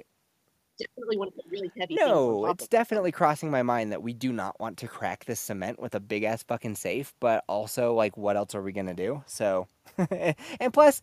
Definitely 0.79 1.17
want 1.17 1.35
to 1.35 1.43
put 1.43 1.51
really 1.51 1.71
heavy 1.77 1.95
No, 1.95 2.45
it's 2.45 2.69
definitely 2.69 3.11
crossing 3.11 3.51
my 3.51 3.63
mind 3.63 3.91
that 3.91 4.01
we 4.01 4.13
do 4.13 4.31
not 4.31 4.57
want 4.61 4.77
to 4.77 4.87
crack 4.87 5.25
this 5.25 5.39
cement 5.41 5.77
with 5.77 5.93
a 5.93 5.99
big 5.99 6.23
ass 6.23 6.41
fucking 6.43 6.75
safe, 6.75 7.13
but 7.19 7.43
also 7.49 7.93
like 7.93 8.15
what 8.15 8.37
else 8.37 8.55
are 8.55 8.61
we 8.61 8.71
gonna 8.71 8.93
do? 8.93 9.21
So 9.27 9.67
and 9.97 10.73
plus 10.73 11.01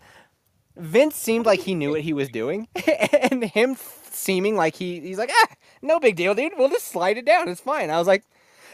Vince 0.77 1.17
seemed 1.17 1.47
like 1.47 1.61
he 1.61 1.75
knew 1.75 1.91
what 1.91 2.03
he 2.03 2.13
was 2.13 2.29
doing 2.29 2.69
and 3.23 3.45
him 3.45 3.77
seeming 4.11 4.57
like 4.57 4.77
he 4.77 5.01
he's 5.01 5.19
like, 5.19 5.31
ah, 5.33 5.49
no 5.83 5.99
big 5.99 6.17
deal, 6.17 6.35
dude. 6.35 6.53
We'll 6.57 6.69
just 6.69 6.89
slide 6.89 7.19
it 7.19 7.25
down. 7.25 7.49
It's 7.49 7.61
fine. 7.61 7.91
I 7.91 7.99
was 7.99 8.07
like, 8.07 8.25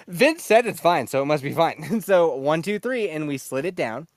Vince 0.09 0.43
said 0.43 0.67
it's 0.67 0.81
fine, 0.81 1.07
so 1.07 1.23
it 1.23 1.27
must 1.27 1.43
be 1.43 1.53
fine. 1.53 2.01
so 2.03 2.35
one, 2.35 2.62
two, 2.62 2.79
three, 2.79 3.09
and 3.09 3.29
we 3.29 3.38
slid 3.38 3.65
it 3.65 3.75
down. 3.77 4.09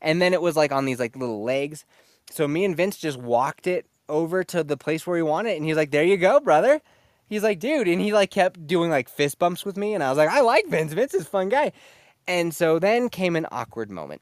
And 0.00 0.20
then 0.20 0.32
it 0.32 0.42
was 0.42 0.56
like 0.56 0.72
on 0.72 0.84
these 0.84 0.98
like 0.98 1.16
little 1.16 1.42
legs. 1.42 1.84
So 2.30 2.48
me 2.48 2.64
and 2.64 2.76
Vince 2.76 2.96
just 2.96 3.18
walked 3.18 3.66
it 3.66 3.86
over 4.08 4.44
to 4.44 4.62
the 4.62 4.76
place 4.76 5.06
where 5.06 5.16
we 5.16 5.22
want 5.22 5.48
it, 5.48 5.56
and 5.56 5.66
he's 5.66 5.76
like, 5.76 5.90
"There 5.90 6.04
you 6.04 6.16
go, 6.16 6.40
brother." 6.40 6.80
He's 7.28 7.42
like, 7.42 7.58
"Dude," 7.58 7.88
and 7.88 8.00
he 8.00 8.12
like 8.12 8.30
kept 8.30 8.66
doing 8.66 8.90
like 8.90 9.08
fist 9.08 9.38
bumps 9.38 9.64
with 9.64 9.76
me, 9.76 9.94
and 9.94 10.02
I 10.02 10.08
was 10.08 10.18
like, 10.18 10.28
"I 10.30 10.40
like 10.40 10.66
Vince. 10.68 10.92
Vince 10.92 11.14
is 11.14 11.22
a 11.22 11.26
fun 11.26 11.48
guy." 11.48 11.72
And 12.26 12.54
so 12.54 12.78
then 12.78 13.08
came 13.08 13.36
an 13.36 13.46
awkward 13.52 13.90
moment 13.90 14.20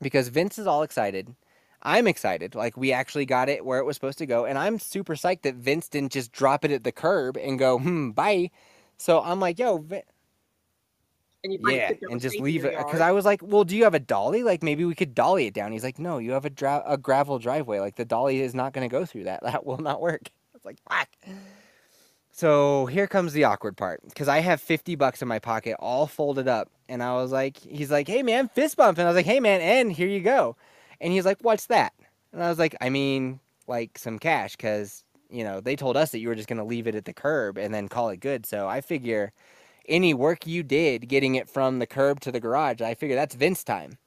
because 0.00 0.28
Vince 0.28 0.58
is 0.58 0.66
all 0.66 0.82
excited. 0.82 1.34
I'm 1.82 2.06
excited. 2.06 2.54
Like 2.54 2.76
we 2.76 2.92
actually 2.92 3.26
got 3.26 3.48
it 3.48 3.64
where 3.64 3.78
it 3.78 3.84
was 3.84 3.96
supposed 3.96 4.18
to 4.18 4.26
go, 4.26 4.44
and 4.44 4.58
I'm 4.58 4.78
super 4.78 5.14
psyched 5.14 5.42
that 5.42 5.56
Vince 5.56 5.88
didn't 5.88 6.12
just 6.12 6.32
drop 6.32 6.64
it 6.64 6.70
at 6.70 6.84
the 6.84 6.92
curb 6.92 7.36
and 7.36 7.58
go, 7.58 7.78
"Hmm, 7.78 8.10
bye." 8.10 8.50
So 8.98 9.20
I'm 9.20 9.40
like, 9.40 9.58
"Yo, 9.58 9.78
Vin- 9.78 10.02
And 11.44 11.52
you 11.54 11.58
yeah, 11.70 11.90
and 12.08 12.20
just 12.20 12.38
leave 12.38 12.64
it 12.64 12.76
because. 12.78 13.00
I 13.00 13.10
was 13.10 13.24
like, 13.24 13.40
"Well, 13.42 13.64
do 13.64 13.76
you 13.76 13.82
have 13.84 13.94
a 13.94 13.98
dolly? 13.98 14.44
Like 14.44 14.62
maybe 14.62 14.84
we 14.84 14.94
could 14.94 15.12
dolly 15.14 15.46
it 15.48 15.54
down." 15.54 15.72
He's 15.72 15.82
like, 15.82 15.98
"No, 15.98 16.18
you 16.18 16.30
have 16.32 16.44
a 16.44 16.50
dra- 16.50 16.84
a 16.86 16.96
gravel 16.96 17.40
driveway. 17.40 17.80
Like 17.80 17.96
the 17.96 18.04
dolly 18.04 18.40
is 18.40 18.54
not 18.54 18.72
going 18.72 18.88
to 18.88 18.92
go 18.92 19.04
through 19.04 19.24
that. 19.24 19.42
That 19.52 19.66
will 19.66 19.78
not 19.78 20.00
work." 20.00 20.22
I 20.26 20.30
was 20.54 20.64
like, 20.64 20.78
"Fuck." 20.88 21.08
So 22.30 22.86
here 22.86 23.06
comes 23.06 23.32
the 23.32 23.44
awkward 23.44 23.76
part 23.76 24.02
because 24.04 24.28
I 24.28 24.38
have 24.38 24.60
fifty 24.60 24.94
bucks 24.94 25.20
in 25.20 25.28
my 25.28 25.38
pocket, 25.38 25.76
all 25.80 26.06
folded 26.06 26.48
up, 26.48 26.70
and 26.88 27.02
I 27.02 27.14
was 27.14 27.32
like, 27.32 27.58
"He's 27.58 27.90
like, 27.90 28.08
hey 28.08 28.22
man, 28.22 28.48
fist 28.48 28.76
bump," 28.76 28.98
and 28.98 29.06
I 29.06 29.10
was 29.10 29.16
like, 29.16 29.26
"Hey 29.26 29.40
man, 29.40 29.60
and 29.60 29.92
here 29.92 30.08
you 30.08 30.20
go," 30.20 30.56
and 31.02 31.12
he's 31.12 31.26
like, 31.26 31.38
"What's 31.42 31.66
that?" 31.66 31.92
And 32.32 32.42
I 32.42 32.48
was 32.48 32.58
like, 32.58 32.74
"I 32.80 32.88
mean, 32.88 33.40
like 33.66 33.98
some 33.98 34.18
cash, 34.18 34.56
because 34.56 35.04
you 35.28 35.44
know 35.44 35.60
they 35.60 35.76
told 35.76 35.98
us 35.98 36.12
that 36.12 36.20
you 36.20 36.28
were 36.28 36.34
just 36.34 36.48
going 36.48 36.58
to 36.58 36.64
leave 36.64 36.86
it 36.86 36.94
at 36.94 37.04
the 37.04 37.12
curb 37.12 37.58
and 37.58 37.74
then 37.74 37.88
call 37.88 38.08
it 38.08 38.20
good. 38.20 38.46
So 38.46 38.68
I 38.68 38.80
figure." 38.80 39.32
any 39.88 40.14
work 40.14 40.46
you 40.46 40.62
did 40.62 41.08
getting 41.08 41.34
it 41.34 41.48
from 41.48 41.78
the 41.78 41.86
curb 41.86 42.20
to 42.20 42.32
the 42.32 42.40
garage, 42.40 42.80
I 42.80 42.94
figure 42.94 43.16
that's 43.16 43.34
Vince 43.34 43.64
time. 43.64 43.98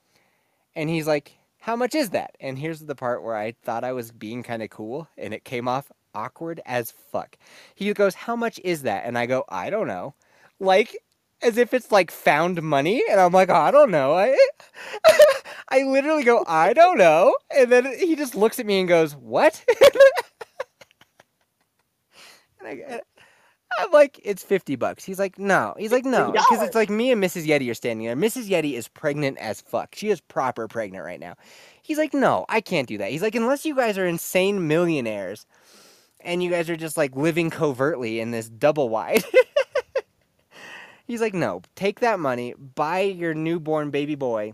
And 0.75 0.89
he's 0.89 1.07
like, 1.07 1.37
How 1.59 1.75
much 1.75 1.95
is 1.95 2.11
that? 2.11 2.35
And 2.39 2.57
here's 2.59 2.79
the 2.79 2.95
part 2.95 3.23
where 3.23 3.35
I 3.35 3.53
thought 3.63 3.83
I 3.83 3.93
was 3.93 4.11
being 4.11 4.43
kind 4.43 4.63
of 4.63 4.69
cool 4.69 5.07
and 5.17 5.33
it 5.33 5.43
came 5.43 5.67
off 5.67 5.91
awkward 6.13 6.61
as 6.65 6.91
fuck. 6.91 7.37
He 7.75 7.91
goes, 7.93 8.15
How 8.15 8.35
much 8.35 8.59
is 8.63 8.83
that? 8.83 9.05
And 9.05 9.17
I 9.17 9.25
go, 9.25 9.45
I 9.49 9.69
don't 9.69 9.87
know. 9.87 10.15
Like, 10.59 10.97
as 11.41 11.57
if 11.57 11.73
it's 11.73 11.91
like 11.91 12.11
found 12.11 12.61
money. 12.61 13.03
And 13.09 13.19
I'm 13.19 13.31
like, 13.31 13.49
I 13.49 13.71
don't 13.71 13.91
know. 13.91 14.13
I, 14.13 14.37
I 15.69 15.83
literally 15.83 16.23
go, 16.23 16.43
I 16.47 16.73
don't 16.73 16.97
know. 16.97 17.35
And 17.55 17.71
then 17.71 17.85
he 17.97 18.15
just 18.15 18.35
looks 18.35 18.59
at 18.59 18.65
me 18.65 18.79
and 18.79 18.87
goes, 18.87 19.15
What? 19.15 19.63
and 22.59 22.67
I, 22.67 23.01
I'm 23.77 23.91
like, 23.91 24.19
it's 24.23 24.43
50 24.43 24.75
bucks. 24.75 25.03
He's 25.03 25.19
like, 25.19 25.37
no. 25.37 25.75
He's 25.77 25.91
like, 25.91 26.05
no. 26.05 26.31
Because 26.31 26.61
it's 26.61 26.75
like 26.75 26.89
me 26.89 27.11
and 27.11 27.21
Mrs. 27.21 27.45
Yeti 27.45 27.69
are 27.69 27.73
standing 27.73 28.05
there. 28.05 28.15
Mrs. 28.15 28.47
Yeti 28.47 28.73
is 28.73 28.87
pregnant 28.87 29.37
as 29.37 29.59
fuck. 29.61 29.95
She 29.95 30.09
is 30.09 30.21
proper 30.21 30.67
pregnant 30.67 31.03
right 31.03 31.19
now. 31.19 31.35
He's 31.81 31.97
like, 31.97 32.13
no, 32.13 32.45
I 32.47 32.61
can't 32.61 32.87
do 32.87 32.97
that. 32.99 33.11
He's 33.11 33.21
like, 33.21 33.35
unless 33.35 33.65
you 33.65 33.75
guys 33.75 33.97
are 33.97 34.07
insane 34.07 34.67
millionaires 34.67 35.45
and 36.21 36.41
you 36.41 36.49
guys 36.49 36.69
are 36.69 36.77
just 36.77 36.97
like 36.97 37.15
living 37.15 37.49
covertly 37.49 38.19
in 38.19 38.31
this 38.31 38.49
double 38.49 38.89
wide. 38.89 39.23
He's 41.05 41.21
like, 41.21 41.33
no, 41.33 41.61
take 41.75 41.99
that 41.99 42.19
money, 42.19 42.53
buy 42.53 43.01
your 43.01 43.33
newborn 43.33 43.91
baby 43.91 44.15
boy 44.15 44.53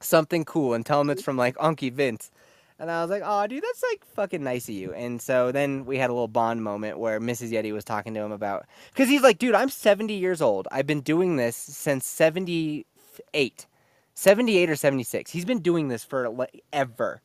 something 0.00 0.44
cool 0.44 0.74
and 0.74 0.84
tell 0.84 1.00
him 1.00 1.10
it's 1.10 1.22
from 1.22 1.36
like 1.36 1.56
Unky 1.56 1.92
Vince. 1.92 2.30
And 2.78 2.90
I 2.90 3.00
was 3.02 3.10
like, 3.10 3.22
oh, 3.24 3.46
dude, 3.46 3.62
that's 3.62 3.82
like 3.82 4.04
fucking 4.04 4.42
nice 4.42 4.68
of 4.68 4.74
you. 4.74 4.92
And 4.92 5.22
so 5.22 5.52
then 5.52 5.84
we 5.84 5.98
had 5.98 6.10
a 6.10 6.12
little 6.12 6.26
bond 6.26 6.64
moment 6.64 6.98
where 6.98 7.20
Mrs. 7.20 7.52
Yeti 7.52 7.72
was 7.72 7.84
talking 7.84 8.12
to 8.14 8.20
him 8.20 8.32
about, 8.32 8.66
because 8.92 9.08
he's 9.08 9.22
like, 9.22 9.38
dude, 9.38 9.54
I'm 9.54 9.68
70 9.68 10.12
years 10.14 10.42
old. 10.42 10.66
I've 10.72 10.86
been 10.86 11.00
doing 11.00 11.36
this 11.36 11.54
since 11.56 12.06
78, 12.06 13.66
78 14.14 14.70
or 14.70 14.76
76. 14.76 15.30
He's 15.30 15.44
been 15.44 15.60
doing 15.60 15.88
this 15.88 16.02
for 16.02 16.28
like, 16.28 16.64
ever. 16.72 17.20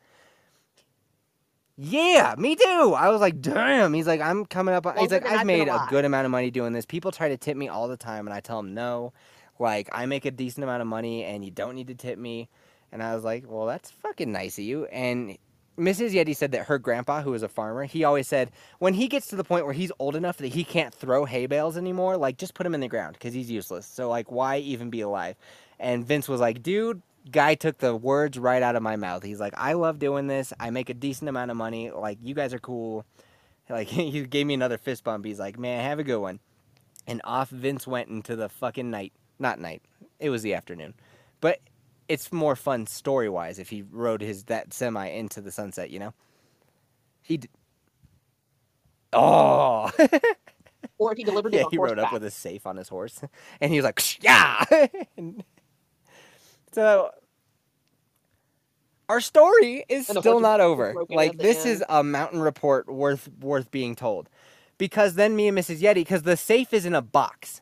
Yeah, 1.78 2.36
me 2.38 2.56
too. 2.56 2.96
I 2.98 3.10
was 3.10 3.22
like, 3.22 3.40
damn. 3.42 3.94
He's 3.94 4.08
like, 4.08 4.22
I'm 4.22 4.46
coming 4.46 4.74
up. 4.74 4.86
on 4.88 4.98
He's 4.98 5.12
like, 5.12 5.26
I've 5.26 5.42
I've 5.42 5.46
made 5.46 5.68
a 5.68 5.76
alive." 5.76 5.90
good 5.90 6.06
amount 6.06 6.26
of 6.26 6.32
money 6.32 6.50
doing 6.52 6.74
this. 6.74 6.86
People 6.86 7.12
try 7.12 7.30
to 7.30 7.38
tip 7.38 7.56
me 7.56 7.68
all 7.68 7.88
the 7.88 7.98
time, 7.98 8.28
and 8.28 8.34
I 8.34 8.40
tell 8.40 8.58
them 8.58 8.74
no. 8.74 9.14
Like, 9.60 9.90
I 9.92 10.06
make 10.08 10.26
a 10.26 10.32
decent 10.32 10.64
amount 10.64 10.82
of 10.82 10.88
money, 10.88 11.24
and 11.24 11.46
you 11.46 11.52
don't 11.52 11.76
need 11.76 11.88
to 11.88 11.96
tip 11.96 12.18
me. 12.18 12.50
And 12.92 13.04
I 13.04 13.16
was 13.16 13.24
like, 13.24 13.46
well, 13.48 13.66
that's 13.68 13.92
fucking 13.92 14.32
nice 14.32 14.58
of 14.58 14.64
you. 14.64 14.86
And 14.86 15.38
Mrs. 15.78 16.14
Yeti 16.14 16.36
said 16.36 16.52
that 16.54 16.66
her 16.68 16.80
grandpa, 16.80 17.22
who 17.22 17.32
was 17.32 17.44
a 17.44 17.48
farmer, 17.50 17.84
he 17.86 18.04
always 18.04 18.28
said 18.28 18.52
when 18.80 18.96
he 18.96 19.08
gets 19.08 19.28
to 19.28 19.36
the 19.36 19.44
point 19.44 19.66
where 19.66 19.74
he's 19.74 19.92
old 20.00 20.16
enough 20.16 20.38
that 20.38 20.48
he 20.48 20.64
can't 20.64 20.94
throw 20.94 21.26
hay 21.26 21.46
bales 21.46 21.78
anymore, 21.78 22.18
like 22.18 22.38
just 22.38 22.56
put 22.56 22.66
him 22.66 22.74
in 22.74 22.82
the 22.82 22.88
ground 22.88 23.14
because 23.14 23.34
he's 23.34 23.52
useless. 23.52 23.86
So 23.86 24.10
like, 24.10 24.32
why 24.32 24.58
even 24.58 24.90
be 24.90 25.02
alive? 25.02 25.36
And 25.80 26.04
Vince 26.06 26.28
was 26.28 26.42
like, 26.42 26.64
dude, 26.64 27.02
guy 27.32 27.56
took 27.56 27.80
the 27.80 27.96
words 27.96 28.40
right 28.40 28.64
out 28.64 28.76
of 28.76 28.84
my 28.84 28.96
mouth. 28.98 29.24
He's 29.24 29.40
like, 29.40 29.54
I 29.58 29.74
love 29.74 30.00
doing 30.00 30.28
this. 30.28 30.54
I 30.60 30.72
make 30.72 30.90
a 30.90 30.94
decent 30.96 31.30
amount 31.30 31.52
of 31.52 31.58
money. 31.58 31.92
Like, 31.92 32.20
you 32.22 32.36
guys 32.36 32.54
are 32.54 32.60
cool. 32.60 33.06
Like, 33.70 33.88
he 33.90 34.26
gave 34.28 34.48
me 34.48 34.56
another 34.56 34.78
fist 34.78 35.04
bump. 35.04 35.26
He's 35.26 35.40
like, 35.40 35.60
man, 35.60 35.84
have 35.84 36.00
a 36.00 36.04
good 36.04 36.20
one. 36.20 36.40
And 37.08 37.22
off 37.24 37.50
Vince 37.50 37.88
went 37.88 38.10
into 38.10 38.36
the 38.36 38.50
fucking 38.50 38.92
night. 38.92 39.14
Not 39.40 39.60
night. 39.60 39.82
It 40.20 40.30
was 40.32 40.44
the 40.44 40.54
afternoon. 40.56 40.96
But 41.42 41.60
it's 42.10 42.32
more 42.34 42.56
fun 42.56 42.88
story 42.88 43.30
wise 43.30 43.60
if 43.60 43.70
he 43.70 43.84
rode 43.92 44.22
his 44.22 44.46
that 44.46 44.74
semi 44.74 45.08
into 45.08 45.42
the 45.42 45.52
sunset, 45.52 45.92
you 45.92 46.00
know? 46.00 46.14
He 47.24 47.38
d- 47.38 47.50
Oh 49.14 49.92
Or 51.00 51.12
if 51.14 51.18
he 51.18 51.24
delivered 51.26 51.56
it 51.56 51.60
Yeah, 51.60 51.66
he 51.72 51.78
rode 51.78 52.00
horseback. 52.00 52.00
up 52.00 52.12
with 52.12 52.24
a 52.24 52.32
safe 52.32 52.68
on 52.68 52.78
his 52.78 52.90
horse. 52.90 53.22
And 53.62 53.72
he 53.72 53.78
was 53.80 53.86
like, 53.86 54.24
yeah. 54.24 54.66
And 55.18 55.44
so 56.78 57.10
our 59.10 59.20
story 59.20 59.84
is 59.90 60.06
still 60.06 60.40
not 60.40 60.62
over. 60.62 60.94
Like 61.10 61.40
this 61.40 61.66
is 61.66 61.84
a 61.90 62.04
mountain 62.04 62.40
report 62.40 62.88
worth 62.88 63.28
worth 63.40 63.72
being 63.72 63.96
told. 63.96 64.30
Because 64.78 65.16
then 65.16 65.36
me 65.36 65.48
and 65.48 65.58
Mrs. 65.58 65.82
Yeti, 65.82 65.96
because 65.96 66.22
the 66.22 66.38
safe 66.38 66.76
is 66.76 66.86
in 66.86 66.94
a 66.94 67.02
box. 67.02 67.62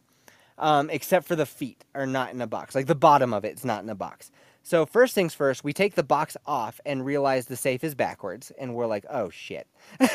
Um, 0.57 0.89
except 0.89 1.25
for 1.27 1.37
the 1.37 1.45
feet 1.45 1.85
are 1.93 2.05
not 2.05 2.33
in 2.33 2.41
a 2.41 2.47
box. 2.47 2.75
Like 2.75 2.87
the 2.87 2.95
bottom 2.95 3.33
of 3.33 3.45
it's 3.45 3.63
not 3.63 3.83
in 3.83 3.89
a 3.89 3.95
box. 3.95 4.31
So 4.63 4.85
first 4.85 5.15
things 5.15 5.33
first, 5.33 5.63
we 5.63 5.71
take 5.71 5.95
the 5.95 6.03
box 6.03 6.35
off 6.45 6.81
and 6.85 7.05
realize 7.05 7.45
the 7.45 7.55
safe 7.55 7.85
is 7.85 7.95
backwards, 7.95 8.51
and 8.59 8.75
we're 8.75 8.87
like, 8.87 9.05
oh 9.09 9.29
shit. 9.29 9.65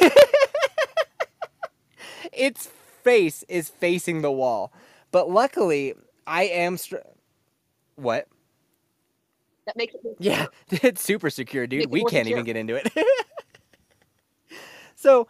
its 2.34 2.68
face 3.03 3.44
is 3.48 3.70
facing 3.70 4.20
the 4.20 4.32
wall. 4.32 4.74
But 5.11 5.30
luckily, 5.30 5.94
I 6.26 6.44
am 6.44 6.76
str- 6.76 6.96
what? 7.96 8.28
That 9.66 9.76
makes 9.76 9.94
it 9.94 10.00
Yeah, 10.18 10.46
it's 10.70 11.02
super 11.02 11.30
secure, 11.30 11.66
dude. 11.66 11.80
Make 11.80 11.90
We 11.90 12.04
can't 12.04 12.26
secure. 12.26 12.38
even 12.38 12.44
get 12.44 12.56
into 12.56 12.76
it. 12.76 12.92
so, 14.96 15.28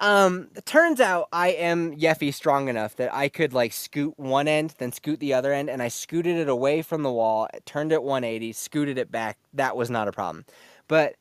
Um, 0.00 0.50
it 0.56 0.66
turns 0.66 1.00
out 1.00 1.28
I 1.32 1.48
am 1.50 1.96
Yeffy 1.96 2.32
strong 2.34 2.68
enough 2.68 2.96
that 2.96 3.14
I 3.14 3.28
could 3.30 3.54
like 3.54 3.72
scoot 3.72 4.14
one 4.18 4.48
end, 4.48 4.74
then 4.78 4.92
scoot 4.92 5.20
the 5.20 5.34
other 5.34 5.52
end, 5.52 5.70
and 5.70 5.82
I 5.82 5.88
scooted 5.88 6.36
it 6.38 6.48
away 6.48 6.82
from 6.82 7.02
the 7.02 7.12
wall, 7.12 7.48
turned 7.66 7.92
it 7.92 8.02
180, 8.04 8.52
scooted 8.52 8.98
it 8.98 9.10
back. 9.10 9.38
That 9.54 9.76
was 9.76 9.90
not 9.90 10.08
a 10.08 10.12
problem. 10.12 10.44
But 10.88 11.16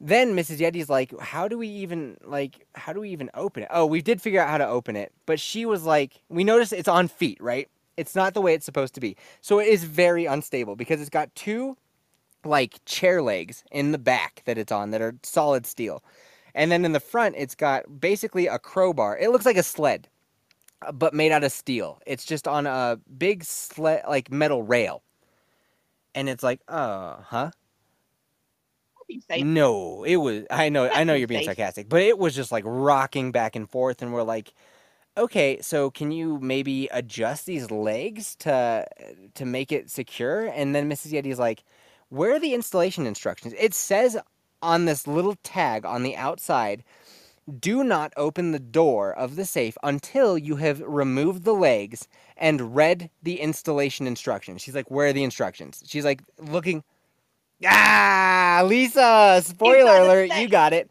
then 0.00 0.34
Mrs. 0.36 0.60
Yeti's 0.60 0.88
like, 0.90 1.18
how 1.20 1.48
do 1.48 1.58
we 1.58 1.68
even 1.68 2.18
like 2.24 2.66
how 2.76 2.92
do 2.94 3.00
we 3.00 3.10
even 3.10 3.30
open 3.34 3.64
it? 3.64 3.68
Oh, 3.72 3.86
we 3.86 4.02
did 4.02 4.22
figure 4.22 4.40
out 4.40 4.48
how 4.50 4.58
to 4.58 4.68
open 4.68 4.96
it, 4.96 5.12
but 5.26 5.40
she 5.40 5.66
was 5.66 5.84
like, 5.84 6.22
we 6.30 6.44
noticed 6.44 6.72
it's 6.72 6.88
on 6.88 7.08
feet, 7.08 7.38
right? 7.42 7.68
It's 7.98 8.14
not 8.14 8.34
the 8.34 8.40
way 8.42 8.54
it's 8.54 8.64
supposed 8.66 8.94
to 8.94 9.00
be. 9.00 9.16
So 9.42 9.58
it 9.60 9.68
is 9.68 9.84
very 9.84 10.26
unstable 10.26 10.76
because 10.76 11.00
it's 11.00 11.10
got 11.10 11.34
two 11.34 11.76
like 12.44 12.84
chair 12.84 13.22
legs 13.22 13.64
in 13.70 13.92
the 13.92 13.98
back 13.98 14.42
that 14.46 14.58
it's 14.58 14.72
on 14.72 14.90
that 14.90 15.02
are 15.02 15.14
solid 15.22 15.66
steel. 15.66 16.02
And 16.54 16.70
then 16.70 16.84
in 16.84 16.92
the 16.92 17.00
front, 17.00 17.34
it's 17.38 17.54
got 17.54 18.00
basically 18.00 18.46
a 18.46 18.58
crowbar. 18.58 19.18
It 19.18 19.30
looks 19.30 19.46
like 19.46 19.56
a 19.56 19.62
sled, 19.62 20.08
uh, 20.82 20.92
but 20.92 21.14
made 21.14 21.32
out 21.32 21.44
of 21.44 21.52
steel. 21.52 22.00
It's 22.06 22.24
just 22.24 22.46
on 22.48 22.66
a 22.66 22.98
big 23.18 23.44
sled, 23.44 24.02
like 24.08 24.30
metal 24.30 24.62
rail. 24.62 25.02
And 26.14 26.28
it's 26.28 26.42
like, 26.42 26.60
uh, 26.68 27.16
huh? 27.22 27.50
No, 29.42 30.04
it 30.04 30.16
was. 30.16 30.44
I 30.50 30.68
know, 30.68 30.88
I 30.88 31.04
know 31.04 31.14
you're 31.14 31.28
being 31.28 31.42
sarcastic, 31.42 31.88
but 31.88 32.02
it 32.02 32.18
was 32.18 32.34
just 32.34 32.52
like 32.52 32.64
rocking 32.66 33.32
back 33.32 33.56
and 33.56 33.68
forth, 33.68 34.02
and 34.02 34.12
we're 34.12 34.22
like, 34.22 34.52
okay, 35.16 35.58
so 35.60 35.90
can 35.90 36.12
you 36.12 36.38
maybe 36.40 36.88
adjust 36.92 37.46
these 37.46 37.70
legs 37.70 38.36
to 38.36 38.86
to 39.34 39.44
make 39.46 39.72
it 39.72 39.90
secure? 39.90 40.46
And 40.46 40.74
then 40.74 40.90
Mrs. 40.90 41.12
Yeti's 41.12 41.38
like, 41.38 41.64
where 42.12 42.34
are 42.34 42.38
the 42.38 42.52
installation 42.52 43.06
instructions? 43.06 43.54
It 43.58 43.72
says 43.72 44.18
on 44.60 44.84
this 44.84 45.06
little 45.06 45.36
tag 45.42 45.86
on 45.86 46.02
the 46.02 46.14
outside. 46.14 46.84
Do 47.58 47.82
not 47.82 48.12
open 48.18 48.52
the 48.52 48.58
door 48.58 49.12
of 49.12 49.34
the 49.34 49.46
safe 49.46 49.78
until 49.82 50.36
you 50.36 50.56
have 50.56 50.80
removed 50.80 51.44
the 51.44 51.54
legs 51.54 52.06
and 52.36 52.76
read 52.76 53.08
the 53.22 53.40
installation 53.40 54.06
instructions. 54.06 54.60
She's 54.60 54.74
like, 54.74 54.90
Where 54.90 55.08
are 55.08 55.12
the 55.14 55.24
instructions? 55.24 55.82
She's 55.86 56.04
like, 56.04 56.22
looking. 56.38 56.84
Ah, 57.64 58.62
Lisa, 58.64 59.40
spoiler 59.44 60.02
alert, 60.02 60.36
you 60.36 60.48
got 60.48 60.72
it. 60.74 60.90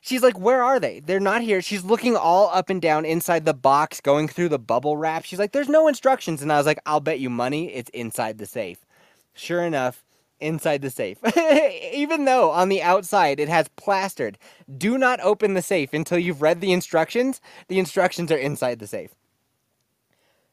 She's 0.00 0.22
like, 0.22 0.38
Where 0.38 0.62
are 0.62 0.78
they? 0.78 1.00
They're 1.00 1.20
not 1.20 1.42
here. 1.42 1.60
She's 1.60 1.84
looking 1.84 2.16
all 2.16 2.50
up 2.54 2.70
and 2.70 2.80
down 2.80 3.04
inside 3.04 3.44
the 3.44 3.54
box, 3.54 4.00
going 4.00 4.28
through 4.28 4.50
the 4.50 4.60
bubble 4.60 4.96
wrap. 4.96 5.24
She's 5.24 5.40
like, 5.40 5.52
There's 5.52 5.68
no 5.68 5.88
instructions. 5.88 6.40
And 6.40 6.52
I 6.52 6.56
was 6.56 6.66
like, 6.66 6.80
I'll 6.86 7.00
bet 7.00 7.18
you 7.18 7.30
money 7.30 7.74
it's 7.74 7.90
inside 7.90 8.38
the 8.38 8.46
safe. 8.46 8.86
Sure 9.34 9.62
enough, 9.62 10.04
inside 10.42 10.82
the 10.82 10.90
safe. 10.90 11.18
Even 11.92 12.26
though 12.26 12.50
on 12.50 12.68
the 12.68 12.82
outside 12.82 13.40
it 13.40 13.48
has 13.48 13.68
plastered, 13.76 14.38
do 14.76 14.98
not 14.98 15.20
open 15.20 15.54
the 15.54 15.62
safe 15.62 15.94
until 15.94 16.18
you've 16.18 16.42
read 16.42 16.60
the 16.60 16.72
instructions. 16.72 17.40
The 17.68 17.78
instructions 17.78 18.32
are 18.32 18.36
inside 18.38 18.80
the 18.80 18.86
safe. 18.86 19.14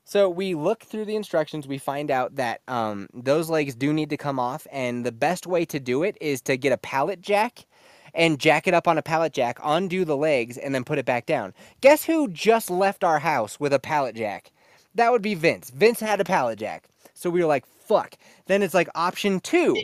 So 0.06 0.30
we 0.30 0.56
look 0.56 0.84
through 0.84 1.06
the 1.06 1.16
instructions. 1.16 1.68
We 1.68 1.78
find 1.78 2.10
out 2.10 2.36
that 2.38 2.62
um, 2.68 3.08
those 3.14 3.50
legs 3.50 3.76
do 3.76 3.94
need 3.94 4.10
to 4.10 4.18
come 4.18 4.40
off, 4.40 4.66
and 4.72 5.06
the 5.06 5.12
best 5.12 5.46
way 5.46 5.66
to 5.66 5.80
do 5.80 6.02
it 6.04 6.18
is 6.20 6.42
to 6.44 6.58
get 6.58 6.74
a 6.74 6.78
pallet 6.78 7.22
jack 7.22 7.66
and 8.16 8.40
jack 8.40 8.68
it 8.68 8.74
up 8.74 8.88
on 8.88 8.98
a 8.98 9.04
pallet 9.04 9.34
jack, 9.34 9.60
undo 9.64 10.06
the 10.06 10.18
legs, 10.18 10.58
and 10.58 10.74
then 10.74 10.84
put 10.84 10.98
it 10.98 11.06
back 11.06 11.28
down. 11.28 11.54
Guess 11.82 12.06
who 12.06 12.28
just 12.28 12.72
left 12.72 13.04
our 13.04 13.20
house 13.20 13.60
with 13.60 13.72
a 13.72 13.80
pallet 13.80 14.16
jack? 14.16 14.52
That 14.96 15.12
would 15.12 15.22
be 15.22 15.36
Vince. 15.36 15.70
Vince 15.70 16.00
had 16.00 16.20
a 16.20 16.26
pallet 16.26 16.58
jack. 16.60 16.86
So 17.20 17.30
we 17.30 17.42
were 17.42 17.48
like, 17.48 17.66
fuck. 17.66 18.16
Then 18.48 18.62
it's 18.64 18.74
like 18.74 18.90
option 18.96 19.40
two 19.40 19.76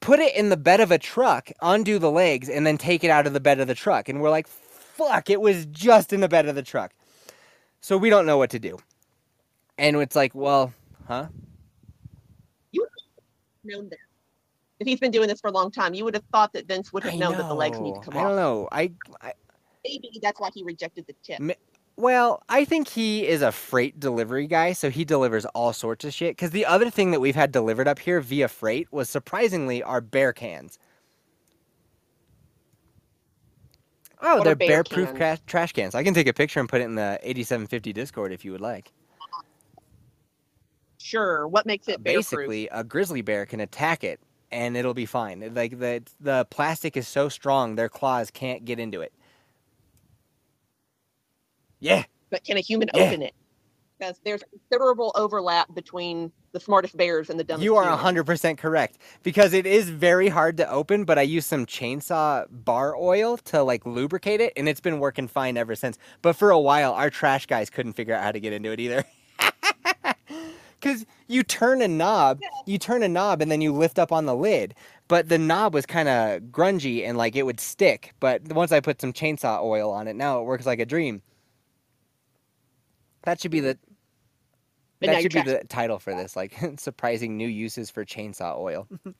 put 0.00 0.20
it 0.20 0.34
in 0.36 0.50
the 0.50 0.56
bed 0.56 0.80
of 0.80 0.90
a 0.90 0.98
truck, 0.98 1.50
undo 1.62 1.98
the 1.98 2.10
legs, 2.10 2.48
and 2.48 2.66
then 2.66 2.78
take 2.78 3.02
it 3.02 3.10
out 3.10 3.26
of 3.26 3.32
the 3.32 3.40
bed 3.40 3.60
of 3.60 3.66
the 3.66 3.74
truck. 3.74 4.08
And 4.08 4.20
we're 4.20 4.30
like, 4.30 4.46
fuck, 4.46 5.30
it 5.30 5.40
was 5.40 5.66
just 5.66 6.12
in 6.12 6.20
the 6.20 6.28
bed 6.28 6.46
of 6.46 6.54
the 6.54 6.62
truck. 6.62 6.92
So 7.80 7.96
we 7.96 8.10
don't 8.10 8.26
know 8.26 8.38
what 8.38 8.50
to 8.50 8.58
do. 8.58 8.78
And 9.78 9.96
it's 9.96 10.16
like, 10.16 10.34
well, 10.34 10.72
huh? 11.06 11.26
known 13.64 13.88
that. 13.88 13.98
If 14.78 14.86
he's 14.86 15.00
been 15.00 15.10
doing 15.10 15.28
this 15.28 15.40
for 15.40 15.48
a 15.48 15.52
long 15.52 15.70
time, 15.70 15.94
you 15.94 16.04
would 16.04 16.14
have 16.14 16.24
thought 16.30 16.52
that 16.52 16.68
Vince 16.68 16.92
would 16.92 17.02
have 17.02 17.14
I 17.14 17.16
known 17.16 17.32
that 17.32 17.48
the 17.48 17.54
legs 17.54 17.80
need 17.80 17.94
to 17.94 17.96
know. 17.96 18.02
come 18.02 18.16
I 18.16 18.22
don't 18.22 18.32
off. 18.32 18.36
know. 18.36 18.68
I, 18.70 18.92
I 19.20 19.32
Maybe 19.84 20.18
that's 20.22 20.40
why 20.40 20.50
he 20.54 20.62
rejected 20.62 21.06
the 21.06 21.14
tip. 21.22 21.40
Well, 21.96 22.42
I 22.48 22.64
think 22.66 22.88
he 22.88 23.26
is 23.26 23.40
a 23.42 23.52
freight 23.52 23.98
delivery 23.98 24.46
guy, 24.46 24.72
so 24.74 24.90
he 24.90 25.04
delivers 25.04 25.46
all 25.46 25.72
sorts 25.72 26.04
of 26.04 26.12
shit. 26.12 26.36
Because 26.36 26.50
the 26.50 26.66
other 26.66 26.90
thing 26.90 27.10
that 27.12 27.20
we've 27.20 27.34
had 27.34 27.52
delivered 27.52 27.88
up 27.88 28.00
here 28.00 28.20
via 28.20 28.48
freight 28.48 28.92
was 28.92 29.08
surprisingly 29.08 29.82
our 29.82 30.02
bear 30.02 30.32
cans. 30.34 30.78
Oh, 34.22 34.40
What 34.40 34.44
they're 34.44 34.54
bear 34.56 34.84
bear-proof 34.84 35.14
cans? 35.14 35.16
cra- 35.16 35.38
trash 35.46 35.72
cans. 35.72 35.94
I 35.94 36.02
can 36.02 36.14
take 36.14 36.26
a 36.26 36.32
picture 36.34 36.60
and 36.60 36.68
put 36.68 36.80
it 36.80 36.84
in 36.84 36.94
the 36.96 37.18
8750 37.22 37.92
Discord 37.92 38.32
if 38.32 38.44
you 38.44 38.52
would 38.52 38.60
like. 38.60 38.92
Sure. 40.98 41.46
What 41.48 41.66
makes 41.66 41.88
it 41.88 42.02
bear-proof? 42.02 42.48
Basically, 42.48 42.68
a 42.72 42.84
grizzly 42.84 43.22
bear 43.22 43.46
can 43.46 43.60
attack 43.60 44.04
it, 44.04 44.20
and 44.50 44.76
it'll 44.76 44.94
be 44.94 45.06
fine. 45.06 45.52
Like 45.54 45.78
the 45.78 46.02
the 46.20 46.46
plastic 46.50 46.96
is 46.96 47.06
so 47.08 47.28
strong, 47.28 47.76
their 47.76 47.88
claws 47.88 48.30
can't 48.30 48.64
get 48.64 48.78
into 48.80 49.00
it. 49.02 49.12
Yeah, 51.80 52.04
but 52.30 52.44
can 52.44 52.56
a 52.56 52.60
human 52.60 52.88
Yeah. 52.94 53.04
open 53.04 53.22
it? 53.22 53.34
Because 53.98 54.20
there's 54.24 54.42
considerable 54.50 55.12
overlap 55.14 55.74
between 55.74 56.30
the 56.52 56.60
smartest 56.60 56.96
bears 56.96 57.30
and 57.30 57.40
the 57.40 57.44
dumbest. 57.44 57.64
You 57.64 57.76
are 57.76 57.84
humans. 57.84 58.02
100% 58.02 58.58
correct 58.58 58.98
because 59.22 59.54
it 59.54 59.64
is 59.66 59.88
very 59.88 60.28
hard 60.28 60.58
to 60.58 60.70
open, 60.70 61.04
but 61.04 61.18
I 61.18 61.22
used 61.22 61.48
some 61.48 61.64
chainsaw 61.64 62.46
bar 62.50 62.94
oil 62.94 63.38
to 63.38 63.62
like 63.62 63.86
lubricate 63.86 64.40
it 64.42 64.52
and 64.56 64.68
it's 64.68 64.80
been 64.80 65.00
working 65.00 65.28
fine 65.28 65.56
ever 65.56 65.74
since. 65.74 65.96
But 66.20 66.34
for 66.36 66.50
a 66.50 66.60
while, 66.60 66.92
our 66.92 67.08
trash 67.08 67.46
guys 67.46 67.70
couldn't 67.70 67.94
figure 67.94 68.14
out 68.14 68.22
how 68.22 68.32
to 68.32 68.40
get 68.40 68.52
into 68.52 68.70
it 68.70 68.80
either. 68.80 69.04
Cuz 70.82 71.06
you 71.26 71.42
turn 71.42 71.80
a 71.80 71.88
knob, 71.88 72.40
you 72.66 72.78
turn 72.78 73.02
a 73.02 73.08
knob 73.08 73.40
and 73.40 73.50
then 73.50 73.62
you 73.62 73.72
lift 73.72 73.98
up 73.98 74.12
on 74.12 74.26
the 74.26 74.34
lid, 74.36 74.74
but 75.08 75.30
the 75.30 75.38
knob 75.38 75.72
was 75.72 75.86
kind 75.86 76.08
of 76.08 76.42
grungy 76.52 77.06
and 77.06 77.16
like 77.16 77.34
it 77.34 77.44
would 77.44 77.60
stick. 77.60 78.12
But 78.20 78.42
once 78.52 78.72
I 78.72 78.80
put 78.80 79.00
some 79.00 79.12
chainsaw 79.14 79.62
oil 79.62 79.90
on 79.90 80.06
it, 80.06 80.16
now 80.16 80.38
it 80.40 80.44
works 80.44 80.66
like 80.66 80.80
a 80.80 80.86
dream. 80.86 81.22
That 83.26 83.40
should 83.40 83.50
be 83.50 83.58
the 83.58 83.76
But 85.00 85.08
that 85.08 85.22
should 85.22 85.32
be 85.32 85.42
the 85.42 85.64
title 85.68 85.98
for 85.98 86.14
this, 86.14 86.36
like 86.36 86.56
surprising 86.78 87.36
new 87.36 87.48
uses 87.48 87.90
for 87.90 88.04
chainsaw 88.04 88.56
oil. 88.56 88.86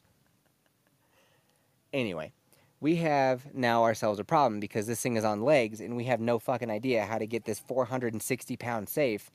anyway, 1.92 2.32
we 2.80 2.96
have 2.96 3.52
now 3.52 3.82
ourselves 3.82 4.20
a 4.20 4.24
problem 4.24 4.60
because 4.60 4.86
this 4.86 5.00
thing 5.00 5.16
is 5.16 5.24
on 5.24 5.42
legs 5.42 5.80
and 5.80 5.96
we 5.96 6.04
have 6.04 6.20
no 6.20 6.38
fucking 6.38 6.70
idea 6.70 7.04
how 7.04 7.18
to 7.18 7.26
get 7.26 7.46
this 7.46 7.58
460 7.58 8.56
pound 8.56 8.88
safe 8.88 9.28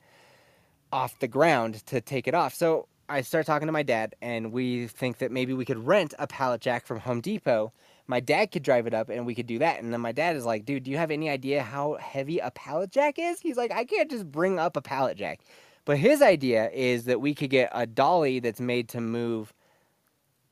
off 0.90 1.18
the 1.18 1.28
ground 1.28 1.84
to 1.86 2.00
take 2.00 2.26
it 2.26 2.34
off. 2.34 2.54
So 2.54 2.88
I 3.10 3.20
start 3.20 3.44
talking 3.44 3.66
to 3.66 3.72
my 3.72 3.82
dad 3.82 4.14
and 4.22 4.52
we 4.52 4.86
think 4.86 5.18
that 5.18 5.30
maybe 5.30 5.52
we 5.52 5.66
could 5.66 5.86
rent 5.86 6.14
a 6.18 6.26
pallet 6.26 6.62
jack 6.62 6.86
from 6.86 7.00
Home 7.00 7.20
Depot. 7.20 7.74
My 8.06 8.20
dad 8.20 8.50
could 8.52 8.62
drive 8.62 8.86
it 8.86 8.94
up 8.94 9.08
and 9.08 9.24
we 9.26 9.34
could 9.34 9.46
do 9.46 9.58
that. 9.60 9.82
And 9.82 9.92
then 9.92 10.00
my 10.00 10.12
dad 10.12 10.36
is 10.36 10.44
like, 10.44 10.64
dude, 10.64 10.82
do 10.84 10.90
you 10.90 10.96
have 10.98 11.10
any 11.10 11.30
idea 11.30 11.62
how 11.62 11.94
heavy 12.00 12.38
a 12.38 12.50
pallet 12.50 12.90
jack 12.90 13.18
is? 13.18 13.40
He's 13.40 13.56
like, 13.56 13.70
I 13.72 13.84
can't 13.84 14.10
just 14.10 14.30
bring 14.30 14.58
up 14.58 14.76
a 14.76 14.82
pallet 14.82 15.16
jack. 15.16 15.40
But 15.84 15.98
his 15.98 16.22
idea 16.22 16.70
is 16.70 17.04
that 17.04 17.20
we 17.20 17.34
could 17.34 17.50
get 17.50 17.70
a 17.72 17.86
dolly 17.86 18.40
that's 18.40 18.60
made 18.60 18.88
to 18.90 19.00
move 19.00 19.52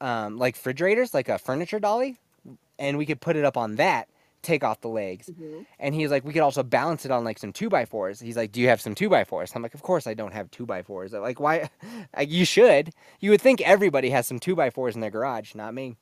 um, 0.01 0.39
like 0.39 0.55
refrigerators, 0.55 1.13
like 1.15 1.29
a 1.29 1.39
furniture 1.39 1.79
dolly, 1.79 2.19
and 2.79 2.97
we 2.99 3.07
could 3.07 3.21
put 3.21 3.37
it 3.37 3.45
up 3.45 3.57
on 3.57 3.77
that, 3.77 4.09
take 4.43 4.65
off 4.65 4.81
the 4.81 4.89
legs. 4.89 5.29
Mhm. 5.29 5.67
And 5.79 5.95
he's 5.95 6.11
like, 6.11 6.25
we 6.25 6.33
could 6.33 6.43
also 6.43 6.63
balance 6.63 7.05
it 7.05 7.11
on 7.11 7.23
like 7.25 7.39
some 7.39 7.53
two 7.53 7.69
by 7.69 7.85
fours. 7.85 8.19
He's 8.21 8.37
like, 8.37 8.53
do 8.53 8.61
you 8.61 8.69
have 8.69 8.81
some 8.81 8.95
two 8.95 9.09
by 9.11 9.25
fours? 9.25 9.53
I'm 9.55 9.63
like, 9.63 9.75
of 9.75 9.83
course 9.83 10.07
I 10.07 10.15
don't 10.15 10.33
have 10.33 10.51
two 10.51 10.67
by 10.67 10.83
fours. 10.83 11.13
Like, 11.13 11.39
why? 11.39 11.69
Like, 12.17 12.31
you 12.31 12.45
should. 12.45 12.91
You 13.21 13.31
would 13.31 13.41
think 13.43 13.61
everybody 13.61 14.11
has 14.11 14.27
some 14.27 14.39
two 14.39 14.57
by 14.57 14.71
fours 14.71 14.95
in 14.95 15.01
their 15.01 15.11
garage, 15.11 15.55
not 15.55 15.75
me. 15.75 15.97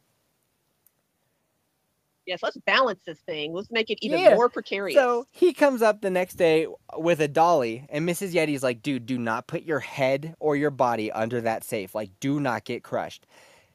Yes, 2.29 2.43
let's 2.43 2.59
balance 2.59 3.01
this 3.07 3.19
thing. 3.21 3.55
Let's 3.55 3.71
make 3.71 3.89
it 3.89 3.97
even 4.03 4.21
Yeah. 4.21 4.35
more 4.35 4.51
precarious. 4.51 5.01
So 5.01 5.27
he 5.31 5.55
comes 5.55 5.81
up 5.81 6.03
the 6.03 6.11
next 6.11 6.35
day 6.35 6.67
with 6.95 7.23
a 7.23 7.27
dolly, 7.27 7.87
and 7.89 8.07
Mrs. 8.07 8.35
Yeti's 8.35 8.63
like, 8.63 8.83
dude, 8.83 9.07
do 9.07 9.17
not 9.17 9.47
put 9.47 9.63
your 9.63 9.81
head 9.81 10.37
or 10.39 10.55
your 10.55 10.71
body 10.71 11.11
under 11.11 11.41
that 11.41 11.65
safe. 11.65 11.95
Like, 11.95 12.11
do 12.21 12.39
not 12.39 12.65
get 12.65 12.83
crushed. 12.83 13.25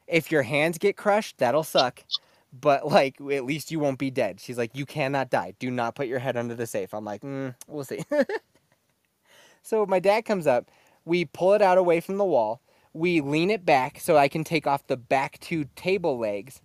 If 0.06 0.30
your 0.30 0.42
hands 0.42 0.78
get 0.78 0.96
crushed, 0.96 1.38
that'll 1.38 1.64
suck. 1.64 2.04
But, 2.52 2.86
like, 2.86 3.20
at 3.20 3.44
least 3.44 3.72
you 3.72 3.80
won't 3.80 3.98
be 3.98 4.12
dead. 4.12 4.38
She's 4.40 4.56
like, 4.56 4.76
you 4.76 4.86
cannot 4.86 5.30
die. 5.30 5.54
Do 5.58 5.68
not 5.68 5.96
put 5.96 6.06
your 6.06 6.20
head 6.20 6.36
under 6.36 6.54
the 6.54 6.68
safe. 6.68 6.94
I'm 6.94 7.04
like, 7.04 7.22
mm, 7.22 7.56
we'll 7.66 7.82
see. 7.82 8.04
so 9.64 9.84
my 9.84 9.98
dad 9.98 10.24
comes 10.24 10.46
up. 10.46 10.70
We 11.04 11.24
pull 11.24 11.54
it 11.54 11.62
out 11.62 11.76
away 11.76 11.98
from 11.98 12.18
the 12.18 12.24
wall. 12.24 12.60
We 12.92 13.20
lean 13.20 13.50
it 13.50 13.66
back 13.66 13.98
so 13.98 14.16
I 14.16 14.28
can 14.28 14.44
take 14.44 14.68
off 14.68 14.86
the 14.86 14.96
back 14.96 15.40
two 15.40 15.64
table 15.74 16.16
legs 16.16 16.60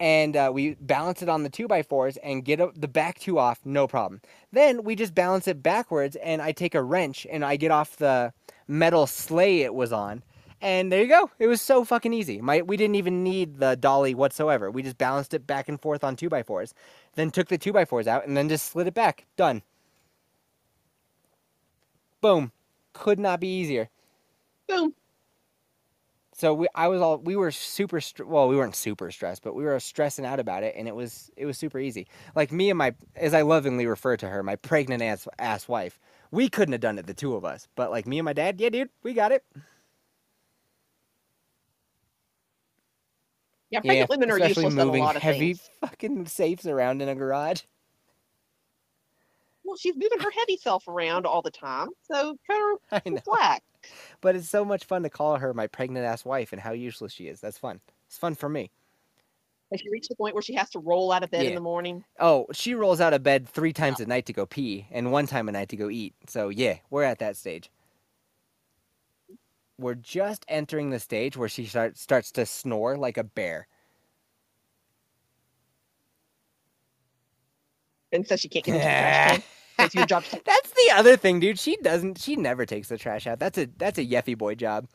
and 0.00 0.34
uh, 0.34 0.50
we 0.52 0.74
balance 0.80 1.22
it 1.22 1.28
on 1.28 1.42
the 1.42 1.50
two 1.50 1.68
by 1.68 1.82
fours 1.82 2.16
and 2.18 2.44
get 2.44 2.58
a, 2.58 2.72
the 2.74 2.88
back 2.88 3.18
two 3.20 3.38
off, 3.38 3.60
no 3.64 3.86
problem. 3.86 4.20
Then 4.50 4.82
we 4.82 4.96
just 4.96 5.14
balance 5.14 5.46
it 5.46 5.62
backwards, 5.62 6.16
and 6.16 6.42
I 6.42 6.52
take 6.52 6.74
a 6.74 6.82
wrench 6.82 7.26
and 7.30 7.44
I 7.44 7.56
get 7.56 7.70
off 7.70 7.96
the 7.98 8.32
metal 8.66 9.06
sleigh 9.06 9.60
it 9.60 9.74
was 9.74 9.92
on, 9.92 10.24
and 10.62 10.90
there 10.90 11.02
you 11.02 11.08
go. 11.08 11.30
It 11.38 11.46
was 11.46 11.60
so 11.60 11.84
fucking 11.84 12.14
easy. 12.14 12.40
My 12.40 12.62
we 12.62 12.76
didn't 12.78 12.96
even 12.96 13.22
need 13.22 13.58
the 13.58 13.76
dolly 13.76 14.14
whatsoever. 14.14 14.70
We 14.70 14.82
just 14.82 14.98
balanced 14.98 15.34
it 15.34 15.46
back 15.46 15.68
and 15.68 15.80
forth 15.80 16.02
on 16.02 16.16
two 16.16 16.30
by 16.30 16.42
fours, 16.42 16.74
then 17.14 17.30
took 17.30 17.48
the 17.48 17.58
two 17.58 17.72
by 17.72 17.84
fours 17.84 18.06
out, 18.08 18.26
and 18.26 18.36
then 18.36 18.48
just 18.48 18.66
slid 18.66 18.86
it 18.86 18.94
back. 18.94 19.26
Done. 19.36 19.62
Boom. 22.22 22.52
Could 22.94 23.18
not 23.18 23.40
be 23.40 23.48
easier. 23.48 23.88
Boom. 24.68 24.94
So 26.40 26.54
we, 26.54 26.68
I 26.74 26.88
was 26.88 27.02
all, 27.02 27.18
we 27.18 27.36
were 27.36 27.50
super, 27.50 28.00
well, 28.24 28.48
we 28.48 28.56
weren't 28.56 28.74
super 28.74 29.10
stressed, 29.10 29.42
but 29.42 29.54
we 29.54 29.62
were 29.62 29.78
stressing 29.78 30.24
out 30.24 30.40
about 30.40 30.62
it, 30.62 30.74
and 30.74 30.88
it 30.88 30.96
was, 30.96 31.30
it 31.36 31.44
was 31.44 31.58
super 31.58 31.78
easy. 31.78 32.06
Like 32.34 32.50
me 32.50 32.70
and 32.70 32.78
my, 32.78 32.94
as 33.14 33.34
I 33.34 33.42
lovingly 33.42 33.84
refer 33.84 34.16
to 34.16 34.26
her, 34.26 34.42
my 34.42 34.56
pregnant 34.56 35.02
ass, 35.02 35.28
ass 35.38 35.68
wife. 35.68 35.98
We 36.30 36.48
couldn't 36.48 36.72
have 36.72 36.80
done 36.80 36.98
it, 36.98 37.06
the 37.06 37.12
two 37.12 37.34
of 37.36 37.44
us, 37.44 37.68
but 37.74 37.90
like 37.90 38.06
me 38.06 38.18
and 38.18 38.24
my 38.24 38.32
dad, 38.32 38.58
yeah, 38.58 38.70
dude, 38.70 38.88
we 39.02 39.12
got 39.12 39.32
it. 39.32 39.44
Yeah, 43.68 43.80
pregnant 43.80 44.08
women 44.08 44.30
are 44.30 44.36
especially 44.36 44.64
useless 44.64 44.78
at 44.78 44.80
a 44.80 44.86
moving 44.86 45.02
lot 45.04 45.16
of 45.16 45.22
heavy 45.22 45.52
things. 45.52 45.70
fucking 45.82 46.24
safes 46.24 46.64
around 46.64 47.02
in 47.02 47.10
a 47.10 47.14
garage. 47.14 47.60
Well, 49.62 49.76
she's 49.76 49.94
moving 49.94 50.20
her 50.20 50.30
heavy 50.30 50.56
self 50.56 50.88
around 50.88 51.26
all 51.26 51.42
the 51.42 51.50
time, 51.50 51.88
so 52.10 52.34
cut 52.46 52.58
her 52.90 52.98
I 52.98 53.02
some 53.04 53.14
know, 53.16 53.20
slack. 53.24 53.62
But 54.20 54.36
it's 54.36 54.48
so 54.48 54.64
much 54.64 54.84
fun 54.84 55.02
to 55.02 55.10
call 55.10 55.36
her 55.36 55.54
my 55.54 55.66
pregnant 55.66 56.06
ass 56.06 56.24
wife 56.24 56.52
and 56.52 56.60
how 56.60 56.72
useless 56.72 57.12
she 57.12 57.28
is. 57.28 57.40
That's 57.40 57.58
fun. 57.58 57.80
It's 58.06 58.18
fun 58.18 58.34
for 58.34 58.48
me. 58.48 58.70
Has 59.70 59.80
she 59.80 59.90
reached 59.90 60.08
the 60.08 60.16
point 60.16 60.34
where 60.34 60.42
she 60.42 60.54
has 60.54 60.68
to 60.70 60.80
roll 60.80 61.12
out 61.12 61.22
of 61.22 61.30
bed 61.30 61.42
Yeah. 61.44 61.50
in 61.50 61.54
the 61.54 61.60
morning? 61.60 62.04
Oh, 62.18 62.46
she 62.52 62.74
rolls 62.74 63.00
out 63.00 63.12
of 63.14 63.22
bed 63.22 63.48
three 63.48 63.72
times 63.72 64.00
a 64.00 64.06
night 64.06 64.26
to 64.26 64.32
go 64.32 64.44
pee 64.46 64.86
and 64.90 65.12
one 65.12 65.26
time 65.28 65.48
a 65.48 65.52
night 65.52 65.68
to 65.68 65.76
go 65.76 65.88
eat. 65.88 66.14
So, 66.26 66.48
yeah, 66.48 66.78
we're 66.90 67.04
at 67.04 67.20
that 67.20 67.36
stage. 67.36 67.70
We're 69.78 69.94
just 69.94 70.44
entering 70.48 70.90
the 70.90 70.98
stage 70.98 71.36
where 71.36 71.48
she 71.48 71.66
start, 71.66 71.96
starts 71.96 72.32
to 72.32 72.46
snore 72.46 72.96
like 72.98 73.16
a 73.16 73.24
bear. 73.24 73.68
And 78.12 78.26
so 78.26 78.36
she 78.36 78.48
can't 78.48 78.64
get 78.64 78.74
into 78.74 78.88
the 78.88 78.96
trash 78.96 79.22
can. 79.26 79.42
It's 79.90 79.94
your 79.96 80.06
job 80.06 80.24
to 80.30 80.40
That's 80.44 80.70
the 80.70 80.92
other 80.94 81.16
thing, 81.16 81.40
dude. 81.40 81.58
She 81.58 81.76
doesn't. 81.76 82.18
She 82.20 82.36
never 82.36 82.64
takes 82.66 82.88
the 82.88 82.96
trash 82.98 83.26
out. 83.26 83.38
That's 83.38 83.58
a 83.58 83.66
that's 83.76 83.98
a 83.98 84.04
Yeffy 84.04 84.36
boy 84.38 84.54
job. 84.54 84.86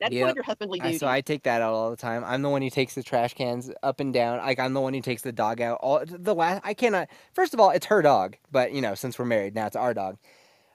That's 0.00 0.12
one 0.12 0.20
Yep. 0.20 0.30
of 0.30 0.34
your 0.36 0.44
husbandly 0.44 0.80
duties. 0.80 1.00
so 1.00 1.06
I 1.08 1.20
take 1.20 1.42
that 1.42 1.60
out 1.60 1.74
all 1.74 1.90
the 1.90 1.96
time. 1.96 2.24
I'm 2.24 2.40
the 2.42 2.48
one 2.48 2.62
who 2.62 2.70
takes 2.70 2.94
the 2.94 3.02
trash 3.02 3.34
cans 3.34 3.70
up 3.82 4.00
and 4.00 4.14
down. 4.14 4.38
Like 4.38 4.58
I'm 4.58 4.72
the 4.72 4.80
one 4.80 4.94
who 4.94 5.02
takes 5.02 5.22
the 5.22 5.32
dog 5.32 5.60
out. 5.60 5.78
All 5.82 6.02
the 6.06 6.34
last 6.34 6.62
I 6.64 6.72
cannot. 6.74 7.08
First 7.34 7.52
of 7.52 7.60
all, 7.60 7.70
it's 7.70 7.86
her 7.86 8.00
dog, 8.00 8.36
but 8.50 8.72
you 8.72 8.80
know, 8.80 8.94
since 8.94 9.18
we're 9.18 9.26
married 9.26 9.54
now, 9.54 9.66
it's 9.66 9.76
our 9.76 9.92
dog. 9.92 10.16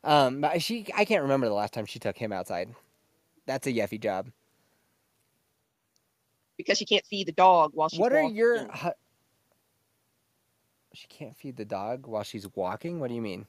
Um, 0.03 0.41
but 0.41 0.61
she 0.61 0.85
I 0.95 1.05
can't 1.05 1.23
remember 1.23 1.47
the 1.47 1.53
last 1.55 1.73
time 1.73 1.85
she 1.87 1.97
took 1.97 2.17
him 2.17 2.31
outside. 2.31 2.69
That's 3.47 3.65
a 3.67 3.71
Yeffy 3.73 3.99
job. 3.99 4.27
because 6.57 6.77
she 6.77 6.85
can't 6.85 7.05
see 7.05 7.23
the 7.23 7.31
dog 7.31 7.71
while 7.73 7.89
she's 7.89 7.99
what 7.99 8.13
are 8.13 8.21
your? 8.23 8.67
hu- 8.67 8.91
She 10.95 11.07
can't 11.07 11.35
feed 11.35 11.57
the 11.57 11.65
dog 11.65 12.07
while 12.07 12.23
she's 12.23 12.47
walking. 12.55 12.99
What 12.99 13.09
do 13.09 13.15
you 13.15 13.21
mean? 13.21 13.45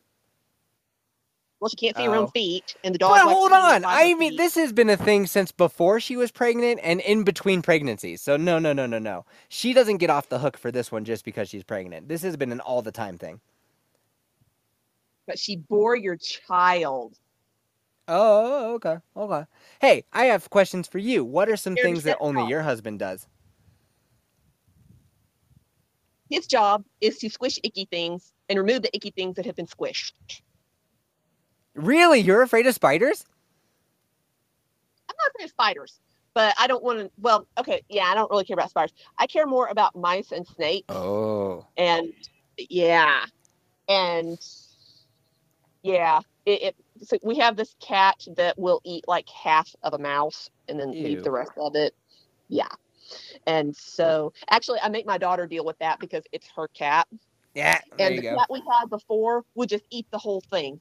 Well, 1.61 1.71
she 1.71 1.77
can't 1.77 1.97
see 1.97 2.05
her 2.05 2.15
own 2.15 2.25
Oh. 2.25 2.29
feet, 2.29 2.77
and 2.85 2.95
the 2.95 2.99
dog. 2.99 3.13
But 3.13 3.33
hold 3.33 3.53
on. 3.53 3.85
I 3.85 4.13
mean, 4.15 4.33
feet. 4.33 4.37
this 4.37 4.57
has 4.57 4.73
been 4.75 4.91
a 4.91 4.97
thing 4.97 5.27
since 5.27 5.53
before 5.53 6.01
she 6.01 6.17
was 6.17 6.31
pregnant 6.31 6.81
and 6.83 7.01
in 7.01 7.23
between 7.23 7.63
pregnancies. 7.63 8.21
So 8.21 8.37
no, 8.37 8.59
no, 8.59 8.75
no, 8.75 8.85
no, 8.85 8.99
no. 8.99 9.25
She 9.49 9.73
doesn't 9.73 9.97
get 9.97 10.11
off 10.11 10.29
the 10.29 10.41
hook 10.41 10.59
for 10.59 10.71
this 10.71 10.93
one 10.93 11.05
just 11.07 11.25
because 11.25 11.49
she's 11.49 11.65
pregnant. 11.65 12.09
This 12.09 12.23
has 12.23 12.37
been 12.37 12.53
an 12.53 12.61
all 12.61 12.83
the 12.83 12.93
time 12.93 13.17
thing. 13.17 13.41
But 15.27 15.39
she 15.39 15.57
bore 15.57 15.97
your 15.97 16.17
child. 16.17 17.19
Oh, 18.07 18.75
okay, 18.75 18.99
okay. 19.17 19.47
Hey, 19.81 20.05
I 20.13 20.27
have 20.27 20.51
questions 20.51 20.87
for 20.87 20.99
you. 20.99 21.25
What 21.25 21.49
are 21.49 21.57
some 21.57 21.75
things 21.75 22.05
that 22.05 22.19
only 22.21 22.43
off. 22.43 22.51
your 22.51 22.63
husband 22.63 22.99
does? 22.99 23.27
His 26.31 26.47
job 26.47 26.85
is 27.01 27.19
to 27.19 27.31
squish 27.31 27.59
icky 27.63 27.87
things 27.91 28.33
and 28.49 28.59
remove 28.59 28.83
the 28.83 28.95
icky 28.95 29.11
things 29.11 29.37
that 29.37 29.47
have 29.47 29.57
been 29.57 29.67
squished. 29.67 30.13
Really, 31.75 32.21
you're 32.21 32.43
afraid 32.43 32.67
of 32.67 32.75
spiders? 32.75 33.25
I'm 35.09 35.15
not 35.19 35.31
afraid 35.35 35.45
of 35.45 35.51
spiders, 35.51 36.01
but 36.35 36.55
I 36.59 36.67
don't 36.67 36.83
want 36.83 36.99
to. 37.01 37.11
Well, 37.19 37.47
okay, 37.59 37.83
yeah, 37.89 38.05
I 38.05 38.15
don't 38.15 38.31
really 38.31 38.45
care 38.45 38.55
about 38.55 38.71
spiders. 38.71 38.93
I 39.19 39.27
care 39.27 39.47
more 39.47 39.67
about 39.69 39.95
mice 39.95 40.33
and 40.33 40.47
snakes, 40.47 40.87
Oh, 40.89 41.67
and 41.77 42.13
yeah, 42.57 43.27
and 43.89 44.39
yeah, 45.83 46.21
it. 46.45 46.63
it 46.63 46.77
so 47.03 47.19
we 47.23 47.37
have 47.37 47.57
this 47.57 47.75
cat 47.79 48.27
that 48.37 48.59
will 48.59 48.81
eat 48.85 49.05
like 49.07 49.29
half 49.29 49.75
of 49.83 49.93
a 49.93 49.99
mouse 49.99 50.49
and 50.67 50.81
then 50.81 50.93
Ew. 50.95 51.05
leave 51.05 51.23
the 51.25 51.31
rest 51.31 51.53
of 51.59 51.77
it. 51.77 51.95
Yeah. 52.49 52.69
And 53.47 53.77
so 53.77 54.33
actually 54.51 54.81
I 54.83 54.89
make 54.89 55.07
my 55.07 55.19
daughter 55.19 55.47
deal 55.47 55.65
with 55.65 55.79
that 55.81 56.01
because 56.01 56.25
it's 56.33 56.49
her 56.57 56.69
cat. 56.69 57.07
yeah. 57.55 57.81
There 57.99 58.09
and 58.09 58.17
you 58.17 58.23
the 58.23 58.23
go. 58.23 58.37
cat 58.39 58.49
we 58.51 58.63
had 58.71 58.91
before 58.91 59.45
would 59.55 59.69
just 59.69 59.85
eat 59.91 60.07
the 60.13 60.19
whole 60.19 60.43
thing. 60.51 60.81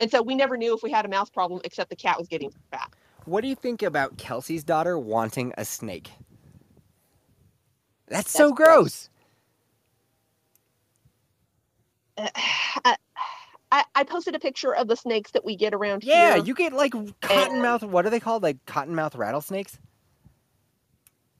And 0.00 0.10
so 0.10 0.22
we 0.22 0.34
never 0.34 0.56
knew 0.56 0.74
if 0.74 0.82
we 0.82 0.90
had 0.90 1.04
a 1.04 1.08
mouse 1.08 1.30
problem 1.30 1.60
except 1.64 1.90
the 1.90 1.96
cat 1.96 2.18
was 2.18 2.28
getting 2.28 2.50
fat. 2.70 2.90
What 3.24 3.42
do 3.42 3.48
you 3.48 3.54
think 3.54 3.82
about 3.82 4.18
Kelsey's 4.18 4.64
daughter 4.64 4.98
wanting 4.98 5.52
a 5.58 5.64
snake? 5.64 6.10
That's, 8.08 8.30
so 8.32 8.48
That's 8.48 8.56
gross. 8.58 9.10
Uh, 12.18 12.28
I, 12.84 12.96
I, 13.72 13.84
I 13.94 14.04
posted 14.04 14.34
a 14.34 14.40
picture 14.40 14.74
of 14.74 14.88
the 14.88 14.96
snakes 14.96 15.32
that 15.32 15.44
we 15.44 15.56
get 15.56 15.74
around 15.74 16.04
Yeah, 16.04 16.14
here. 16.16 16.36
Yeah, 16.36 16.36
you 16.36 16.54
get 16.54 16.72
like 16.72 16.92
cottonmouth. 16.92 17.84
What 17.88 18.06
are 18.06 18.10
they 18.10 18.20
called? 18.20 18.42
Like 18.42 18.64
cottonmouth 18.66 19.16
rattlesnakes? 19.16 19.78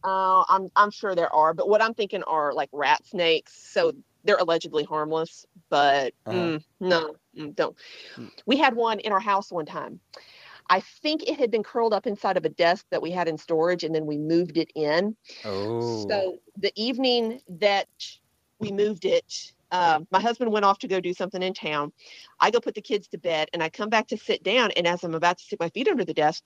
Uh, 0.04 0.44
I'm 0.48 0.70
I'm 0.76 0.90
sure 0.90 1.14
there 1.14 1.32
are, 1.32 1.54
but 1.54 1.68
what 1.68 1.82
I'm 1.82 1.94
thinking 1.94 2.22
are 2.24 2.52
like 2.52 2.68
rat 2.72 3.06
snakes. 3.06 3.54
So 3.72 3.92
they're 4.24 4.36
allegedly 4.36 4.84
harmless, 4.84 5.46
but 5.68 6.14
Uh-huh. 6.26 6.38
mm, 6.38 6.64
no, 6.80 7.16
mm, 7.36 7.54
don't. 7.54 7.76
Mm. 8.16 8.30
We 8.46 8.56
had 8.56 8.74
one 8.74 9.00
in 9.00 9.12
our 9.12 9.20
house 9.20 9.50
one 9.52 9.66
time. 9.66 10.00
I 10.70 10.80
think 10.80 11.28
it 11.28 11.38
had 11.38 11.50
been 11.50 11.62
curled 11.62 11.92
up 11.92 12.06
inside 12.06 12.36
of 12.36 12.44
a 12.44 12.48
desk 12.48 12.86
that 12.90 13.02
we 13.02 13.10
had 13.10 13.28
in 13.28 13.36
storage, 13.36 13.84
and 13.84 13.94
then 13.94 14.06
we 14.06 14.16
moved 14.16 14.56
it 14.56 14.70
in. 14.74 15.16
Oh. 15.44 16.06
So 16.08 16.38
the 16.56 16.72
evening 16.76 17.40
that 17.48 17.88
we 18.58 18.72
moved 18.72 19.04
it, 19.04 19.52
um, 19.72 20.06
my 20.10 20.20
husband 20.20 20.52
went 20.52 20.64
off 20.64 20.78
to 20.78 20.88
go 20.88 21.00
do 21.00 21.12
something 21.12 21.42
in 21.42 21.52
town. 21.52 21.92
I 22.40 22.50
go 22.50 22.60
put 22.60 22.74
the 22.74 22.80
kids 22.80 23.08
to 23.08 23.18
bed, 23.18 23.50
and 23.52 23.62
I 23.62 23.68
come 23.68 23.88
back 23.88 24.08
to 24.08 24.16
sit 24.16 24.42
down. 24.42 24.70
And 24.72 24.86
as 24.86 25.02
I'm 25.04 25.14
about 25.14 25.38
to 25.38 25.44
stick 25.44 25.60
my 25.60 25.68
feet 25.70 25.88
under 25.88 26.04
the 26.04 26.14
desk, 26.14 26.42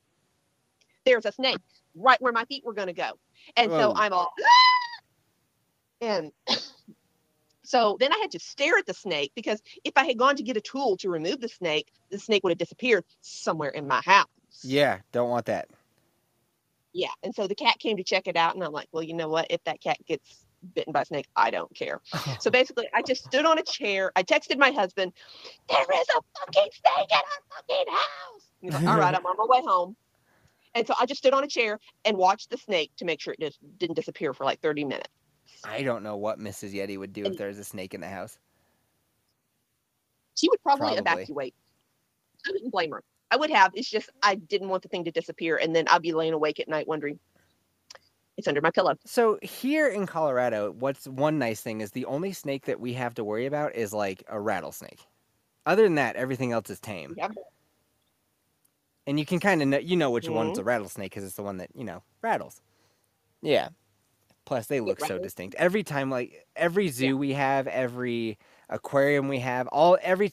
there's 1.05 1.27
a 1.27 1.33
snake 1.33 1.59
right 1.97 2.21
where 2.21 2.33
my 2.33 2.45
feet 2.45 2.65
were 2.65 2.75
going 2.75 2.89
to 2.89 2.93
go. 2.93 3.11
And 3.57 3.71
so 3.71 3.91
Oh. 3.91 3.95
I'm 3.97 4.13
all, 4.13 4.33
ah! 4.41 5.03
and 6.01 6.33
so 7.63 7.97
then 7.99 8.13
I 8.13 8.19
had 8.19 8.31
to 8.33 8.39
stare 8.39 8.77
at 8.79 8.87
the 8.87 8.95
snake 8.95 9.33
because 9.35 9.61
if 9.85 9.93
I 9.97 10.05
had 10.05 10.19
gone 10.19 10.37
to 10.37 10.43
get 10.43 10.57
a 10.57 10.61
tool 10.61 10.97
to 10.99 11.09
remove 11.11 11.41
the 11.41 11.49
snake, 11.49 11.89
the 12.11 12.19
snake 12.19 12.45
would 12.45 12.51
have 12.51 12.59
disappeared 12.59 13.05
somewhere 13.23 13.71
in 13.71 13.89
my 13.89 14.01
house. 14.05 14.27
yeah, 14.63 14.99
don't 15.13 15.31
want 15.31 15.47
that. 15.47 15.69
Yeah. 16.93 17.09
And 17.23 17.35
so 17.35 17.47
the 17.47 17.55
cat 17.55 17.79
came 17.79 17.97
to 17.99 18.05
check 18.05 18.27
it 18.27 18.37
out, 18.37 18.55
and 18.55 18.65
I'm 18.65 18.73
like, 18.73 18.89
well, 18.93 19.03
you 19.03 19.13
know 19.15 19.29
what? 19.29 19.47
If 19.51 19.63
that 19.65 19.81
cat 19.83 19.99
gets 20.07 20.45
bitten 20.75 20.93
by 20.95 21.03
a 21.03 21.05
snake, 21.05 21.27
I 21.37 21.51
don't 21.51 21.73
care. 21.75 22.01
So 22.41 22.51
basically, 22.51 22.89
I 22.95 23.03
just 23.03 23.25
stood 23.25 23.45
on 23.45 23.59
a 23.59 23.63
chair. 23.63 24.13
I 24.17 24.23
texted 24.23 24.59
my 24.59 24.71
husband, 24.71 25.13
there 25.69 25.83
is 25.83 26.07
a 26.17 26.21
fucking 26.39 26.71
snake 26.73 27.11
in 27.11 27.17
our 27.17 27.57
fucking 27.57 27.93
house. 27.93 28.43
He's 28.61 28.73
like, 28.73 28.87
all 28.87 28.99
right, 28.99 29.15
I'm 29.15 29.27
on 29.27 29.37
my 29.37 29.45
way 29.47 29.63
home. 29.67 29.97
And 30.77 30.87
so 30.87 30.95
I 31.01 31.07
just 31.07 31.18
stood 31.18 31.33
on 31.33 31.43
a 31.43 31.49
chair 31.49 31.81
and 32.05 32.18
watched 32.18 32.51
the 32.51 32.59
snake 32.59 32.93
to 32.99 33.07
make 33.07 33.18
sure 33.18 33.33
it 33.33 33.41
just 33.41 33.59
didn't 33.79 33.97
disappear 33.97 34.35
for 34.35 34.45
like 34.45 34.61
30 34.61 34.85
minutes. 34.85 35.09
I 35.64 35.83
don't 35.83 36.03
know 36.03 36.16
what 36.16 36.39
Mrs. 36.39 36.74
Yeti 36.74 36.99
would 36.99 37.14
do 37.14 37.24
if 37.24 37.39
there 37.39 37.49
was 37.49 37.59
a 37.59 37.64
snake 37.64 37.95
in 37.95 38.03
the 38.03 38.09
house. 38.09 38.39
She 40.35 40.51
would 40.51 40.62
probably, 40.62 40.95
Probably. 40.95 41.22
evacuate. 41.22 41.55
I 42.47 42.51
wouldn't 42.53 42.70
blame 42.70 42.91
her. 42.91 43.03
I 43.31 43.37
would 43.37 43.51
have. 43.51 43.72
It's 43.74 43.89
just 43.89 44.11
I 44.22 44.35
didn't 44.35 44.68
want 44.68 44.83
the 44.83 44.91
thing 44.91 45.05
to 45.05 45.11
disappear, 45.11 45.57
and 45.57 45.74
then 45.74 45.89
I'd 45.89 46.03
be 46.03 46.12
laying 46.12 46.35
awake 46.35 46.61
at 46.61 46.68
night 46.68 46.87
wondering, 46.87 47.18
it's 48.37 48.47
under 48.47 48.61
my 48.61 48.70
pillow. 48.70 48.97
So 49.07 49.39
here 49.41 49.89
in 49.89 50.07
Colorado, 50.07 50.72
what's 50.72 51.09
one 51.09 51.39
nice 51.39 51.62
thing 51.62 51.81
is 51.81 51.93
the 51.93 52.05
only 52.05 52.33
snake 52.33 52.66
that 52.66 52.81
we 52.81 52.93
have 52.93 53.14
to 53.14 53.24
worry 53.24 53.47
about 53.47 53.74
is 53.74 53.95
like 53.95 54.22
a 54.29 54.39
rattlesnake. 54.39 55.01
Other 55.64 55.85
than 55.85 55.95
that, 55.95 56.16
everything 56.16 56.53
else 56.53 56.68
is 56.68 56.79
tame. 56.79 57.14
Yeah. 57.16 57.29
And 59.07 59.19
you 59.21 59.27
can 59.27 59.39
kind 59.41 59.63
of 59.63 59.69
know, 59.69 59.79
you 59.79 59.97
know 59.97 60.11
which 60.11 60.29
one's 60.29 60.59
Mhm. 60.59 60.63
a 60.63 60.65
rattlesnake 60.65 61.11
because 61.13 61.25
it's 61.25 61.37
the 61.37 61.43
one 61.43 61.59
that 61.59 61.71
you 61.75 61.85
know 61.85 62.03
rattles. 62.23 62.61
Yeah. 63.41 63.69
Plus, 64.45 64.67
they 64.67 64.81
look 64.81 65.01
so 65.01 65.19
distinct. 65.19 65.57
Every 65.57 65.83
time, 65.83 66.11
like 66.11 66.47
every 66.57 66.89
zoo 66.89 67.17
we 67.17 67.33
have, 67.33 67.67
every 67.67 68.39
aquarium 68.69 69.29
we 69.29 69.41
have, 69.41 69.67
all 69.69 69.99
every 70.03 70.33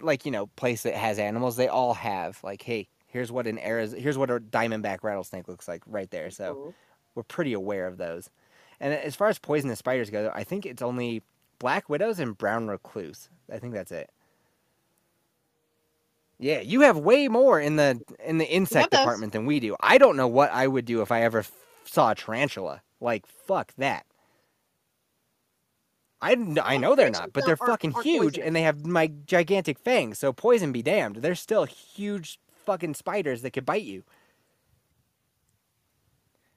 like 0.00 0.24
you 0.24 0.30
know 0.32 0.46
place 0.48 0.82
that 0.84 0.94
has 0.94 1.18
animals, 1.18 1.56
they 1.56 1.68
all 1.68 1.94
have 1.94 2.42
like, 2.44 2.62
hey, 2.62 2.88
here's 3.06 3.30
what 3.32 3.46
an 3.46 3.58
Ariz- 3.58 3.98
here's 3.98 4.18
what 4.18 4.30
a 4.30 4.38
diamondback 4.40 4.98
rattlesnake 5.02 5.48
looks 5.48 5.66
like 5.68 5.82
right 5.86 6.10
there. 6.10 6.30
So 6.30 6.54
Mhm. 6.54 6.74
we're 7.14 7.22
pretty 7.24 7.52
aware 7.52 7.86
of 7.86 7.98
those. 7.98 8.30
And 8.80 8.92
as 8.94 9.14
far 9.16 9.28
as 9.28 9.38
poisonous 9.38 9.78
spiders 9.78 10.10
go, 10.10 10.30
I 10.34 10.44
think 10.44 10.66
it's 10.66 10.82
only 10.82 11.22
black 11.58 11.88
widows 11.88 12.18
and 12.18 12.36
brown 12.36 12.68
recluse. 12.68 13.28
I 13.50 13.58
think 13.60 13.74
that's 13.74 13.92
it. 13.92 14.10
Yeah, 16.42 16.60
you 16.60 16.80
have 16.80 16.98
way 16.98 17.28
more 17.28 17.60
in 17.60 17.76
the 17.76 18.00
in 18.24 18.38
the 18.38 18.48
insect 18.50 18.90
department 18.90 19.32
than 19.32 19.46
we 19.46 19.60
do. 19.60 19.76
I 19.80 19.96
don't 19.96 20.16
know 20.16 20.26
what 20.26 20.50
I 20.52 20.66
would 20.66 20.84
do 20.84 21.00
if 21.00 21.12
I 21.12 21.22
ever 21.22 21.38
f- 21.40 21.52
saw 21.84 22.10
a 22.10 22.14
tarantula. 22.16 22.82
Like 23.00 23.26
fuck 23.26 23.72
that. 23.78 24.04
I, 26.20 26.32
I 26.62 26.76
know 26.78 26.94
they're 26.96 27.10
not, 27.10 27.32
but 27.32 27.44
they're 27.46 27.56
aren't- 27.60 27.70
fucking 27.72 27.94
aren't 27.94 28.06
huge 28.06 28.22
poisonous. 28.34 28.46
and 28.46 28.56
they 28.56 28.62
have 28.62 28.84
my 28.84 29.06
gigantic 29.26 29.78
fangs. 29.78 30.18
So 30.18 30.32
poison 30.32 30.72
be 30.72 30.82
damned. 30.82 31.16
They're 31.16 31.34
still 31.36 31.64
huge 31.64 32.38
fucking 32.66 32.94
spiders 32.94 33.42
that 33.42 33.52
could 33.52 33.66
bite 33.66 33.82
you. 33.82 34.02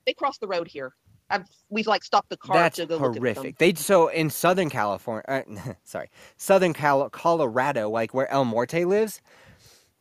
They 0.06 0.14
cross 0.14 0.38
the 0.38 0.48
road 0.48 0.68
here. 0.68 0.94
I've 1.30 1.46
we've 1.70 1.88
like 1.88 2.04
stopped 2.04 2.30
the 2.30 2.38
car 2.38 2.56
That's 2.56 2.76
to 2.78 2.86
go 2.86 2.98
look 2.98 3.04
at 3.10 3.14
them. 3.14 3.22
horrific. 3.24 3.58
They 3.58 3.74
so 3.74 4.08
in 4.08 4.30
Southern 4.30 4.70
California, 4.70 5.24
uh, 5.28 5.74
sorry, 5.84 6.10
Southern 6.38 6.74
Cal- 6.74 7.10
Colorado, 7.10 7.90
like 7.90 8.14
where 8.14 8.30
El 8.32 8.46
Morte 8.46 8.86
lives, 8.86 9.22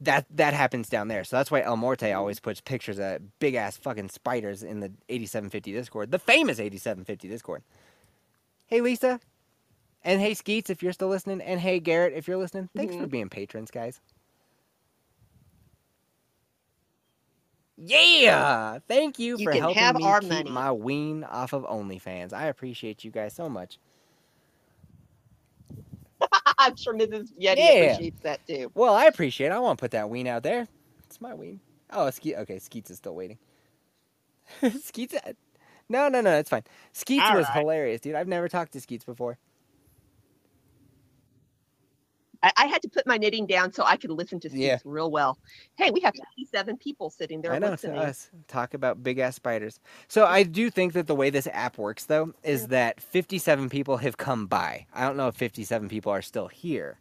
that 0.05 0.27
that 0.31 0.55
happens 0.55 0.89
down 0.89 1.09
there. 1.09 1.25
So 1.25 1.37
that's 1.37 1.51
why 1.51 1.61
El 1.63 1.77
Morte 1.77 2.01
Mm-hmm. 2.07 2.19
always 2.19 2.41
puts 2.41 2.61
pictures 2.61 2.99
of 2.99 3.39
big 3.39 3.55
ass 3.55 3.77
fucking 3.77 4.09
spiders 4.11 4.63
in 4.63 4.81
the 4.81 4.93
8750 5.09 5.73
Discord, 5.73 6.11
the 6.11 6.19
famous 6.19 6.59
8750 6.61 7.29
Discord. 7.29 7.63
Hey 8.67 8.81
Lisa, 8.81 9.21
and 10.03 10.21
hey 10.21 10.35
Skeets 10.35 10.71
if 10.71 10.83
you're 10.83 10.93
still 10.93 11.09
listening, 11.09 11.41
and 11.41 11.61
hey 11.61 11.81
Garrett 11.81 12.15
if 12.15 12.27
you're 12.29 12.37
listening. 12.39 12.69
Thanks 12.77 12.95
for 12.97 13.07
Mhm. 13.07 13.11
being 13.11 13.29
patrons, 13.29 13.71
guys. 13.71 14.01
Yeah, 17.77 18.79
thank 18.87 19.19
you, 19.19 19.37
You 19.37 19.45
for 19.45 19.53
helping 19.53 19.95
me 19.97 20.15
keep 20.21 20.29
money. 20.31 20.51
my 20.51 20.71
ween 20.73 21.25
off 21.25 21.53
of 21.53 21.65
OnlyFans. 21.65 22.33
I 22.33 22.47
appreciate 22.47 23.03
you 23.05 23.11
guys 23.11 23.35
so 23.35 23.49
much. 23.49 23.79
I'm 26.59 26.77
sure 26.77 26.95
Mrs. 26.95 27.29
Yeti 27.41 27.57
Yeah. 27.59 27.73
appreciates 27.77 28.21
that 28.23 28.47
too. 28.47 28.71
Well, 28.75 28.95
I 28.95 29.07
appreciate. 29.07 29.49
it. 29.49 29.53
I 29.53 29.59
want 29.59 29.79
to 29.79 29.83
put 29.83 29.91
that 29.93 30.11
ween 30.11 30.27
out 30.27 30.43
there. 30.43 30.69
It's 31.07 31.21
my 31.21 31.35
ween. 31.35 31.61
Oh, 31.91 32.11
Skeet. 32.11 32.37
Okay, 32.37 32.59
Skeets 32.59 32.91
is 32.91 32.99
still 32.99 33.15
waiting. 33.15 33.39
Skeets. 34.83 35.15
uh, 35.15 35.33
No, 35.89 36.09
no, 36.09 36.21
no. 36.21 36.37
It's 36.39 36.51
fine. 36.51 36.65
Skeets 36.93 37.31
All 37.31 37.37
was 37.37 37.47
right. 37.49 37.59
hilarious, 37.59 38.01
dude. 38.01 38.15
I've 38.15 38.29
never 38.29 38.49
talked 38.49 38.73
to 38.73 38.81
Skeets 38.81 39.05
before. 39.05 39.39
I, 42.45 42.53
I 42.59 42.67
had 42.67 42.83
to 42.83 42.89
put 42.89 43.07
my 43.07 43.17
knitting 43.17 43.47
down 43.47 43.73
so 43.73 43.85
I 43.85 43.97
could 43.97 44.11
listen 44.11 44.39
to 44.41 44.51
Yeah. 44.53 44.79
Real 44.85 45.11
well. 45.11 45.39
Hey, 45.77 45.91
we 45.91 46.01
have 46.01 46.15
57 46.15 46.77
people 46.77 47.09
sitting 47.11 47.41
there 47.41 47.53
I 47.53 47.59
know 47.59 47.71
listening. 47.71 47.97
Uh, 47.99 48.03
to 48.03 48.09
us 48.09 48.31
talk 48.49 48.75
about 48.75 49.03
big 49.03 49.19
ass 49.19 49.35
spiders. 49.37 49.81
So 50.09 50.27
I 50.27 50.43
do 50.43 50.71
think 50.71 50.93
that 50.93 51.07
the 51.07 51.15
way 51.15 51.31
this 51.31 51.49
app 51.53 51.79
works, 51.79 52.05
though, 52.05 52.35
is 52.45 52.69
that 52.69 53.01
57 53.01 53.71
people 53.71 53.97
have 53.97 54.19
come 54.19 54.47
by. 54.47 54.87
I 54.95 55.05
don't 55.07 55.17
know 55.17 55.29
if 55.29 55.37
57 55.37 55.89
people 55.89 56.13
are 56.13 56.23
still 56.23 56.49
here, 56.49 56.99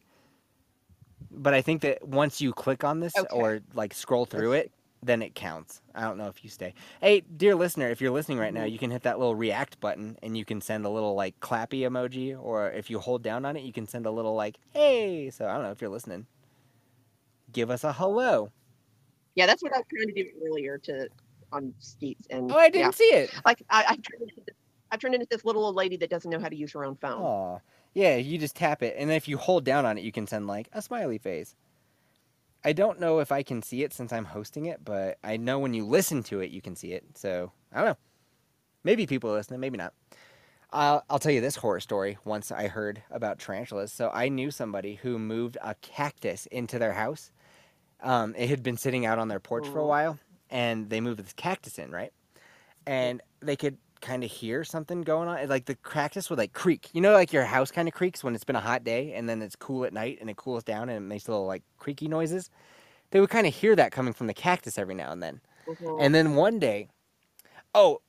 but 1.29 1.53
I 1.53 1.61
think 1.61 1.81
that 1.81 2.07
once 2.07 2.39
you 2.39 2.53
click 2.53 2.83
on 2.83 3.01
this 3.01 3.13
Okay. 3.17 3.27
or 3.31 3.59
like 3.73 3.93
scroll 3.93 4.25
through 4.25 4.51
Let's 4.51 4.65
it, 4.67 4.71
then 5.05 5.21
it 5.21 5.35
counts. 5.35 5.81
I 5.93 6.01
don't 6.01 6.17
know 6.17 6.27
if 6.27 6.43
you 6.43 6.49
stay. 6.49 6.73
Hey, 7.01 7.21
dear 7.21 7.55
listener, 7.55 7.89
if 7.89 8.01
you're 8.01 8.11
listening 8.11 8.39
right 8.39 8.53
now, 8.53 8.63
you 8.63 8.77
can 8.79 8.91
hit 8.91 9.03
that 9.03 9.19
little 9.19 9.35
react 9.35 9.79
button 9.79 10.17
and 10.23 10.37
you 10.37 10.45
can 10.45 10.61
send 10.61 10.85
a 10.85 10.89
little 10.89 11.15
like 11.15 11.39
clappy 11.39 11.81
emoji, 11.81 12.37
or 12.41 12.71
if 12.71 12.89
you 12.89 12.99
hold 12.99 13.21
down 13.23 13.45
on 13.45 13.55
it, 13.57 13.63
you 13.63 13.73
can 13.73 13.87
send 13.87 14.05
a 14.05 14.11
little 14.11 14.35
like 14.35 14.57
hey. 14.71 15.29
So 15.29 15.47
I 15.47 15.53
don't 15.53 15.63
know 15.63 15.71
if 15.71 15.81
you're 15.81 15.89
listening. 15.89 16.25
Give 17.51 17.69
us 17.69 17.83
a 17.83 17.93
hello. 17.93 18.51
Yeah, 19.35 19.45
that's 19.45 19.61
what 19.63 19.73
I 19.73 19.77
was 19.77 19.85
trying 19.93 20.13
to 20.15 20.23
do 20.23 20.29
earlier 20.45 20.77
to 20.79 21.09
on 21.51 21.73
Steve's 21.79 22.25
and 22.29 22.51
Oh, 22.51 22.57
I 22.57 22.69
didn't 22.69 22.85
yeah. 22.85 22.91
see 22.91 23.03
it. 23.13 23.31
like 23.45 23.61
I, 23.69 23.83
I 23.89 23.95
turned 23.95 24.21
into 24.23 24.41
this, 24.45 24.55
I 24.91 24.97
turned 24.97 25.15
into 25.15 25.27
this 25.29 25.45
little 25.45 25.65
old 25.65 25.75
lady 25.75 25.97
that 25.97 26.09
doesn't 26.09 26.29
know 26.29 26.39
how 26.39 26.49
to 26.49 26.55
use 26.55 26.71
her 26.73 26.83
own 26.85 26.95
phone. 26.95 27.21
Oh, 27.21 27.61
yeah. 27.93 28.15
You 28.15 28.37
just 28.37 28.55
tap 28.55 28.81
it, 28.83 28.95
and 28.97 29.09
then 29.09 29.17
if 29.17 29.27
you 29.27 29.37
hold 29.37 29.63
down 29.63 29.85
on 29.85 29.97
it, 29.97 30.03
you 30.03 30.11
can 30.11 30.27
send 30.27 30.47
like 30.47 30.67
a 30.73 30.81
smiley 30.81 31.17
face. 31.17 31.55
I 32.65 32.73
don't 32.73 32.99
know 32.99 33.19
if 33.19 33.31
I 33.31 33.43
can 33.43 33.61
see 33.61 33.83
it 33.83 33.93
since 33.93 34.13
I'm 34.13 34.25
hosting 34.25 34.65
it, 34.65 34.83
but 34.83 35.17
I 35.23 35.37
know 35.37 35.59
when 35.59 35.73
you 35.73 35.85
listen 35.85 36.23
to 36.23 36.39
it, 36.39 36.51
you 36.51 36.61
can 36.61 36.75
see 36.75 36.93
it. 36.93 37.03
So 37.15 37.51
I 37.71 37.77
don't 37.77 37.85
know. 37.87 37.97
Maybe 38.83 39.05
people 39.05 39.31
are 39.31 39.33
listening, 39.33 39.59
maybe 39.59 39.77
not. 39.77 39.93
I'll, 40.71 41.03
I'll 41.09 41.19
tell 41.19 41.31
you 41.31 41.41
this 41.41 41.57
horror 41.57 41.79
story 41.79 42.17
once 42.25 42.51
I 42.51 42.67
heard 42.67 43.03
about 43.11 43.39
tarantulas. 43.39 43.93
So 43.93 44.09
I 44.13 44.29
knew 44.29 44.49
somebody 44.49 44.95
who 44.95 45.19
moved 45.19 45.57
a 45.61 45.75
cactus 45.75 46.47
into 46.47 46.79
their 46.79 46.93
house. 46.93 47.31
Um, 48.01 48.33
it 48.35 48.49
had 48.49 48.63
been 48.63 48.77
sitting 48.77 49.05
out 49.05 49.19
on 49.19 49.27
their 49.27 49.39
porch 49.39 49.67
for 49.67 49.79
a 49.79 49.85
while, 49.85 50.19
and 50.49 50.89
they 50.89 50.99
moved 50.99 51.19
this 51.19 51.33
cactus 51.33 51.77
in, 51.77 51.91
right? 51.91 52.11
And 52.85 53.21
they 53.39 53.55
could 53.55 53.77
kind 54.03 54.23
of 54.23 54.31
hear 54.31 54.63
something 54.65 55.01
going 55.03 55.27
on. 55.29 55.49
Like 55.49 55.65
the 55.65 55.75
cactus 55.75 56.29
would 56.29 56.39
like 56.39 56.53
creak. 56.53 56.89
You 56.93 57.01
know, 57.01 57.13
like 57.13 57.33
your 57.33 57.45
house 57.45 57.71
kind 57.71 57.87
of 57.87 57.95
creaks 57.95 58.23
when 58.23 58.35
it's 58.35 58.43
been 58.45 58.57
a 58.57 58.61
hot 58.61 58.83
day, 58.85 59.13
and 59.13 59.29
then 59.29 59.41
it's 59.41 59.55
cool 59.57 59.85
at 59.85 59.93
night, 59.93 60.19
and 60.21 60.29
it 60.29 60.37
cools 60.37 60.63
down, 60.63 60.89
and 60.89 60.97
it 60.97 61.07
makes 61.07 61.27
little 61.27 61.47
like 61.47 61.63
creaky 61.77 62.07
noises. 62.09 62.51
They 63.11 63.19
would 63.21 63.29
kind 63.31 63.47
of 63.47 63.55
hear 63.55 63.75
that 63.75 63.91
coming 63.93 64.13
from 64.13 64.27
the 64.27 64.33
cactus 64.35 64.77
every 64.77 64.95
now 64.95 65.11
and 65.11 65.23
then. 65.23 65.41
Mhm. 65.67 65.99
And 65.99 66.15
then 66.15 66.35
one 66.35 66.59
day, 66.59 66.89
oh, 67.75 68.01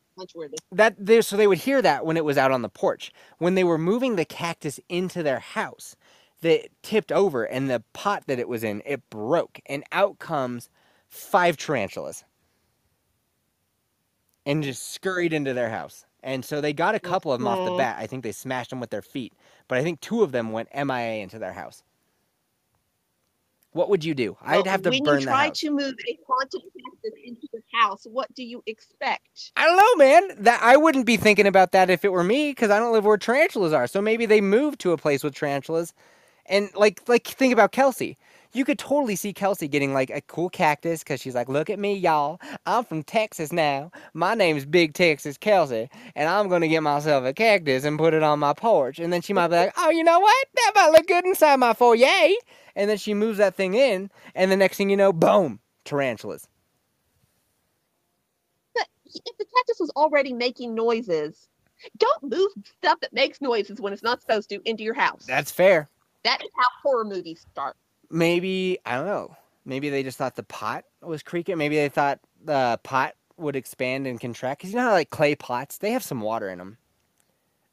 that 0.73 0.97
they, 0.99 1.21
so 1.23 1.37
they 1.37 1.47
would 1.47 1.59
hear 1.59 1.83
that 1.83 2.07
when 2.07 2.17
it 2.17 2.25
was 2.25 2.39
out 2.39 2.53
on 2.53 2.63
the 2.63 2.69
porch. 2.69 3.13
When 3.39 3.55
they 3.55 3.65
were 3.65 3.79
moving 3.79 4.17
the 4.17 4.25
cactus 4.25 4.81
into 4.89 5.23
their 5.23 5.41
house, 5.41 5.97
they 6.43 6.69
tipped 6.83 7.13
over 7.13 7.45
and 7.45 7.71
the 7.71 7.85
pot 7.93 8.25
that 8.27 8.39
it 8.39 8.49
was 8.49 8.65
in, 8.65 8.83
it 8.87 9.09
broke 9.11 9.61
and 9.67 9.85
out 9.93 10.19
comes 10.19 10.69
five 11.09 11.57
tarantulas. 11.57 12.25
And 14.47 14.63
just 14.63 14.93
scurried 14.93 15.33
into 15.33 15.55
their 15.55 15.71
house. 15.71 16.05
And 16.23 16.45
so 16.45 16.61
they 16.61 16.73
got 16.73 16.95
a 16.95 17.01
couple 17.01 17.33
of 17.33 17.41
them 17.41 17.49
off 17.49 17.69
the 17.69 17.77
bat. 17.77 17.97
I 17.99 18.07
think 18.07 18.23
they 18.23 18.33
smashed 18.33 18.71
them 18.71 18.81
with 18.81 18.91
their 18.91 19.03
feet. 19.03 19.33
But 19.69 19.79
I 19.79 19.83
think 19.83 20.01
two 20.01 20.23
of 20.23 20.33
them 20.33 20.53
went 20.53 20.69
MIA 20.75 21.23
into 21.23 21.39
their 21.39 21.53
house. 21.53 21.83
What 23.73 23.91
would 23.91 24.05
you 24.05 24.15
do? 24.15 24.37
I'd 24.41 24.67
have 24.67 24.83
to 24.83 24.91
when 24.91 25.03
burn 25.03 25.21
you 25.21 25.27
try 25.27 25.51
to 25.51 25.71
move 25.71 25.95
a 26.09 26.19
haunted 26.29 26.63
cactus 26.63 27.21
into 27.25 27.49
your 27.53 27.63
house, 27.73 28.07
what 28.09 28.33
do 28.35 28.45
you 28.45 28.63
expect? 28.67 29.51
I 29.57 29.67
don't 29.67 29.77
know, 29.77 30.05
man. 30.05 30.45
That 30.45 30.63
I 30.63 30.77
wouldn't 30.77 31.07
be 31.07 31.17
thinking 31.17 31.47
about 31.47 31.73
that 31.73 31.91
if 31.91 32.05
it 32.05 32.13
were 32.13 32.23
me, 32.23 32.53
because 32.53 32.71
I 32.71 32.79
don't 32.79 32.93
live 32.93 33.05
where 33.05 33.17
tarantulas 33.17 33.73
are. 33.73 33.89
So 33.89 34.01
maybe 34.01 34.27
they 34.27 34.41
moved 34.41 34.79
to 34.81 34.93
a 34.93 34.97
place 34.97 35.25
with 35.25 35.35
tarantulas, 35.35 35.93
and 36.47 36.71
like, 36.77 37.09
like 37.09 37.27
think 37.27 37.53
about 37.53 37.73
Kelsey. 37.73 38.17
You 38.55 38.65
could 38.65 38.79
totally 38.79 39.17
see 39.17 39.33
Kelsey 39.33 39.67
getting 39.67 39.93
like 39.93 40.11
a 40.11 40.21
cool 40.21 40.49
cactus 40.49 41.03
because 41.03 41.21
she's 41.21 41.35
like, 41.35 41.49
"Look 41.49 41.69
at 41.69 41.79
me, 41.81 41.93
y'all. 41.95 42.41
I'm 42.67 42.85
from 42.85 43.03
Texas 43.03 43.53
now. 43.53 43.91
My 44.15 44.35
name's 44.35 44.65
Big 44.65 44.95
Texas 44.95 45.37
Kelsey, 45.37 45.91
and 46.15 46.29
I'm 46.29 46.49
gonna 46.49 46.69
get 46.69 46.85
myself 46.85 47.25
a 47.25 47.33
cactus 47.33 47.85
and 47.85 47.99
put 47.99 48.15
it 48.15 48.23
on 48.23 48.39
my 48.39 48.53
porch." 48.53 49.01
And 49.01 49.13
then 49.13 49.23
she 49.23 49.33
might 49.33 49.49
be 49.49 49.57
like, 49.57 49.73
"Oh, 49.77 49.91
you 49.91 50.05
know 50.05 50.21
what? 50.21 50.47
That 50.55 50.73
might 50.77 50.93
look 50.93 51.09
good 51.09 51.27
inside 51.27 51.57
my 51.57 51.75
foyer." 51.75 52.37
And 52.77 52.89
then 52.89 52.97
she 52.97 53.13
moves 53.13 53.39
that 53.39 53.57
thing 53.57 53.75
in, 53.75 54.09
and 54.37 54.53
the 54.53 54.57
next 54.57 54.77
thing 54.77 54.89
you 54.89 54.97
know, 54.97 55.13
boom, 55.13 55.59
tarantulas. 55.85 56.47
But 58.73 58.87
if 59.05 59.37
the 59.37 59.47
cactus 59.47 59.81
was 59.81 59.91
already 59.97 60.33
making 60.33 60.77
noises, 60.77 61.49
don't 61.99 62.23
move 62.23 62.53
stuff 62.79 63.01
that 63.01 63.13
makes 63.13 63.41
noises 63.41 63.81
when 63.81 63.93
it's 63.93 64.05
not 64.05 64.21
supposed 64.21 64.49
to 64.51 64.61
into 64.65 64.85
your 64.85 64.95
house. 64.95 65.25
That's 65.27 65.51
fair. 65.51 65.89
That 66.23 66.41
is 66.41 66.51
how 66.57 66.69
horror 66.83 67.05
movies 67.05 67.45
start. 67.51 67.77
Maybe 68.11 68.79
I 68.85 68.97
don't 68.97 69.07
know. 69.07 69.37
Maybe 69.65 69.89
they 69.91 70.03
just 70.03 70.19
thought 70.19 70.37
the 70.37 70.43
pot 70.43 70.85
was 71.03 71.23
creaking. 71.23 71.57
Maybe 71.59 71.77
they 71.77 71.89
thought 71.89 72.21
the 72.45 72.79
pot 72.83 73.15
would 73.37 73.57
expand 73.57 74.07
and 74.07 74.21
contract. 74.21 74.63
Cause 74.63 74.71
you 74.71 74.77
know 74.77 74.83
how 74.85 74.93
like 74.93 75.11
clay 75.11 75.35
pots, 75.35 75.79
they 75.79 75.93
have 75.93 76.03
some 76.03 76.21
water 76.21 76.49
in 76.49 76.59
them. 76.59 76.77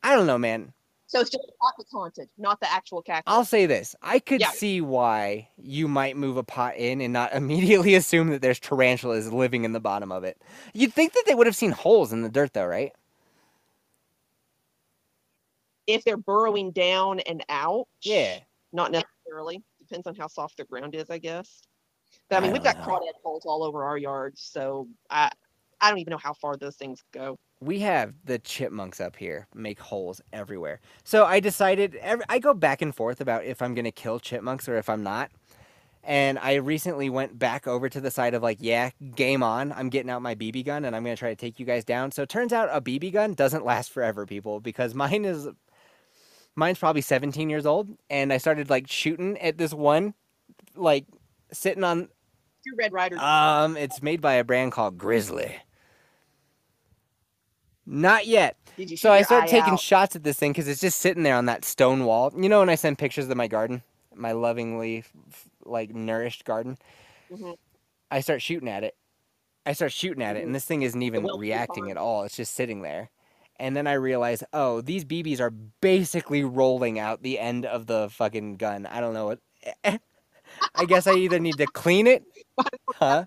I 0.04 0.16
don't 0.16 0.28
know, 0.28 0.38
man. 0.38 0.74
So 1.08 1.20
it's 1.20 1.30
just 1.30 1.44
the 1.46 1.54
pot 1.62 1.74
that's 1.78 1.92
haunted, 1.92 2.30
not 2.38 2.62
the 2.62 2.72
actual 2.72 3.02
cactus. 3.02 3.32
I'll 3.34 3.44
say 3.44 3.66
this: 3.66 3.96
I 4.02 4.20
could 4.20 4.40
Yeah. 4.40 4.48
see 4.48 4.80
why 4.80 5.50
you 5.58 5.90
might 5.90 6.16
move 6.16 6.38
a 6.38 6.44
pot 6.44 6.78
in 6.78 7.02
and 7.02 7.12
not 7.12 7.34
immediately 7.36 7.96
assume 7.96 8.30
that 8.30 8.42
there's 8.42 8.60
tarantulas 8.60 9.32
living 9.32 9.66
in 9.66 9.74
the 9.74 9.82
bottom 9.82 10.12
of 10.12 10.24
it. 10.24 10.42
You'd 10.74 10.94
think 10.94 11.14
that 11.14 11.24
they 11.28 11.36
would 11.36 11.48
have 11.48 11.56
seen 11.56 11.72
holes 11.72 12.14
in 12.14 12.22
the 12.22 12.30
dirt, 12.30 12.54
though, 12.54 12.66
right? 12.66 12.94
if 15.88 16.04
they're 16.04 16.18
burrowing 16.18 16.72
down 16.72 17.20
and 17.22 17.44
out, 17.50 17.88
Yeah. 18.04 18.40
not 18.72 18.92
necessarily. 18.92 19.64
Depends 19.92 20.08
on 20.08 20.16
how 20.16 20.28
soft 20.28 20.58
the 20.58 20.66
ground 20.66 20.96
is, 20.96 21.10
I 21.12 21.20
guess. 21.20 21.62
But 22.30 22.38
I 22.38 22.39
I 22.39 22.42
mean, 22.42 22.54
we've 22.54 22.64
got 22.64 22.78
know. 22.78 22.86
crawdad 22.86 23.14
holes 23.24 23.46
all 23.46 23.64
over 23.64 23.84
our 23.86 23.98
yard, 23.98 24.38
so 24.38 24.88
I 25.10 25.30
I 25.82 25.89
don't 25.89 26.00
even 26.00 26.12
know 26.12 26.18
how 26.18 26.34
far 26.34 26.58
those 26.58 26.78
things 26.78 27.04
go. 27.14 27.38
we 27.62 27.80
have 27.80 28.14
the 28.26 28.39
chipmunks 28.39 29.00
up 29.02 29.16
here 29.16 29.48
make 29.54 29.80
holes 29.80 30.22
everywhere. 30.34 30.80
So 31.04 31.26
I 31.26 31.39
decided 31.39 31.96
every, 31.98 32.26
I 32.30 32.39
go 32.39 32.54
back 32.54 32.82
and 32.82 32.96
forth 32.96 33.22
about 33.22 33.46
if 33.46 33.62
I'm 33.62 33.76
going 33.76 33.86
to 33.86 33.92
kill 33.92 34.20
chipmunks 34.20 34.68
or 34.70 34.78
if 34.78 34.89
I'm 34.89 35.04
not. 35.04 35.32
And 36.04 36.39
I 36.39 36.56
recently 36.56 37.10
went 37.12 37.38
back 37.38 37.68
over 37.68 37.89
to 37.89 38.02
the 38.02 38.10
side 38.12 38.34
of 38.34 38.42
like, 38.44 38.58
yeah, 38.60 38.89
game 39.16 39.44
on. 39.44 39.72
I'm 39.74 39.89
getting 39.89 40.10
out 40.10 40.24
my 40.24 40.34
BB 40.36 40.66
gun 40.66 40.86
and 40.86 40.96
I'm 40.96 41.04
going 41.04 41.16
to 41.16 41.20
try 41.20 41.30
to 41.30 41.36
take 41.36 41.60
you 41.60 41.66
guys 41.66 41.86
down. 41.86 42.12
So 42.12 42.24
it 42.24 42.30
turns 42.30 42.54
out 42.54 42.70
a 42.72 42.82
BB 42.82 43.14
gun 43.14 43.36
doesn't 43.36 43.66
last 43.66 43.92
forever, 43.92 44.26
people, 44.26 44.60
because 44.60 44.96
mine 44.96 45.26
is 45.26 45.48
mine's 46.56 46.78
probably 46.80 47.02
17 47.02 47.49
years 47.49 47.66
old 47.66 47.88
and 48.10 48.32
I 48.34 48.38
started 48.38 48.70
like 48.70 48.88
shooting 48.89 49.38
at 49.39 49.58
this 49.58 49.74
one 49.74 50.14
like 50.76 51.06
sitting 51.52 51.84
on 51.84 52.10
Your 52.66 52.76
Red 52.76 52.93
Ryder. 52.93 53.18
um 53.20 53.78
it's 53.78 54.02
made 54.02 54.22
by 54.22 54.34
a 54.34 54.43
brand 54.43 54.72
called 54.72 54.97
Grizzly. 54.97 55.56
Not 57.86 58.28
yet. 58.28 58.58
So 58.95 59.12
I 59.12 59.22
started 59.24 59.49
taking 59.49 59.74
out? 59.74 59.80
shots 59.80 60.16
at 60.16 60.24
this 60.24 60.38
thing 60.38 60.52
because 60.52 60.68
it's 60.68 60.82
just 60.82 61.02
sitting 61.02 61.24
there 61.24 61.36
on 61.36 61.45
that 61.47 61.66
stone 61.66 62.06
wall. 62.06 62.32
You 62.38 62.47
know 62.47 62.60
when 62.60 62.70
I 62.70 62.76
send 62.76 62.97
pictures 62.97 63.28
of 63.28 63.36
my 63.36 63.47
garden, 63.47 63.82
my 64.16 64.32
lovingly 64.32 65.04
like 65.66 65.93
nourished 65.93 66.45
garden, 66.45 66.78
Mhm. 67.32 67.58
I 68.10 68.20
start 68.22 68.41
shooting 68.41 68.70
at 68.70 68.84
it. 68.84 68.95
I 69.66 69.74
start 69.74 69.91
shooting 69.91 70.24
at 70.24 70.36
it, 70.36 70.39
Mhm. 70.41 70.45
and 70.47 70.56
this 70.56 70.66
thing 70.66 70.82
isn't 70.84 71.02
even 71.02 71.26
reacting 71.38 71.91
at 71.91 71.97
all. 71.97 72.24
It's 72.24 72.36
just 72.36 72.54
sitting 72.56 72.82
there, 72.82 73.10
And 73.62 73.78
then 73.78 73.86
I 73.86 73.93
realized, 73.93 74.43
oh, 74.53 74.82
these 74.82 75.05
BBs 75.05 75.39
are 75.39 75.51
basically 75.51 76.43
rolling 76.43 76.97
out 76.97 77.22
the 77.22 77.38
end 77.38 77.64
of 77.68 77.86
the 77.86 78.09
fucking 78.09 78.57
gun. 78.57 78.88
I 78.88 78.99
don't 78.99 79.14
know 79.14 79.28
what. 79.28 79.39
I 80.76 80.86
guess 80.86 81.05
I 81.05 81.14
either 81.14 81.39
need 81.39 81.57
to 81.59 81.68
clean 81.68 82.07
it, 82.07 82.24
huh? 82.95 83.26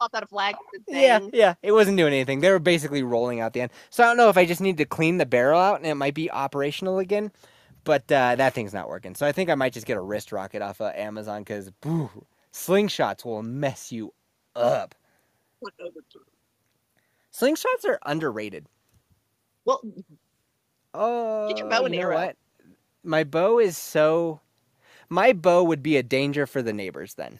Popped 0.00 0.14
out 0.14 0.22
a 0.22 0.26
flag. 0.26 0.54
Yeah, 0.88 1.20
yeah. 1.34 1.54
It 1.62 1.72
wasn't 1.72 1.98
doing 1.98 2.14
anything. 2.14 2.40
They 2.40 2.50
were 2.50 2.58
basically 2.58 3.02
rolling 3.02 3.40
out 3.40 3.52
the 3.52 3.60
end. 3.60 3.70
So 3.90 4.02
I 4.02 4.06
don't 4.06 4.16
know 4.16 4.30
if 4.30 4.38
I 4.38 4.46
just 4.46 4.62
need 4.62 4.78
to 4.78 4.86
clean 4.86 5.18
the 5.18 5.26
barrel 5.26 5.60
out 5.60 5.76
and 5.76 5.86
it 5.86 5.94
might 5.96 6.14
be 6.14 6.30
operational 6.30 6.98
again. 6.98 7.30
But 7.84 8.10
uh, 8.10 8.36
that 8.36 8.54
thing's 8.54 8.72
not 8.72 8.88
working. 8.88 9.14
So 9.16 9.26
I 9.26 9.32
think 9.32 9.50
I 9.50 9.54
might 9.54 9.74
just 9.74 9.86
get 9.86 9.98
a 9.98 10.00
wrist 10.00 10.32
rocket 10.32 10.62
off 10.62 10.80
of 10.80 10.94
Amazon 10.94 11.42
because 11.42 11.70
slingshots 12.52 13.24
will 13.24 13.42
mess 13.42 13.92
you 13.92 14.14
up. 14.56 14.94
Went 15.60 15.74
over 15.80 16.00
to- 16.12 16.20
Slingshots 17.34 17.84
are 17.86 17.98
underrated. 18.06 18.66
Well, 19.68 19.82
Oh, 20.94 21.48
Get 21.48 21.58
your 21.58 21.68
bow 21.68 21.84
and 21.84 21.94
you 21.94 22.00
know 22.00 22.06
arrow. 22.08 22.16
what? 22.16 22.36
My 23.04 23.22
bow 23.22 23.58
is 23.58 23.76
so. 23.76 24.40
My 25.10 25.34
bow 25.34 25.62
would 25.62 25.82
be 25.82 25.98
a 25.98 26.02
danger 26.02 26.46
for 26.46 26.62
the 26.62 26.72
neighbors. 26.72 27.12
Then, 27.14 27.38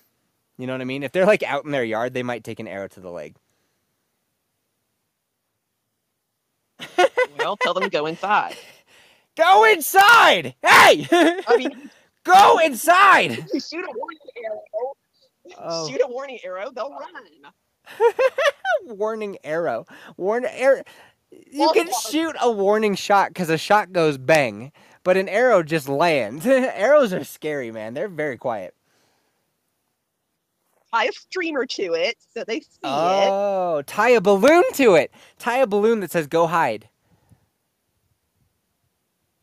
you 0.58 0.66
know 0.66 0.74
what 0.74 0.82
I 0.82 0.84
mean. 0.84 1.02
If 1.02 1.12
they're 1.12 1.24
like 1.24 1.42
out 1.42 1.64
in 1.64 1.70
their 1.70 1.84
yard, 1.84 2.12
they 2.12 2.22
might 2.22 2.44
take 2.44 2.60
an 2.60 2.68
arrow 2.68 2.88
to 2.88 3.00
the 3.00 3.10
leg. 3.10 3.36
well, 7.38 7.56
tell 7.56 7.72
them 7.72 7.84
to 7.84 7.90
go 7.90 8.06
inside. 8.06 8.56
Go 9.36 9.64
inside! 9.70 10.56
Hey, 10.66 11.06
I 11.12 11.54
mean, 11.56 11.90
go 12.24 12.58
inside! 12.58 13.34
shoot 13.52 13.84
a 13.84 13.92
warning 13.94 14.18
arrow. 14.44 14.60
Oh. 15.56 15.88
Shoot 15.88 16.00
a 16.04 16.08
warning 16.08 16.40
arrow, 16.42 16.72
they'll 16.74 16.90
run. 16.90 17.52
warning 18.96 19.38
arrow. 19.44 19.86
Warn 20.16 20.44
arrow. 20.44 20.82
You 21.30 21.70
can 21.74 21.88
shoot 22.10 22.36
a 22.40 22.50
warning 22.50 22.94
shot 22.94 23.30
because 23.30 23.50
a 23.50 23.58
shot 23.58 23.92
goes 23.92 24.18
bang, 24.18 24.72
but 25.02 25.16
an 25.16 25.28
arrow 25.28 25.62
just 25.62 25.88
lands. 25.88 26.46
Arrows 26.46 27.12
are 27.12 27.24
scary, 27.24 27.70
man. 27.70 27.94
They're 27.94 28.08
very 28.08 28.36
quiet. 28.36 28.74
Tie 30.92 31.04
a 31.04 31.12
streamer 31.12 31.66
to 31.66 31.92
it 31.92 32.16
so 32.32 32.44
they 32.44 32.60
see 32.60 32.78
it. 32.82 32.84
Oh, 32.84 33.82
tie 33.86 34.10
a 34.10 34.20
balloon 34.22 34.64
to 34.74 34.94
it. 34.94 35.12
Tie 35.38 35.58
a 35.58 35.66
balloon 35.66 36.00
that 36.00 36.10
says 36.10 36.26
"Go 36.26 36.46
hide." 36.46 36.88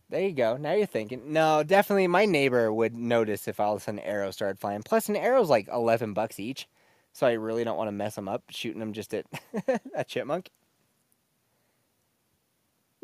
There 0.09 0.21
you 0.21 0.33
go. 0.33 0.57
Now 0.57 0.73
you're 0.73 0.85
thinking. 0.87 1.33
No, 1.33 1.61
definitely, 1.63 2.07
my 2.07 2.25
neighbor 2.25 2.71
would 2.73 2.95
notice 2.95 3.47
if 3.47 3.59
all 3.59 3.75
of 3.75 3.81
a 3.81 3.83
sudden 3.83 3.99
arrows 3.99 4.35
started 4.35 4.59
flying. 4.59 4.81
Plus, 4.81 5.09
an 5.09 5.15
arrow's 5.15 5.49
like 5.49 5.67
eleven 5.71 6.13
bucks 6.13 6.39
each, 6.39 6.67
so 7.11 7.27
I 7.27 7.33
really 7.33 7.63
don't 7.63 7.77
want 7.77 7.89
to 7.89 7.91
mess 7.91 8.15
them 8.15 8.27
up 8.27 8.43
shooting 8.49 8.79
them 8.79 8.93
just 8.93 9.13
at 9.13 9.25
a 9.95 10.03
chipmunk. 10.03 10.49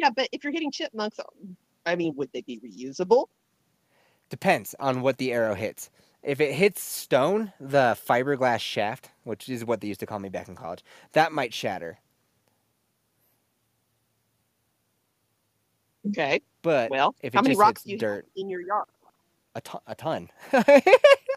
Yeah, 0.02 0.10
but 0.10 0.30
if 0.32 0.43
you're 0.43 0.52
hitting 0.52 0.72
chipmunks, 0.72 1.20
I 1.86 1.95
mean, 1.95 2.16
would 2.16 2.32
they 2.34 2.41
be 2.41 2.60
reusable? 2.60 3.28
Depends 4.32 4.74
on 4.80 5.02
what 5.04 5.20
the 5.20 5.32
arrow 5.32 5.54
hits. 5.54 5.91
If 6.24 6.41
it 6.41 6.54
hits 6.56 6.82
stone, 6.82 7.54
the 7.60 7.95
fiberglass 8.08 8.62
shaft, 8.62 9.12
which 9.26 9.47
is 9.47 9.64
what 9.64 9.80
they 9.82 9.88
used 9.88 9.99
to 9.99 10.08
call 10.08 10.18
me 10.18 10.30
back 10.30 10.47
in 10.47 10.56
college, 10.56 10.84
that 11.14 11.32
might 11.32 11.54
shatter. 11.54 11.99
Okay. 16.08 16.41
But 16.64 16.89
Well, 16.89 17.16
if 17.22 17.34
how 17.34 17.41
many 17.43 17.56
rocks 17.56 17.84
do 17.84 17.91
you 17.91 17.97
dirt, 17.99 18.26
have 18.26 18.43
in 18.43 18.49
your 18.49 18.62
yard? 18.62 18.88
a 19.56 19.62
ton. 19.62 19.82
A 19.86 19.95
ton. 19.95 20.30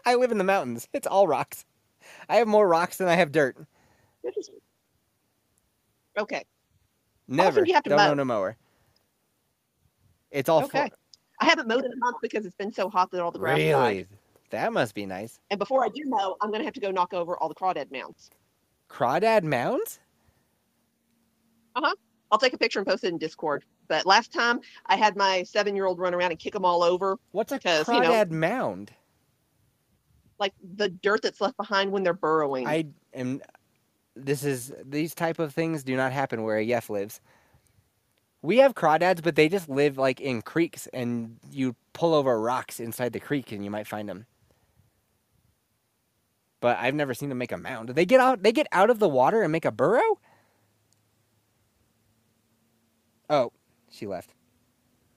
I 0.05 0.15
live 0.15 0.31
in 0.31 0.37
the 0.39 0.43
mountains. 0.43 0.87
It's 0.93 1.07
all 1.07 1.27
rocks. 1.27 1.65
I 2.29 2.37
have 2.37 2.47
more 2.47 2.67
rocks 2.67 2.97
than 2.97 3.07
I 3.07 3.15
have 3.15 3.31
dirt. 3.31 3.57
Interesting. 4.23 4.59
Okay. 6.17 6.43
Never. 7.27 7.65
you 7.65 7.73
have 7.73 7.83
to 7.83 7.89
Don't 7.89 7.97
mow? 7.97 8.11
own 8.11 8.19
a 8.19 8.25
mower. 8.25 8.55
It's 10.31 10.49
all 10.49 10.63
Okay. 10.65 10.89
for 10.89 10.95
I 11.41 11.45
haven't 11.45 11.67
mowed 11.67 11.83
in 11.85 11.91
a 11.91 11.97
month 11.97 12.17
because 12.21 12.45
it's 12.45 12.55
been 12.55 12.71
so 12.71 12.89
hot 12.89 13.11
that 13.11 13.21
all 13.21 13.31
the 13.31 13.39
grass 13.39 13.57
died. 13.57 13.65
really. 13.67 14.07
That 14.51 14.71
must 14.71 14.93
be 14.95 15.05
nice. 15.05 15.39
And 15.49 15.59
before 15.59 15.83
I 15.83 15.89
do 15.89 16.01
mow, 16.05 16.37
I'm 16.41 16.49
going 16.49 16.59
to 16.61 16.65
have 16.65 16.73
to 16.75 16.79
go 16.79 16.91
knock 16.91 17.13
over 17.13 17.35
all 17.37 17.49
the 17.49 17.55
crawdad 17.55 17.91
mounds. 17.91 18.29
Crawdad 18.89 19.43
mounds? 19.43 19.99
Uh 21.75 21.81
huh. 21.83 21.95
I'll 22.31 22.37
take 22.39 22.53
a 22.53 22.57
picture 22.57 22.79
and 22.79 22.87
post 22.87 23.03
it 23.03 23.09
in 23.09 23.17
Discord. 23.17 23.65
But 23.87 24.05
last 24.05 24.31
time 24.31 24.61
I 24.85 24.95
had 24.95 25.15
my 25.15 25.43
seven 25.43 25.75
year 25.75 25.85
old 25.85 25.99
run 25.99 26.13
around 26.13 26.31
and 26.31 26.39
kick 26.39 26.53
them 26.53 26.63
all 26.65 26.83
over, 26.83 27.17
What's 27.31 27.51
a 27.51 27.55
Because, 27.57 27.87
you 27.87 27.99
know- 27.99 28.11
crawdad 28.11 28.31
mound? 28.31 28.91
like 30.37 30.53
the 30.75 30.89
dirt 30.89 31.21
that's 31.21 31.39
left 31.39 31.55
behind 31.57 31.91
when 31.91 32.03
they're 32.03 32.13
burrowing. 32.13 32.67
I 32.67 32.85
am. 33.13 33.41
This 34.15 34.43
is 34.43 34.73
these 34.83 35.13
type 35.13 35.39
of 35.39 35.53
things 35.53 35.83
do 35.83 35.95
not 35.95 36.11
happen 36.11 36.43
where 36.43 36.57
a 36.57 36.63
Yef 36.63 36.89
lives. 36.89 37.19
We 38.41 38.57
have 38.59 38.75
crawdads, 38.75 39.23
but 39.23 39.35
they 39.35 39.49
just 39.49 39.67
live 39.67 39.97
like 39.97 40.21
in 40.21 40.41
creeks, 40.41 40.87
and 40.93 41.37
you 41.49 41.75
pull 41.93 42.13
over 42.13 42.39
rocks 42.39 42.79
inside 42.79 43.11
the 43.13 43.19
creek, 43.19 43.51
and 43.51 43.63
you 43.63 43.71
might 43.71 43.87
find 43.87 44.07
them. 44.07 44.25
But 46.61 46.77
I've 46.79 46.95
never 46.95 47.13
seen 47.13 47.29
them 47.29 47.37
make 47.37 47.51
a 47.51 47.57
mound. 47.57 47.89
They 47.89 48.05
get 48.05 48.19
out. 48.19 48.43
They 48.43 48.51
get 48.51 48.67
out 48.71 48.89
of 48.89 48.99
the 48.99 49.09
water 49.09 49.41
and 49.41 49.51
make 49.51 49.65
a 49.65 49.71
burrow. 49.71 50.19
Oh, 53.29 53.51
she 53.89 54.07
left. 54.07 54.33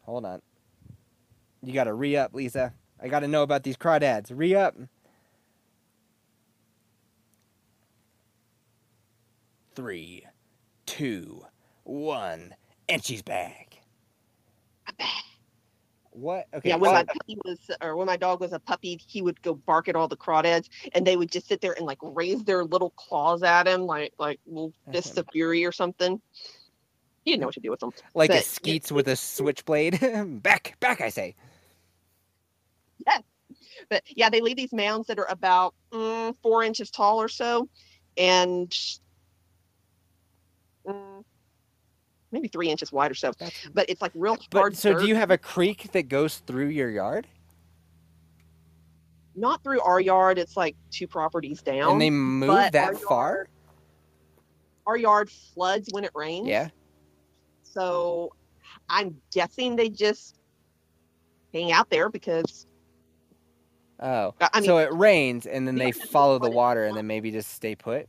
Hold 0.03 0.24
on. 0.24 0.42
You 1.62 1.72
got 1.72 1.84
to 1.84 1.94
re 1.94 2.16
up, 2.16 2.34
Lisa. 2.34 2.72
I 3.01 3.09
got 3.09 3.20
to 3.20 3.28
know 3.28 3.42
about 3.42 3.62
these 3.62 3.76
crawdads. 3.76 4.30
Re 4.34 4.55
up. 4.55 4.74
Three, 9.78 10.26
two, 10.86 11.40
one, 11.84 12.52
and 12.88 13.04
she's 13.04 13.22
back. 13.22 13.78
What? 16.10 16.48
Okay. 16.52 16.70
yeah, 16.70 16.74
when 16.74 16.92
my 16.92 17.02
so- 17.02 17.06
puppy 17.06 17.38
was, 17.44 17.58
or 17.80 17.94
when 17.96 18.08
my 18.08 18.16
dog 18.16 18.40
was 18.40 18.52
a 18.52 18.58
puppy, 18.58 18.98
he 19.06 19.22
would 19.22 19.40
go 19.40 19.54
bark 19.54 19.86
at 19.86 19.94
all 19.94 20.08
the 20.08 20.16
crawdads, 20.16 20.68
and 20.96 21.06
they 21.06 21.16
would 21.16 21.30
just 21.30 21.46
sit 21.46 21.60
there 21.60 21.74
and 21.74 21.86
like 21.86 21.98
raise 22.02 22.42
their 22.42 22.64
little 22.64 22.90
claws 22.90 23.44
at 23.44 23.68
him, 23.68 23.82
like 23.82 24.14
like 24.18 24.40
little 24.46 24.72
fists 24.90 25.16
of 25.16 25.28
fury 25.30 25.64
or 25.64 25.70
something. 25.70 26.20
You 27.24 27.34
didn't 27.34 27.42
know 27.42 27.46
what 27.46 27.54
to 27.54 27.60
do 27.60 27.70
with 27.70 27.78
them. 27.78 27.92
like 28.14 28.30
a 28.30 28.34
but- 28.34 28.44
skeets 28.44 28.90
with 28.90 29.06
a 29.06 29.14
switchblade. 29.14 30.00
back, 30.42 30.74
back, 30.80 31.00
I 31.00 31.10
say. 31.10 31.36
Yeah, 33.06 33.18
but 33.88 34.02
yeah, 34.08 34.28
they 34.28 34.40
leave 34.40 34.56
these 34.56 34.72
mounds 34.72 35.06
that 35.06 35.20
are 35.20 35.30
about 35.30 35.76
mm, 35.92 36.34
four 36.42 36.64
inches 36.64 36.90
tall 36.90 37.22
or 37.22 37.28
so, 37.28 37.68
and 38.16 38.76
mm, 40.84 41.24
maybe 42.32 42.48
three 42.48 42.68
inches 42.68 42.92
wide 42.92 43.10
or 43.10 43.14
so. 43.14 43.32
That's- 43.38 43.68
But 43.72 43.88
it's 43.88 44.02
like 44.02 44.12
real 44.14 44.34
hard. 44.52 44.72
But 44.72 44.76
so, 44.76 44.92
dirt. 44.92 45.00
do 45.02 45.06
you 45.08 45.14
have 45.16 45.30
a 45.30 45.38
creek 45.38 45.92
that 45.92 46.08
goes 46.08 46.38
through 46.38 46.68
your 46.68 46.90
yard? 46.90 47.26
not 49.34 49.62
through 49.62 49.80
our 49.82 50.00
yard? 50.00 50.36
It's 50.36 50.56
like 50.56 50.74
two 50.90 51.06
properties 51.06 51.62
down. 51.62 51.92
and 51.92 52.00
they 52.00 52.10
move 52.10 52.48
that 52.72 52.74
our 52.76 52.94
far? 52.96 53.28
yard- 53.34 53.48
Our 54.86 54.96
yard 54.96 55.30
floods 55.30 55.88
when 55.92 56.02
it 56.04 56.10
rains. 56.14 56.48
Yeah. 56.48 56.70
So 57.62 58.32
I'm 58.88 59.20
guessing 59.32 59.76
they 59.76 59.90
just 59.90 60.40
hang 61.54 61.70
out 61.70 61.88
there 61.88 62.08
because 62.08 62.66
Oh. 64.00 64.34
I 64.40 64.60
mean, 64.60 64.66
so 64.66 64.78
it 64.78 64.92
rains, 64.92 65.46
and 65.46 65.66
then 65.68 65.76
they 65.76 65.92
follow 65.92 66.38
the 66.40 66.50
water, 66.50 66.84
and 66.86 66.96
then 66.96 67.06
maybe 67.06 67.30
just 67.30 67.52
stay 67.52 67.74
put. 67.76 68.08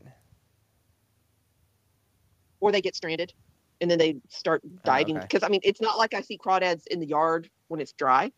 or 2.59 2.71
they 2.71 2.81
get 2.81 2.95
stranded 2.95 3.33
and 3.81 3.89
then 3.89 3.97
they 3.97 4.17
start 4.27 4.61
diving 4.83 5.15
Oh, 5.15 5.19
okay. 5.19 5.27
because 5.29 5.43
I 5.43 5.49
mean 5.49 5.61
it's 5.63 5.81
not 5.81 5.97
like 5.97 6.13
I 6.13 6.21
see 6.21 6.37
crawdads 6.37 6.87
in 6.87 6.99
the 6.99 7.07
yard 7.07 7.49
when 7.67 7.79
it's 7.79 7.93
dry, 7.93 8.31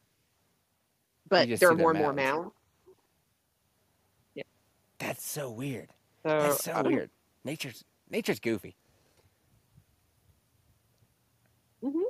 but 1.29 1.47
just 1.47 1.59
there 1.61 1.69
see 1.69 1.73
are 1.73 1.75
their 1.77 1.83
more 1.83 1.91
and 1.91 1.99
more 1.99 2.13
mounds. 2.13 2.37
mounds. 2.43 2.55
That's 4.99 5.25
so 5.27 5.49
weird. 5.49 5.89
So, 6.21 6.29
That's 6.29 6.63
so 6.63 6.73
don't 6.73 6.83
know. 6.83 6.89
weird. 6.91 7.09
Nature's 7.43 7.83
nature's 8.11 8.39
goofy. 8.39 8.75
Mhm. 11.83 12.03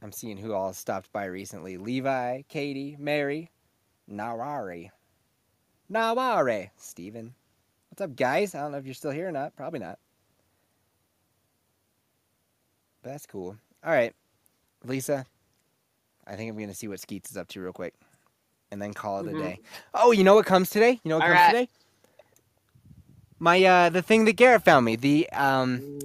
I'm 0.00 0.12
seeing 0.12 0.38
who 0.38 0.54
all 0.54 0.72
stopped 0.72 1.12
by 1.12 1.26
recently. 1.26 1.76
Levi, 1.76 2.40
Katie, 2.48 2.96
Mary, 2.98 3.50
Nawari. 4.10 4.88
Nawari, 5.92 6.70
Steven. 6.78 7.34
What's 7.90 8.00
up, 8.00 8.16
guys? 8.16 8.54
I 8.54 8.62
don't 8.62 8.72
know 8.72 8.78
if 8.78 8.86
you're 8.86 8.94
still 8.94 9.10
here 9.10 9.28
or 9.28 9.32
not. 9.32 9.54
Probably 9.54 9.80
not. 9.80 9.98
But 13.02 13.10
that's 13.12 13.26
cool. 13.26 13.56
All 13.84 13.92
right. 13.92 14.14
Lisa, 14.84 15.24
I 16.26 16.36
think 16.36 16.50
I'm 16.50 16.56
going 16.56 16.68
to 16.68 16.74
see 16.74 16.88
what 16.88 17.00
Skeets 17.00 17.30
is 17.30 17.36
up 17.36 17.48
to 17.48 17.60
real 17.60 17.72
quick. 17.72 17.94
And 18.70 18.80
then 18.80 18.92
call 18.94 19.20
it 19.20 19.26
Mhm. 19.26 19.36
a 19.36 19.42
day. 19.42 19.58
Oh, 19.94 20.12
you 20.12 20.22
know 20.22 20.34
what 20.36 20.46
comes 20.46 20.70
today? 20.70 21.00
You 21.02 21.08
know 21.08 21.16
what 21.18 21.22
All 21.28 21.28
comes 21.34 21.40
right. 21.40 21.52
today? 21.52 21.68
My 23.42 23.64
uh 23.64 23.88
the 23.88 24.02
thing 24.02 24.26
that 24.26 24.34
Garrett 24.34 24.64
found 24.64 24.84
me, 24.84 24.96
the 24.96 25.28
um 25.30 25.98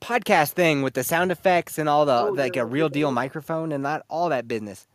podcast 0.00 0.52
thing 0.52 0.82
with 0.82 0.94
the 0.94 1.02
sound 1.04 1.30
effects 1.32 1.78
and 1.78 1.88
all 1.88 2.06
the 2.06 2.12
Oh, 2.28 2.30
like 2.30 2.56
a 2.56 2.64
real 2.64 2.88
deal 2.88 3.10
microphone 3.10 3.72
and 3.72 3.84
that 3.84 4.04
all 4.08 4.28
that 4.30 4.46
business. 4.48 4.86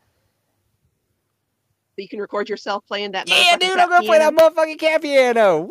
So 1.95 2.01
you 2.01 2.07
can 2.09 2.19
record 2.19 2.49
yourself 2.49 2.83
playing 2.88 3.11
that. 3.11 3.27
Yeah, 3.29 3.57
dude, 3.57 3.77
I'm 3.77 3.89
gonna 3.89 4.05
play 4.05 4.19
that 4.19 4.33
motherfucking 4.33 4.79
cat 4.79 5.01
piano. 5.01 5.61
Woo! 5.61 5.69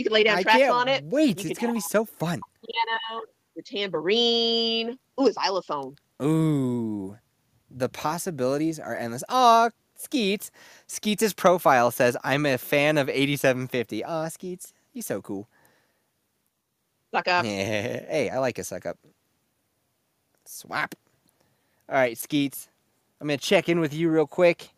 You 0.00 0.04
can 0.04 0.14
lay 0.14 0.24
down 0.24 0.38
I 0.38 0.42
tracks 0.42 0.70
on 0.70 0.88
it. 0.88 1.04
wait. 1.04 1.44
It's 1.44 1.60
gonna 1.60 1.74
be 1.74 1.80
so 1.80 2.06
fun. 2.06 2.40
Piano, 2.66 3.22
the 3.54 3.60
tambourine. 3.60 4.98
Ooh, 5.20 5.26
a 5.26 5.32
xylophone. 5.34 5.94
Ooh, 6.22 7.18
the 7.70 7.90
possibilities 7.90 8.80
are 8.80 8.96
endless. 8.96 9.22
Aw, 9.28 9.68
Skeets. 9.96 10.50
Skeets' 10.86 11.34
profile 11.34 11.90
says, 11.90 12.16
I'm 12.24 12.46
a 12.46 12.56
fan 12.56 12.96
of 12.96 13.10
8750. 13.10 14.02
Aw, 14.02 14.28
Skeets, 14.28 14.72
you 14.94 15.02
so 15.02 15.20
cool. 15.20 15.46
Suck 17.12 17.28
up. 17.28 17.44
Yeah. 17.44 17.50
Hey, 17.50 18.30
I 18.32 18.38
like 18.38 18.58
a 18.58 18.64
suck 18.64 18.86
up. 18.86 18.96
Swap. 20.46 20.94
All 21.90 21.96
right, 21.96 22.16
Skeets. 22.16 22.70
I'm 23.20 23.26
going 23.26 23.38
to 23.38 23.44
check 23.44 23.68
in 23.68 23.80
with 23.80 23.92
you 23.92 24.08
real 24.08 24.26
quick, 24.26 24.70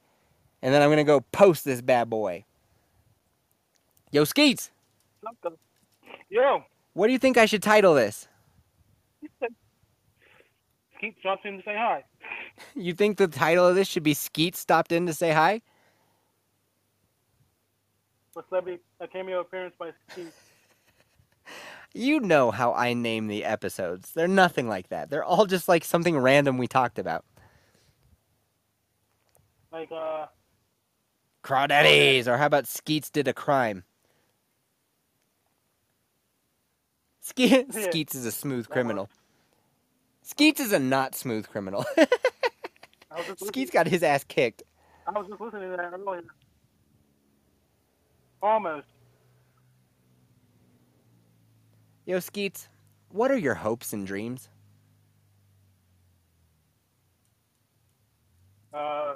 and 0.63 0.75
then 0.75 0.83
I'm 0.83 0.89
going 0.89 0.97
to 0.97 1.05
go 1.05 1.21
post 1.31 1.65
this 1.65 1.81
bad 1.81 2.11
boy. 2.11 2.45
Yo, 4.11 4.25
Skeets, 4.25 4.72
Something. 5.25 5.59
Yo, 6.29 6.65
what 6.95 7.07
do 7.07 7.13
you 7.13 7.19
think 7.19 7.39
I 7.39 7.47
should 7.47 7.63
title 7.63 7.95
this? 7.95 8.29
Skeet 10.97 11.21
drops 11.23 11.43
in 11.45 11.59
to 11.59 11.63
say 11.65 11.75
hi. 11.77 12.05
You 12.75 12.93
think 12.93 13.17
the 13.17 13.29
title 13.29 13.67
of 13.67 13.75
this 13.75 13.89
should 13.89 14.03
be 14.03 14.15
Skeet 14.15 14.55
stopped 14.55 14.93
in 14.93 15.07
to 15.07 15.15
say 15.15 15.33
hi? 15.33 15.63
For 18.33 18.45
celebrity 18.49 18.81
a 19.01 19.09
cameo 19.09 19.41
appearance 19.41 19.75
by 19.79 19.91
Keith. 20.15 20.35
You 21.95 22.21
know 22.21 22.51
how 22.51 22.73
I 22.73 22.95
name 22.95 23.27
the 23.27 23.45
episodes. 23.45 24.13
They're 24.13 24.27
nothing 24.27 24.67
like 24.67 24.89
that. 24.89 25.11
They're 25.11 25.25
all 25.25 25.45
just 25.45 25.69
like 25.69 25.85
something 25.85 26.17
random 26.17 26.57
we 26.57 26.67
talked 26.67 26.99
about. 26.99 27.27
Like 29.71 29.91
uh, 29.93 30.27
Crawdaddies, 31.45 32.27
or 32.27 32.39
how 32.39 32.47
about 32.47 32.67
Skeets 32.67 33.11
did 33.11 33.29
a 33.29 33.35
crime? 33.35 33.85
Ske-. 37.23 37.67
Skeets 37.71 38.15
is 38.15 38.27
a 38.27 38.33
smooth 38.33 38.69
criminal. 38.69 39.09
Skeets 40.23 40.61
is 40.61 40.73
a 40.73 40.79
not 40.79 41.15
smooth 41.15 41.49
criminal. 41.49 41.85
I 41.97 42.07
was 43.17 43.27
just 43.27 43.47
Skeets 43.47 43.71
got 43.71 43.87
his 43.87 44.03
ass 44.03 44.25
kicked. 44.25 44.63
I 45.07 45.13
was 45.13 45.27
just 45.29 45.41
listening 45.41 45.71
to 45.71 45.77
that 45.77 45.93
earlier. 45.93 46.23
Almost. 48.43 48.87
Yo, 52.05 52.19
Skeets, 52.19 52.69
what 53.11 53.31
are 53.31 53.37
your 53.37 53.55
hopes 53.55 53.93
and 53.93 54.07
dreams? 54.07 54.49
Uh, 58.75 59.15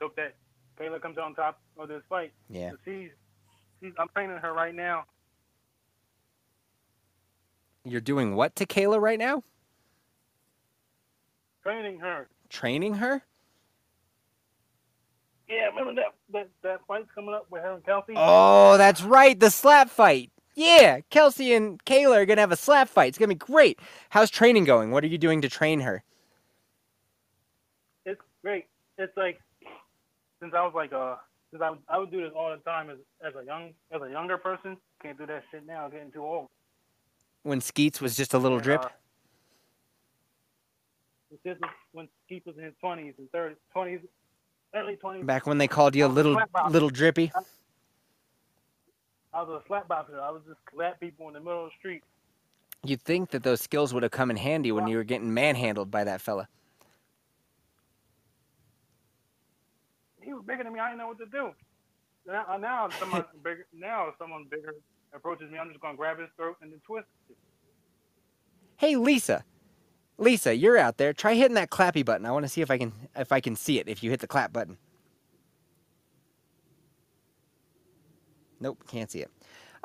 hope 0.00 0.16
that 0.16 0.34
Kayla 0.80 1.00
comes 1.00 1.18
on 1.18 1.34
top 1.34 1.60
of 1.78 1.88
this 1.88 2.02
fight. 2.08 2.32
Yeah. 2.48 2.72
She's, 2.84 3.10
she's, 3.80 3.92
I'm 3.98 4.08
training 4.08 4.38
her 4.38 4.52
right 4.52 4.74
now. 4.74 5.04
You're 7.90 8.00
doing 8.00 8.34
what 8.34 8.56
to 8.56 8.66
Kayla 8.66 9.00
right 9.00 9.18
now? 9.18 9.42
Training 11.62 11.98
her. 12.00 12.28
Training 12.48 12.94
her? 12.94 13.22
Yeah, 15.48 15.66
remember 15.66 15.94
that 16.02 16.14
that, 16.32 16.48
that 16.62 16.80
fight's 16.86 17.08
coming 17.14 17.34
up 17.34 17.46
with 17.50 17.62
her 17.62 17.72
and 17.72 17.84
Kelsey? 17.84 18.12
Oh, 18.16 18.76
that's 18.76 19.02
right, 19.02 19.38
the 19.38 19.50
slap 19.50 19.88
fight. 19.88 20.30
Yeah, 20.54 21.00
Kelsey 21.10 21.54
and 21.54 21.82
Kayla 21.84 22.16
are 22.16 22.26
gonna 22.26 22.40
have 22.40 22.52
a 22.52 22.56
slap 22.56 22.88
fight. 22.88 23.08
It's 23.08 23.18
gonna 23.18 23.28
be 23.28 23.34
great. 23.34 23.78
How's 24.10 24.30
training 24.30 24.64
going? 24.64 24.90
What 24.90 25.04
are 25.04 25.08
you 25.08 25.18
doing 25.18 25.40
to 25.42 25.48
train 25.48 25.80
her? 25.80 26.02
It's 28.04 28.20
great. 28.42 28.66
It's 28.98 29.16
like 29.16 29.40
since 30.40 30.52
I 30.54 30.62
was 30.64 30.72
like 30.74 30.92
uh 30.92 31.16
since 31.50 31.62
I 31.62 31.70
would, 31.70 31.78
I 31.88 31.98
would 31.98 32.10
do 32.10 32.20
this 32.20 32.32
all 32.36 32.50
the 32.50 32.62
time 32.68 32.90
as 32.90 32.98
as 33.26 33.34
a 33.40 33.44
young 33.44 33.72
as 33.92 34.02
a 34.02 34.10
younger 34.10 34.36
person. 34.36 34.76
Can't 35.02 35.16
do 35.16 35.26
that 35.26 35.44
shit 35.50 35.66
now. 35.66 35.88
Getting 35.88 36.12
too 36.12 36.24
old. 36.24 36.48
When 37.42 37.60
Skeets 37.60 38.00
was 38.00 38.16
just 38.16 38.34
a 38.34 38.38
little 38.38 38.58
And, 38.58 38.64
drip? 38.64 38.84
uh, 38.84 38.88
it's 41.30 41.42
just 41.44 41.60
when 41.92 42.08
Keith 42.28 42.44
was 42.46 42.56
in 42.58 42.64
his 42.64 42.74
twenties 42.80 43.14
and 43.18 43.30
thirties, 43.30 43.56
twenties, 43.72 44.00
early 44.74 44.96
twenties. 44.96 45.24
Back 45.24 45.46
when 45.46 45.58
they 45.58 45.68
called 45.68 45.94
you 45.94 46.06
a 46.06 46.08
little 46.08 46.34
box. 46.52 46.72
little 46.72 46.90
drippy? 46.90 47.30
I 49.32 49.42
was 49.42 49.62
a 49.62 49.66
slap 49.66 49.88
boxer. 49.88 50.20
I 50.20 50.30
was 50.30 50.42
just 50.46 50.58
slap 50.74 50.98
people 51.00 51.28
in 51.28 51.34
the 51.34 51.40
middle 51.40 51.64
of 51.64 51.70
the 51.70 51.76
street. 51.78 52.02
You'd 52.84 53.02
think 53.02 53.30
that 53.30 53.42
those 53.42 53.60
skills 53.60 53.92
would 53.92 54.02
have 54.02 54.12
come 54.12 54.30
in 54.30 54.36
handy 54.36 54.72
when 54.72 54.86
you 54.86 54.96
were 54.96 55.04
getting 55.04 55.32
manhandled 55.34 55.90
by 55.90 56.04
that 56.04 56.20
fella. 56.20 56.48
He 60.20 60.32
was 60.32 60.44
bigger 60.46 60.64
than 60.64 60.72
me. 60.72 60.80
I 60.80 60.88
didn't 60.90 60.98
know 60.98 61.08
what 61.08 61.18
to 61.18 61.26
do. 61.26 61.50
Now, 62.26 62.56
now 62.58 62.88
someone 63.00 63.24
bigger. 63.42 63.66
Now 63.72 64.12
someone 64.18 64.46
bigger 64.50 64.74
approaches 65.14 65.50
me, 65.50 65.58
I'm 65.58 65.68
just 65.68 65.80
gonna 65.80 65.96
grab 65.96 66.18
his 66.18 66.28
throat 66.36 66.56
and 66.62 66.72
then 66.72 66.80
twist. 66.86 67.06
it. 67.30 67.36
Hey 68.76 68.96
Lisa. 68.96 69.44
Lisa, 70.18 70.54
you're 70.54 70.76
out 70.76 70.96
there. 70.96 71.12
Try 71.12 71.34
hitting 71.34 71.54
that 71.54 71.70
clappy 71.70 72.04
button. 72.04 72.26
I 72.26 72.32
want 72.32 72.44
to 72.44 72.48
see 72.48 72.60
if 72.60 72.70
I 72.70 72.78
can 72.78 72.92
if 73.16 73.30
I 73.32 73.40
can 73.40 73.54
see 73.54 73.78
it 73.78 73.88
if 73.88 74.02
you 74.02 74.10
hit 74.10 74.20
the 74.20 74.26
clap 74.26 74.52
button. 74.52 74.76
Nope, 78.60 78.84
can't 78.88 79.10
see 79.10 79.20
it. 79.20 79.30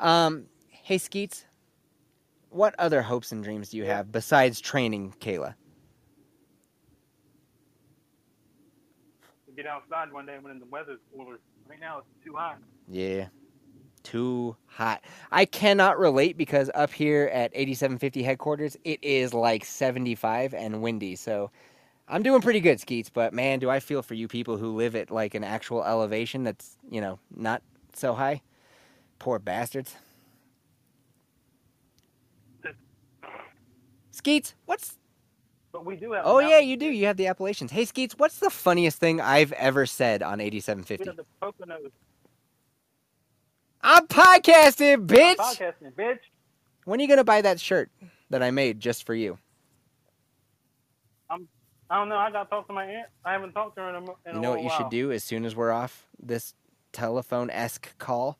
Um, 0.00 0.46
hey 0.68 0.98
Skeets, 0.98 1.44
what 2.50 2.74
other 2.78 3.02
hopes 3.02 3.30
and 3.30 3.44
dreams 3.44 3.68
do 3.70 3.76
you 3.76 3.84
have 3.84 4.10
besides 4.10 4.60
training 4.60 5.14
Kayla? 5.20 5.54
To 9.46 9.52
get 9.54 9.66
outside 9.66 10.12
one 10.12 10.26
day 10.26 10.38
when 10.40 10.58
the 10.58 10.66
weather's 10.66 10.98
cooler. 11.14 11.38
Right 11.68 11.80
now 11.80 11.98
it's 11.98 12.24
too 12.24 12.34
hot. 12.34 12.58
Yeah. 12.88 13.28
Too 14.04 14.54
hot. 14.66 15.02
I 15.32 15.44
cannot 15.46 15.98
relate 15.98 16.36
because 16.36 16.70
up 16.74 16.92
here 16.92 17.30
at 17.32 17.50
8750 17.54 18.22
headquarters, 18.22 18.76
it 18.84 19.02
is 19.02 19.34
like 19.34 19.64
75 19.64 20.54
and 20.54 20.80
windy. 20.82 21.16
So 21.16 21.50
I'm 22.06 22.22
doing 22.22 22.42
pretty 22.42 22.60
good, 22.60 22.78
Skeets, 22.78 23.10
but 23.10 23.32
man, 23.32 23.58
do 23.58 23.70
I 23.70 23.80
feel 23.80 24.02
for 24.02 24.14
you 24.14 24.28
people 24.28 24.58
who 24.58 24.76
live 24.76 24.94
at 24.94 25.10
like 25.10 25.34
an 25.34 25.42
actual 25.42 25.82
elevation 25.82 26.44
that's, 26.44 26.76
you 26.90 27.00
know, 27.00 27.18
not 27.34 27.62
so 27.94 28.12
high. 28.12 28.42
Poor 29.18 29.38
bastards. 29.38 29.96
Skeets, 34.10 34.54
what's. 34.66 34.96
But 35.72 35.84
we 35.84 35.96
do 35.96 36.12
have. 36.12 36.24
Oh, 36.24 36.38
yeah, 36.38 36.60
you 36.60 36.76
do. 36.76 36.86
You 36.86 37.06
have 37.06 37.16
the 37.16 37.26
Appalachians. 37.26 37.72
Hey, 37.72 37.84
Skeets, 37.84 38.14
what's 38.16 38.38
the 38.38 38.50
funniest 38.50 38.98
thing 38.98 39.20
I've 39.20 39.50
ever 39.52 39.86
said 39.86 40.22
on 40.22 40.38
We 40.38 40.44
8750? 40.44 41.04
have 41.06 41.16
the 41.16 41.26
Poconos. 41.42 41.90
I'm 43.84 44.06
podcasting, 44.06 45.06
bitch! 45.06 45.36
Podcasting, 45.36 45.92
bitch. 45.96 46.18
When 46.86 46.98
are 46.98 47.02
you 47.02 47.08
gonna 47.08 47.22
buy 47.24 47.42
that 47.42 47.60
shirt 47.60 47.90
that 48.30 48.42
I 48.42 48.50
made 48.50 48.80
just 48.80 49.04
for 49.06 49.14
you? 49.14 49.38
I 51.90 51.98
don't 51.98 52.08
know. 52.08 52.16
I 52.16 52.30
got 52.30 52.44
to 52.44 52.50
talk 52.50 52.66
to 52.68 52.72
my 52.72 52.86
aunt. 52.86 53.08
I 53.24 53.32
haven't 53.32 53.52
talked 53.52 53.76
to 53.76 53.82
her 53.82 53.90
in 53.90 53.94
a, 53.94 53.98
in 53.98 54.06
You 54.32 54.38
a 54.38 54.40
know 54.40 54.50
what 54.52 54.60
you 54.60 54.66
while. 54.68 54.78
should 54.78 54.88
do 54.88 55.12
as 55.12 55.22
soon 55.22 55.44
as 55.44 55.54
we're 55.54 55.70
off 55.70 56.06
this 56.18 56.54
telephone 56.92 57.50
esque 57.50 57.96
call? 57.98 58.38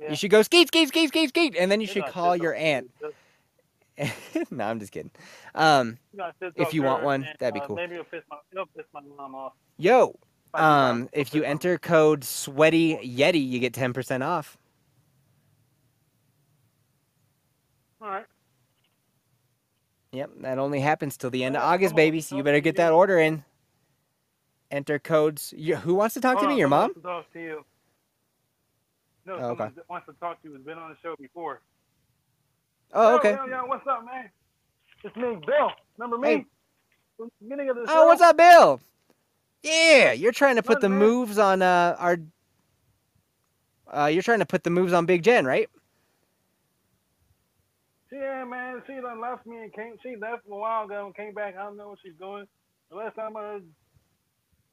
Yeah. 0.00 0.10
You 0.10 0.16
should 0.16 0.30
go 0.30 0.42
skeet, 0.42 0.68
skeet, 0.68 0.88
skeet, 0.88 1.08
skeet, 1.08 1.28
skeet, 1.30 1.56
and 1.58 1.70
then 1.70 1.80
you 1.80 1.86
should 1.88 2.02
gotta 2.02 2.12
call 2.12 2.36
your 2.36 2.54
aunt. 2.54 2.90
no, 4.50 4.64
I'm 4.64 4.78
just 4.78 4.92
kidding. 4.92 5.10
Um, 5.54 5.98
If 6.54 6.72
you 6.72 6.82
want 6.82 7.02
one, 7.02 7.24
and, 7.24 7.36
that'd 7.40 7.54
be 7.54 7.60
uh, 7.60 7.66
cool. 7.66 7.76
Maybe 7.76 7.94
it'll 7.94 8.04
piss 8.04 8.22
my 8.30 8.36
it'll 8.52 8.66
piss 8.66 8.86
my 8.94 9.00
mom 9.16 9.34
off. 9.34 9.52
yo, 9.78 10.14
If 10.56 10.62
I 10.62 10.62
do 10.62 10.68
that, 10.68 10.90
um, 10.90 11.08
if 11.12 11.34
you 11.34 11.44
enter 11.44 11.78
code 11.78 12.24
sweaty 12.24 12.96
yeti, 12.96 13.46
you 13.46 13.58
get 13.58 13.74
ten 13.74 13.92
percent 13.92 14.22
off. 14.22 14.56
All 18.00 18.08
right. 18.08 18.26
Yep, 20.12 20.30
that 20.40 20.58
only 20.58 20.80
happens 20.80 21.16
till 21.16 21.30
the 21.30 21.44
end 21.44 21.56
of 21.56 21.62
August, 21.62 21.94
baby. 21.94 22.20
So 22.20 22.36
you 22.36 22.42
better 22.42 22.60
get 22.60 22.76
that 22.76 22.92
order 22.92 23.18
in. 23.18 23.44
Enter 24.70 24.98
codes. 24.98 25.52
You, 25.56 25.76
who 25.76 25.94
wants 25.94 26.14
to 26.14 26.20
talk 26.20 26.40
to 26.40 26.48
me? 26.48 26.58
Your 26.58 26.68
mom? 26.68 26.94
talk 27.02 27.30
to 27.32 27.40
you. 27.40 27.64
No, 29.26 29.34
Oh, 29.34 29.38
someone 29.38 29.60
okay. 29.60 29.72
that 29.76 29.88
wants 29.90 30.06
to 30.06 30.12
talk 30.14 30.40
to 30.42 30.48
you. 30.48 30.54
Has 30.54 30.62
been 30.62 30.78
on 30.78 30.90
the 30.90 30.96
show 31.02 31.16
before. 31.20 31.60
Oh, 32.92 33.10
Yo, 33.10 33.16
okay. 33.16 33.32
Yo, 33.32 33.46
yo, 33.46 33.64
what's 33.66 33.86
up, 33.86 34.04
man? 34.04 34.30
It's 35.04 35.16
me, 35.16 35.36
Bill. 35.46 35.70
Remember 35.98 36.18
me? 36.18 36.28
Hey. 36.28 36.46
From 37.16 37.26
the 37.40 37.44
beginning 37.44 37.70
of 37.70 37.76
the 37.76 37.86
show. 37.86 37.92
Oh, 37.92 38.06
what's 38.06 38.22
up, 38.22 38.36
Bill? 38.36 38.80
Yeah, 39.66 40.12
you're 40.12 40.32
trying 40.32 40.56
to 40.56 40.62
put 40.62 40.80
the 40.80 40.88
moves 40.88 41.38
on 41.38 41.60
uh, 41.62 41.96
our. 41.98 42.18
Uh, 43.92 44.06
you're 44.06 44.22
trying 44.22 44.38
to 44.38 44.46
put 44.46 44.62
the 44.64 44.70
moves 44.70 44.92
on 44.92 45.06
Big 45.06 45.22
Jen, 45.22 45.44
right? 45.44 45.68
Yeah, 48.12 48.44
man. 48.44 48.82
She 48.86 48.94
done 48.94 49.20
left 49.20 49.46
me 49.46 49.56
and 49.56 49.72
came. 49.72 49.96
She 50.02 50.16
left 50.16 50.44
a 50.50 50.54
while 50.54 50.84
ago 50.84 51.06
and 51.06 51.16
came 51.16 51.34
back. 51.34 51.56
I 51.56 51.64
don't 51.64 51.76
know 51.76 51.88
what 51.90 51.98
she's 52.02 52.14
doing. 52.18 52.46
The 52.90 52.96
last 52.96 53.16
time 53.16 53.36
I 53.36 53.60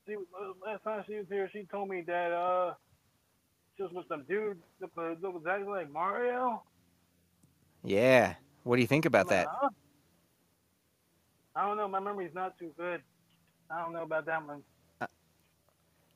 she 0.07 0.15
was- 0.15 0.55
last 0.65 0.83
time 0.83 1.03
she 1.07 1.15
was 1.15 1.25
here, 1.29 1.49
she 1.51 1.63
told 1.71 1.89
me 1.89 2.01
that 2.05 2.31
uh, 2.31 2.73
she 3.75 3.83
was 3.83 3.91
with 3.93 4.07
some 4.07 4.23
dude 4.25 4.61
that 4.79 4.95
was 4.95 5.17
exactly 5.37 5.67
like 5.67 5.89
Mario. 5.89 6.61
Yeah. 7.83 8.35
What 8.63 8.75
do 8.75 8.81
you 8.81 8.87
think 8.87 9.05
about 9.05 9.29
that? 9.29 9.47
I 11.55 11.67
don't 11.67 11.77
know. 11.77 11.87
My 11.87 11.99
memory's 11.99 12.33
not 12.33 12.57
too 12.59 12.71
good. 12.77 13.01
I 13.69 13.81
don't 13.81 13.93
know 13.93 14.03
about 14.03 14.25
that 14.25 14.45
one. 14.45 14.63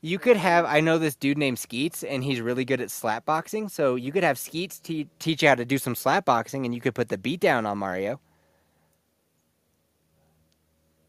You 0.08 0.20
could 0.20 0.38
have. 0.38 0.64
I 0.64 0.80
know 0.80 0.98
this 0.98 1.18
dude 1.18 1.38
named 1.38 1.60
Skeets, 1.60 2.02
and 2.02 2.24
he's 2.24 2.40
really 2.40 2.64
good 2.64 2.80
at 2.80 2.90
slap 2.90 3.26
boxing. 3.26 3.68
So 3.68 3.96
you 3.96 4.14
could 4.14 4.24
have 4.24 4.38
Skeets 4.38 4.80
te- 4.80 5.10
teach 5.20 5.44
you 5.44 5.50
how 5.50 5.56
to 5.56 5.66
do 5.66 5.78
some 5.78 5.96
slap 5.96 6.24
boxing, 6.24 6.64
and 6.64 6.74
you 6.74 6.80
could 6.80 6.96
put 6.96 7.10
the 7.10 7.18
beat 7.18 7.42
down 7.42 7.66
on 7.66 7.78
Mario. 7.78 8.22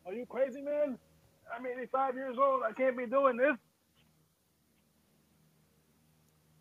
Are 0.04 0.12
you 0.12 0.26
crazy, 0.26 0.60
man? 0.62 0.98
I'm 1.54 1.64
85 1.64 2.16
years 2.16 2.36
old. 2.40 2.62
I 2.68 2.72
can't 2.72 2.98
be 2.98 3.06
doing 3.06 3.36
this. 3.36 3.54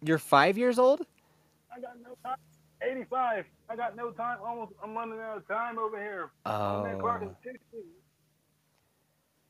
You're 0.03 0.19
five 0.19 0.59
years 0.59 0.77
old. 0.77 1.07
I 1.75 1.81
got 1.81 1.95
no 2.03 2.15
time. 2.23 2.37
85. 2.83 3.45
I 3.67 3.75
got 3.75 3.95
no 3.95 4.11
time. 4.11 4.37
Almost. 4.45 4.73
I'm 4.83 4.93
running 4.93 5.19
out 5.19 5.37
of 5.37 5.47
time 5.47 5.79
over 5.79 5.97
here. 5.97 6.29
I'm 6.45 6.85
at 6.85 6.99
clock 6.99 7.23
Oh. 7.23 7.35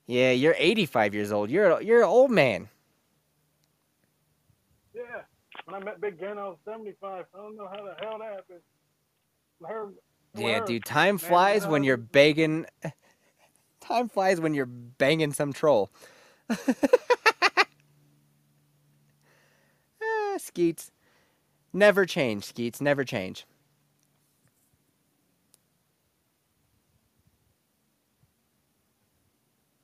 Yeah, 0.06 0.32
you're 0.32 0.56
85 0.58 1.14
years 1.14 1.34
old. 1.34 1.50
You're 1.50 1.82
you're 1.82 2.04
an 2.04 2.08
old 2.08 2.32
man. 2.32 2.70
When 5.68 5.82
I 5.82 5.86
met 5.86 5.99
Big 6.01 6.20
Gun, 6.20 6.38
I 6.38 6.45
was 6.47 6.57
75. 6.65 7.26
I 7.34 7.38
don't 7.38 7.57
know 7.57 7.68
how 7.70 7.84
the 7.84 7.93
hell 8.01 8.20
that 8.20 8.32
happened. 8.32 8.61
Her, 9.68 9.89
Yeah, 10.36 10.61
her- 10.61 10.65
dude. 10.65 10.86
Time 10.86 11.15
Man, 11.15 11.20
flies 11.20 11.68
when 11.68 11.84
uh, 11.84 11.86
you're 11.86 11.97
begging. 11.97 12.65
Time 13.82 14.09
flies 14.09 14.39
when 14.41 14.53
you're 14.53 14.65
banging 14.65 15.34
some 15.34 15.53
troll. 15.53 15.91
Ah, 20.01 20.38
Skeets. 20.39 20.91
Never 21.74 22.05
change, 22.05 22.45
Skeets. 22.45 22.82
Never 22.82 23.03
change. 23.03 23.45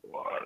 What? 0.03 0.43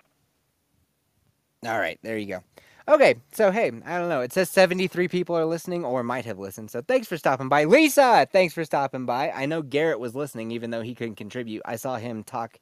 All 1.65 1.79
right, 1.79 1.99
there 2.03 2.17
you 2.17 2.27
go. 2.27 2.43
Okay, 2.89 3.15
so 3.33 3.51
hey, 3.51 3.67
I 3.85 3.99
don't 3.99 4.07
know. 4.07 4.21
It 4.21 4.31
says 4.31 4.49
73 4.49 5.09
people 5.09 5.35
are 5.35 5.45
listening 5.45 5.83
or 5.83 6.03
might 6.03 6.23
have 6.23 6.39
listened. 6.39 6.71
So 6.71 6.81
thanks 6.81 7.05
for 7.05 7.17
stopping 7.17 7.49
by. 7.49 7.65
Lisa, 7.65 8.25
thanks 8.31 8.53
for 8.53 8.63
stopping 8.63 9.05
by. 9.05 9.29
I 9.31 9.45
know 9.45 9.61
Garrett 9.61 9.99
was 9.99 10.15
listening 10.15 10.51
even 10.51 10.69
though 10.69 10.81
he 10.81 10.95
couldn't 10.95 11.15
contribute. 11.15 11.61
I 11.65 11.75
saw 11.75 11.97
him 11.97 12.23
talk 12.23 12.59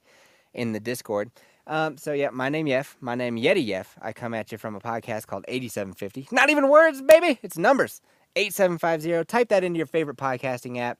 in 0.52 0.72
the 0.72 0.80
Discord. 0.80 1.30
Um, 1.68 1.96
so 1.96 2.12
yeah, 2.12 2.30
my 2.30 2.48
name 2.48 2.66
Yef. 2.66 2.96
My 3.00 3.14
name 3.14 3.36
Yeti 3.36 3.64
Yef. 3.64 3.96
I 4.02 4.12
come 4.12 4.34
at 4.34 4.50
you 4.50 4.58
from 4.58 4.74
a 4.74 4.80
podcast 4.80 5.28
called 5.28 5.44
8750. 5.46 6.34
Not 6.34 6.50
even 6.50 6.68
words, 6.68 7.02
baby. 7.02 7.38
It's 7.42 7.56
numbers. 7.56 8.00
8750. 8.34 9.24
Type 9.26 9.48
that 9.50 9.62
into 9.62 9.76
your 9.76 9.86
favorite 9.86 10.16
podcasting 10.16 10.78
app. 10.78 10.98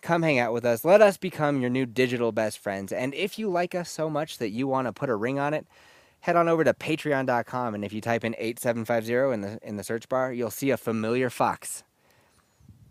Come 0.00 0.22
hang 0.22 0.40
out 0.40 0.52
with 0.52 0.64
us. 0.64 0.84
Let 0.84 1.00
us 1.00 1.16
become 1.16 1.60
your 1.60 1.70
new 1.70 1.86
digital 1.86 2.32
best 2.32 2.58
friends. 2.58 2.92
And 2.92 3.14
if 3.14 3.38
you 3.38 3.48
like 3.48 3.76
us 3.76 3.88
so 3.88 4.10
much 4.10 4.38
that 4.38 4.50
you 4.50 4.66
want 4.66 4.88
to 4.88 4.92
put 4.92 5.10
a 5.10 5.14
ring 5.14 5.38
on 5.38 5.54
it, 5.54 5.64
head 6.22 6.36
on 6.36 6.48
over 6.48 6.64
to 6.64 6.72
patreon.com 6.72 7.74
and 7.74 7.84
if 7.84 7.92
you 7.92 8.00
type 8.00 8.24
in 8.24 8.34
8750 8.38 9.34
in 9.34 9.40
the 9.42 9.58
in 9.62 9.76
the 9.76 9.84
search 9.84 10.08
bar, 10.08 10.32
you'll 10.32 10.50
see 10.50 10.70
a 10.70 10.76
familiar 10.76 11.28
fox. 11.30 11.84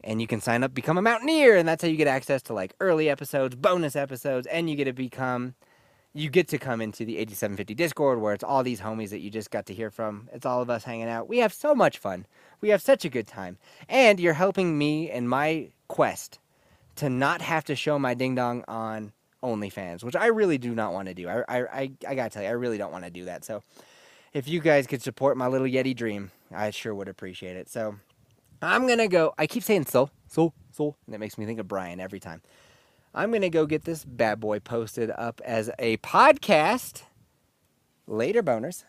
And 0.03 0.19
you 0.19 0.27
can 0.27 0.41
sign 0.41 0.63
up, 0.63 0.73
become 0.73 0.97
a 0.97 1.01
mountaineer, 1.01 1.55
and 1.55 1.67
that's 1.67 1.84
how 1.84 1.88
you 1.88 1.95
get 1.95 2.07
access 2.07 2.41
to 2.43 2.53
like 2.53 2.73
early 2.79 3.07
episodes, 3.09 3.55
bonus 3.55 3.95
episodes, 3.95 4.47
and 4.47 4.69
you 4.69 4.75
get 4.75 4.86
to 4.86 4.93
become 4.93 5.55
you 6.13 6.29
get 6.29 6.49
to 6.49 6.57
come 6.57 6.82
into 6.82 7.05
the 7.05 7.17
8750 7.17 7.73
Discord 7.73 8.19
where 8.19 8.34
it's 8.34 8.43
all 8.43 8.63
these 8.63 8.82
homies 8.82 9.09
that 9.09 9.19
you 9.19 9.29
just 9.29 9.49
got 9.49 9.65
to 9.67 9.73
hear 9.73 9.89
from. 9.89 10.27
It's 10.34 10.45
all 10.45 10.61
of 10.61 10.69
us 10.69 10.84
hanging 10.84 11.07
out. 11.07 11.29
We 11.29 11.38
have 11.38 11.53
so 11.53 11.73
much 11.73 11.99
fun. 11.99 12.25
We 12.59 12.69
have 12.69 12.82
such 12.82 13.05
a 13.05 13.09
good 13.09 13.27
time. 13.27 13.57
And 13.88 14.19
you're 14.19 14.34
helping 14.34 14.77
me 14.77 15.09
in 15.09 15.27
my 15.27 15.69
quest 15.88 16.39
to 16.97 17.09
not 17.09 17.41
have 17.41 17.63
to 17.65 17.75
show 17.75 17.97
my 17.97 18.13
ding 18.13 18.36
dong 18.36 18.65
on 18.67 19.13
OnlyFans, 19.43 20.03
which 20.03 20.15
I 20.15 20.27
really 20.27 20.57
do 20.57 20.73
not 20.75 20.93
want 20.93 21.07
to 21.07 21.13
do. 21.13 21.27
I, 21.27 21.43
I, 21.49 21.91
I, 22.07 22.15
gotta 22.15 22.29
tell 22.29 22.43
you, 22.43 22.49
I 22.49 22.53
really 22.53 22.77
don't 22.77 22.91
want 22.91 23.05
to 23.05 23.11
do 23.11 23.25
that. 23.25 23.43
So 23.43 23.63
if 24.33 24.47
you 24.47 24.59
guys 24.59 24.87
could 24.87 25.01
support 25.01 25.37
my 25.37 25.47
little 25.47 25.67
Yeti 25.67 25.95
dream, 25.95 26.31
I 26.53 26.69
sure 26.71 26.93
would 26.93 27.07
appreciate 27.07 27.55
it. 27.55 27.69
So 27.69 27.95
I'm 28.61 28.87
gonna 28.87 29.07
go. 29.07 29.33
I 29.37 29.47
keep 29.47 29.63
saying 29.63 29.85
so, 29.85 30.09
so, 30.27 30.53
so, 30.71 30.95
and 31.05 31.15
it 31.15 31.17
makes 31.17 31.37
me 31.37 31.45
think 31.45 31.59
of 31.59 31.67
Brian 31.67 31.99
every 31.99 32.19
time. 32.19 32.41
I'm 33.13 33.31
gonna 33.31 33.49
go 33.49 33.65
get 33.65 33.83
this 33.83 34.05
bad 34.05 34.39
boy 34.39 34.59
posted 34.59 35.11
up 35.11 35.41
as 35.43 35.69
a 35.79 35.97
podcast. 35.97 37.03
Later, 38.07 38.43
boners. 38.43 38.83